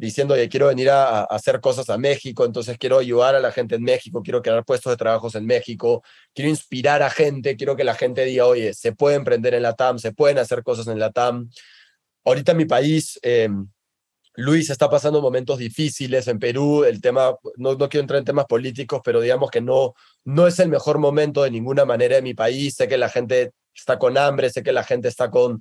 diciendo 0.00 0.34
que 0.34 0.48
quiero 0.48 0.68
venir 0.68 0.88
a, 0.88 1.24
hacer 1.24 1.60
cosas 1.60 1.90
a 1.90 1.98
México, 1.98 2.46
entonces 2.46 2.78
quiero 2.78 2.98
ayudar 2.98 3.34
a 3.34 3.40
la 3.40 3.52
gente 3.52 3.74
en 3.74 3.82
México, 3.82 4.22
quiero 4.22 4.40
crear 4.40 4.64
puestos 4.64 4.90
de 4.90 4.96
trabajos 4.96 5.34
en 5.34 5.44
México, 5.44 6.02
quiero 6.34 6.48
inspirar 6.48 7.02
a 7.02 7.10
gente, 7.10 7.54
quiero 7.54 7.76
que 7.76 7.84
la 7.84 7.94
gente 7.94 8.24
diga, 8.24 8.46
oye, 8.46 8.72
se 8.72 8.92
puede 8.92 9.16
emprender 9.16 9.52
en 9.52 9.62
la 9.62 9.74
TAM, 9.74 9.98
se 9.98 10.12
pueden 10.12 10.38
hacer 10.38 10.62
cosas 10.62 10.86
en 10.86 10.98
la 10.98 11.10
TAM. 11.12 11.50
Ahorita 12.24 12.52
en 12.52 12.58
mi 12.58 12.64
país, 12.64 13.20
eh, 13.22 13.50
Luis 14.36 14.70
está 14.70 14.88
pasando 14.88 15.20
momentos 15.20 15.58
difíciles 15.58 16.26
en 16.28 16.38
Perú, 16.38 16.84
el 16.84 17.02
tema, 17.02 17.36
no, 17.56 17.74
no 17.74 17.88
quiero 17.90 18.00
entrar 18.00 18.18
en 18.18 18.24
temas 18.24 18.46
políticos, 18.46 19.02
pero 19.04 19.20
digamos 19.20 19.50
que 19.50 19.60
no, 19.60 19.94
no 20.24 20.46
es 20.46 20.58
el 20.60 20.70
mejor 20.70 20.98
momento 20.98 21.42
de 21.42 21.50
ninguna 21.50 21.84
manera 21.84 22.16
en 22.16 22.24
mi 22.24 22.32
país, 22.32 22.74
sé 22.74 22.88
que 22.88 22.96
la 22.96 23.10
gente 23.10 23.52
está 23.74 23.98
con 23.98 24.16
hambre, 24.16 24.48
sé 24.48 24.62
que 24.62 24.72
la 24.72 24.82
gente 24.82 25.08
está 25.08 25.30
con, 25.30 25.60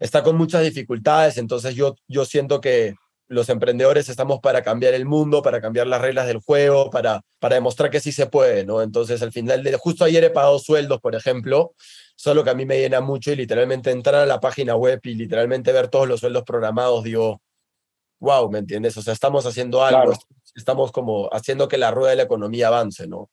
está 0.00 0.24
con 0.24 0.36
muchas 0.36 0.64
dificultades, 0.64 1.38
entonces 1.38 1.76
yo, 1.76 1.94
yo 2.08 2.24
siento 2.24 2.60
que 2.60 2.96
los 3.28 3.48
emprendedores 3.48 4.08
estamos 4.08 4.40
para 4.40 4.62
cambiar 4.62 4.94
el 4.94 5.04
mundo, 5.04 5.42
para 5.42 5.60
cambiar 5.60 5.86
las 5.86 6.00
reglas 6.00 6.26
del 6.26 6.38
juego, 6.38 6.90
para, 6.90 7.22
para 7.38 7.56
demostrar 7.56 7.90
que 7.90 8.00
sí 8.00 8.12
se 8.12 8.26
puede, 8.26 8.64
¿no? 8.64 8.82
Entonces, 8.82 9.22
al 9.22 9.32
final, 9.32 9.62
de, 9.62 9.76
justo 9.76 10.04
ayer 10.04 10.22
he 10.24 10.30
pagado 10.30 10.58
sueldos, 10.58 11.00
por 11.00 11.14
ejemplo, 11.14 11.72
solo 12.14 12.44
que 12.44 12.50
a 12.50 12.54
mí 12.54 12.64
me 12.64 12.78
llena 12.78 13.00
mucho 13.00 13.32
y 13.32 13.36
literalmente 13.36 13.90
entrar 13.90 14.16
a 14.16 14.26
la 14.26 14.40
página 14.40 14.76
web 14.76 15.00
y 15.02 15.14
literalmente 15.14 15.72
ver 15.72 15.88
todos 15.88 16.06
los 16.06 16.20
sueldos 16.20 16.44
programados, 16.44 17.04
digo, 17.04 17.42
wow, 18.20 18.50
¿me 18.50 18.60
entiendes? 18.60 18.96
O 18.96 19.02
sea, 19.02 19.12
estamos 19.12 19.44
haciendo 19.46 19.84
algo, 19.84 20.02
claro. 20.02 20.18
estamos 20.54 20.92
como 20.92 21.28
haciendo 21.32 21.68
que 21.68 21.78
la 21.78 21.90
rueda 21.90 22.10
de 22.10 22.16
la 22.16 22.22
economía 22.22 22.68
avance, 22.68 23.06
¿no? 23.06 23.28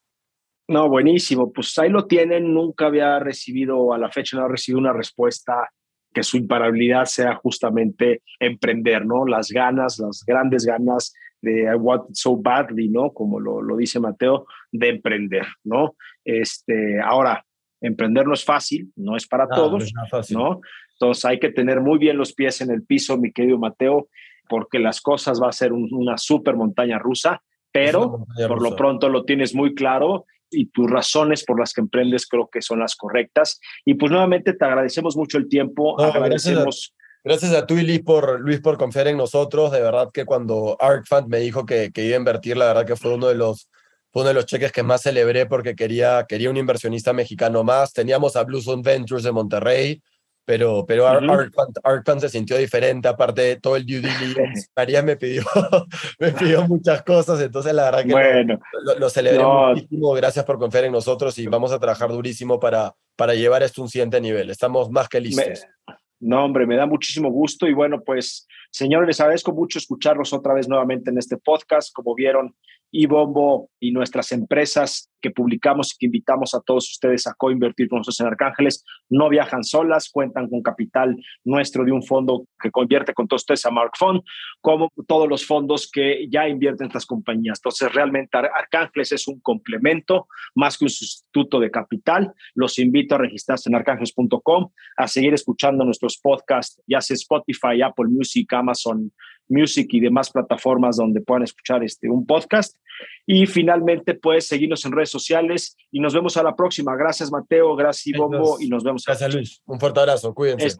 No, 0.67 0.89
buenísimo. 0.89 1.51
Pues 1.51 1.77
ahí 1.77 1.89
lo 1.89 2.05
tienen. 2.05 2.53
Nunca 2.53 2.85
había 2.85 3.19
recibido, 3.19 3.93
a 3.93 3.97
la 3.97 4.09
fecha 4.09 4.37
no 4.37 4.45
ha 4.45 4.47
recibido 4.47 4.79
una 4.79 4.93
respuesta 4.93 5.69
que 6.13 6.23
su 6.23 6.37
imparabilidad 6.37 7.05
sea 7.05 7.35
justamente 7.35 8.21
emprender, 8.39 9.05
¿no? 9.05 9.25
Las 9.25 9.49
ganas, 9.49 9.99
las 9.99 10.23
grandes 10.25 10.65
ganas 10.65 11.13
de 11.41 11.63
I 11.63 11.75
want 11.75 12.09
it 12.09 12.15
so 12.15 12.37
badly, 12.37 12.89
¿no? 12.89 13.11
Como 13.11 13.39
lo, 13.39 13.61
lo 13.61 13.75
dice 13.75 13.99
Mateo, 13.99 14.45
de 14.71 14.89
emprender, 14.89 15.45
¿no? 15.63 15.95
Este, 16.23 17.01
ahora, 17.01 17.45
emprender 17.81 18.25
no 18.25 18.33
es 18.33 18.45
fácil, 18.45 18.91
no 18.95 19.17
es 19.17 19.27
para 19.27 19.45
no, 19.45 19.55
todos, 19.55 19.91
no, 19.93 20.19
es 20.19 20.31
¿no? 20.31 20.61
Entonces 20.93 21.25
hay 21.25 21.39
que 21.39 21.49
tener 21.49 21.81
muy 21.81 21.99
bien 21.99 22.17
los 22.17 22.33
pies 22.33 22.61
en 22.61 22.71
el 22.71 22.83
piso, 22.83 23.17
mi 23.17 23.33
querido 23.33 23.57
Mateo, 23.57 24.07
porque 24.47 24.79
las 24.79 25.01
cosas 25.01 25.41
va 25.41 25.49
a 25.49 25.53
ser 25.53 25.73
un, 25.73 25.89
una 25.91 26.17
super 26.17 26.55
montaña 26.55 26.97
rusa, 26.97 27.41
pero 27.71 28.09
montaña 28.09 28.47
por 28.47 28.59
rusa. 28.59 28.69
lo 28.69 28.75
pronto 28.77 29.09
lo 29.09 29.25
tienes 29.25 29.53
muy 29.53 29.75
claro 29.75 30.25
y 30.53 30.65
tus 30.65 30.89
razones 30.89 31.43
por 31.43 31.59
las 31.59 31.73
que 31.73 31.81
emprendes 31.81 32.27
creo 32.27 32.49
que 32.51 32.61
son 32.61 32.79
las 32.79 32.95
correctas. 32.95 33.59
Y 33.85 33.95
pues 33.95 34.11
nuevamente 34.11 34.53
te 34.53 34.65
agradecemos 34.65 35.15
mucho 35.15 35.37
el 35.37 35.47
tiempo, 35.47 35.95
no, 35.97 36.05
agradecemos... 36.05 36.93
Gracias 37.23 37.51
a, 37.51 37.51
gracias 37.51 37.53
a 37.53 37.65
tú 37.65 37.77
y 37.77 37.83
Luis 37.83 38.01
por, 38.01 38.39
Luis 38.39 38.61
por 38.61 38.77
confiar 38.77 39.07
en 39.07 39.17
nosotros. 39.17 39.71
De 39.71 39.81
verdad 39.81 40.09
que 40.13 40.25
cuando 40.25 40.77
ArcFund 40.79 41.27
me 41.27 41.39
dijo 41.39 41.65
que, 41.65 41.91
que 41.91 42.05
iba 42.05 42.15
a 42.15 42.19
invertir, 42.19 42.57
la 42.57 42.65
verdad 42.65 42.85
que 42.85 42.95
fue 42.95 43.13
uno 43.13 43.27
de 43.27 43.35
los 43.35 43.69
fue 44.13 44.21
uno 44.21 44.27
de 44.27 44.35
los 44.35 44.45
cheques 44.45 44.71
que 44.71 44.83
más 44.83 45.01
celebré 45.01 45.47
porque 45.47 45.75
quería, 45.75 46.23
quería 46.29 46.51
un 46.51 46.57
inversionista 46.57 47.13
mexicano 47.13 47.63
más. 47.63 47.93
Teníamos 47.93 48.35
a 48.35 48.43
Blue 48.43 48.61
Zone 48.61 48.83
Ventures 48.85 49.23
de 49.23 49.31
Monterrey, 49.31 50.03
pero, 50.45 50.85
pero 50.85 51.05
uh 51.05 51.21
-huh. 51.21 51.79
ArcFund 51.83 52.21
se 52.21 52.29
sintió 52.29 52.57
diferente, 52.57 53.07
aparte 53.07 53.41
de 53.41 53.55
todo 53.57 53.75
el 53.75 53.85
due 53.85 54.01
diligence. 54.01 54.67
María 54.75 55.01
me 55.01 55.15
pidió, 55.15 55.43
me 56.19 56.31
pidió 56.31 56.67
muchas 56.67 57.03
cosas, 57.03 57.41
entonces 57.41 57.73
la 57.73 57.85
verdad 57.85 58.03
que 58.05 58.11
bueno, 58.11 58.59
lo, 58.83 58.99
lo, 58.99 59.09
celebré 59.09 59.41
no. 59.41 59.69
muchísimo. 59.69 60.13
Gracias 60.13 60.45
por 60.45 60.59
confiar 60.59 60.85
en 60.85 60.91
nosotros 60.91 61.37
y 61.39 61.47
vamos 61.47 61.71
a 61.71 61.79
trabajar 61.79 62.09
durísimo 62.09 62.59
para, 62.59 62.93
para 63.15 63.35
llevar 63.35 63.63
esto 63.63 63.81
a 63.81 63.85
un 63.85 63.89
siguiente 63.89 64.19
nivel. 64.19 64.49
Estamos 64.49 64.91
más 64.91 65.07
que 65.07 65.19
listos. 65.19 65.45
Me, 65.87 65.95
no, 66.19 66.45
hombre, 66.45 66.65
me 66.65 66.77
da 66.77 66.85
muchísimo 66.85 67.29
gusto 67.29 67.67
y 67.67 67.73
bueno, 67.73 68.01
pues 68.01 68.47
señores, 68.71 69.07
les 69.07 69.19
agradezco 69.19 69.51
mucho 69.51 69.77
escucharlos 69.77 70.31
otra 70.31 70.53
vez 70.53 70.69
nuevamente 70.69 71.09
en 71.09 71.17
este 71.17 71.37
podcast. 71.37 71.93
Como 71.93 72.15
vieron, 72.15 72.55
y 72.95 73.07
Bombo 73.07 73.71
y 73.79 73.91
nuestras 73.91 74.31
empresas 74.31 75.09
que 75.19 75.31
publicamos 75.31 75.93
y 75.93 75.97
que 75.97 76.05
invitamos 76.05 76.53
a 76.53 76.61
todos 76.61 76.91
ustedes 76.91 77.25
a 77.25 77.33
coinvertir 77.33 77.89
con 77.89 77.97
nosotros 77.97 78.19
en 78.19 78.27
Arcángeles 78.27 78.83
no 79.09 79.29
viajan 79.29 79.63
solas, 79.63 80.09
cuentan 80.11 80.47
con 80.47 80.61
capital 80.61 81.17
nuestro 81.43 81.85
de 81.85 81.91
un 81.91 82.03
fondo 82.03 82.45
que 82.61 82.69
convierte 82.69 83.13
con 83.15 83.27
todos 83.27 83.41
ustedes 83.41 83.65
a 83.65 83.71
Mark 83.71 83.93
Fund, 83.97 84.21
como 84.61 84.91
todos 85.07 85.27
los 85.27 85.43
fondos 85.45 85.89
que 85.91 86.27
ya 86.29 86.47
invierten 86.47 86.87
estas 86.87 87.07
compañías. 87.07 87.59
Entonces, 87.59 87.91
realmente 87.91 88.37
Arcángeles 88.37 89.11
es 89.11 89.27
un 89.27 89.39
complemento 89.39 90.27
más 90.53 90.77
que 90.77 90.85
un 90.85 90.89
sustituto 90.89 91.59
de 91.59 91.71
capital. 91.71 92.31
Los 92.53 92.77
invito 92.77 93.15
a 93.15 93.17
registrarse 93.17 93.69
en 93.69 93.75
arcángeles.com, 93.75 94.69
a 94.97 95.07
seguir 95.07 95.33
escuchando 95.33 95.83
nuestros 95.83 96.19
podcasts, 96.19 96.79
ya 96.85 97.01
sea 97.01 97.15
Spotify, 97.15 97.81
Apple 97.81 98.09
Music, 98.09 98.53
Amazon 98.53 99.11
Music 99.47 99.87
y 99.91 99.99
demás 99.99 100.29
plataformas 100.29 100.97
donde 100.97 101.21
puedan 101.21 101.43
escuchar 101.43 101.83
este, 101.83 102.09
un 102.09 102.25
podcast. 102.25 102.77
Y 103.25 103.45
finalmente, 103.45 104.13
pues 104.15 104.47
seguirnos 104.47 104.85
en 104.85 104.91
redes 104.91 105.09
sociales 105.09 105.75
y 105.91 105.99
nos 105.99 106.13
vemos 106.13 106.37
a 106.37 106.43
la 106.43 106.55
próxima. 106.55 106.95
Gracias, 106.95 107.31
Mateo. 107.31 107.75
Gracias, 107.75 108.17
Bombo. 108.17 108.57
Y 108.59 108.69
nos 108.69 108.83
vemos. 108.83 109.03
Gracias, 109.05 109.33
Luis. 109.33 109.61
Un 109.65 109.79
fuerte 109.79 109.99
abrazo. 109.99 110.33
Cuídense. 110.33 110.77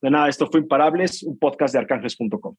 de 0.00 0.10
nada, 0.10 0.28
esto 0.28 0.46
fue 0.46 0.60
Imparables, 0.60 1.22
un 1.22 1.38
podcast 1.38 1.74
de 1.74 1.80
arcángeles.com. 1.80 2.54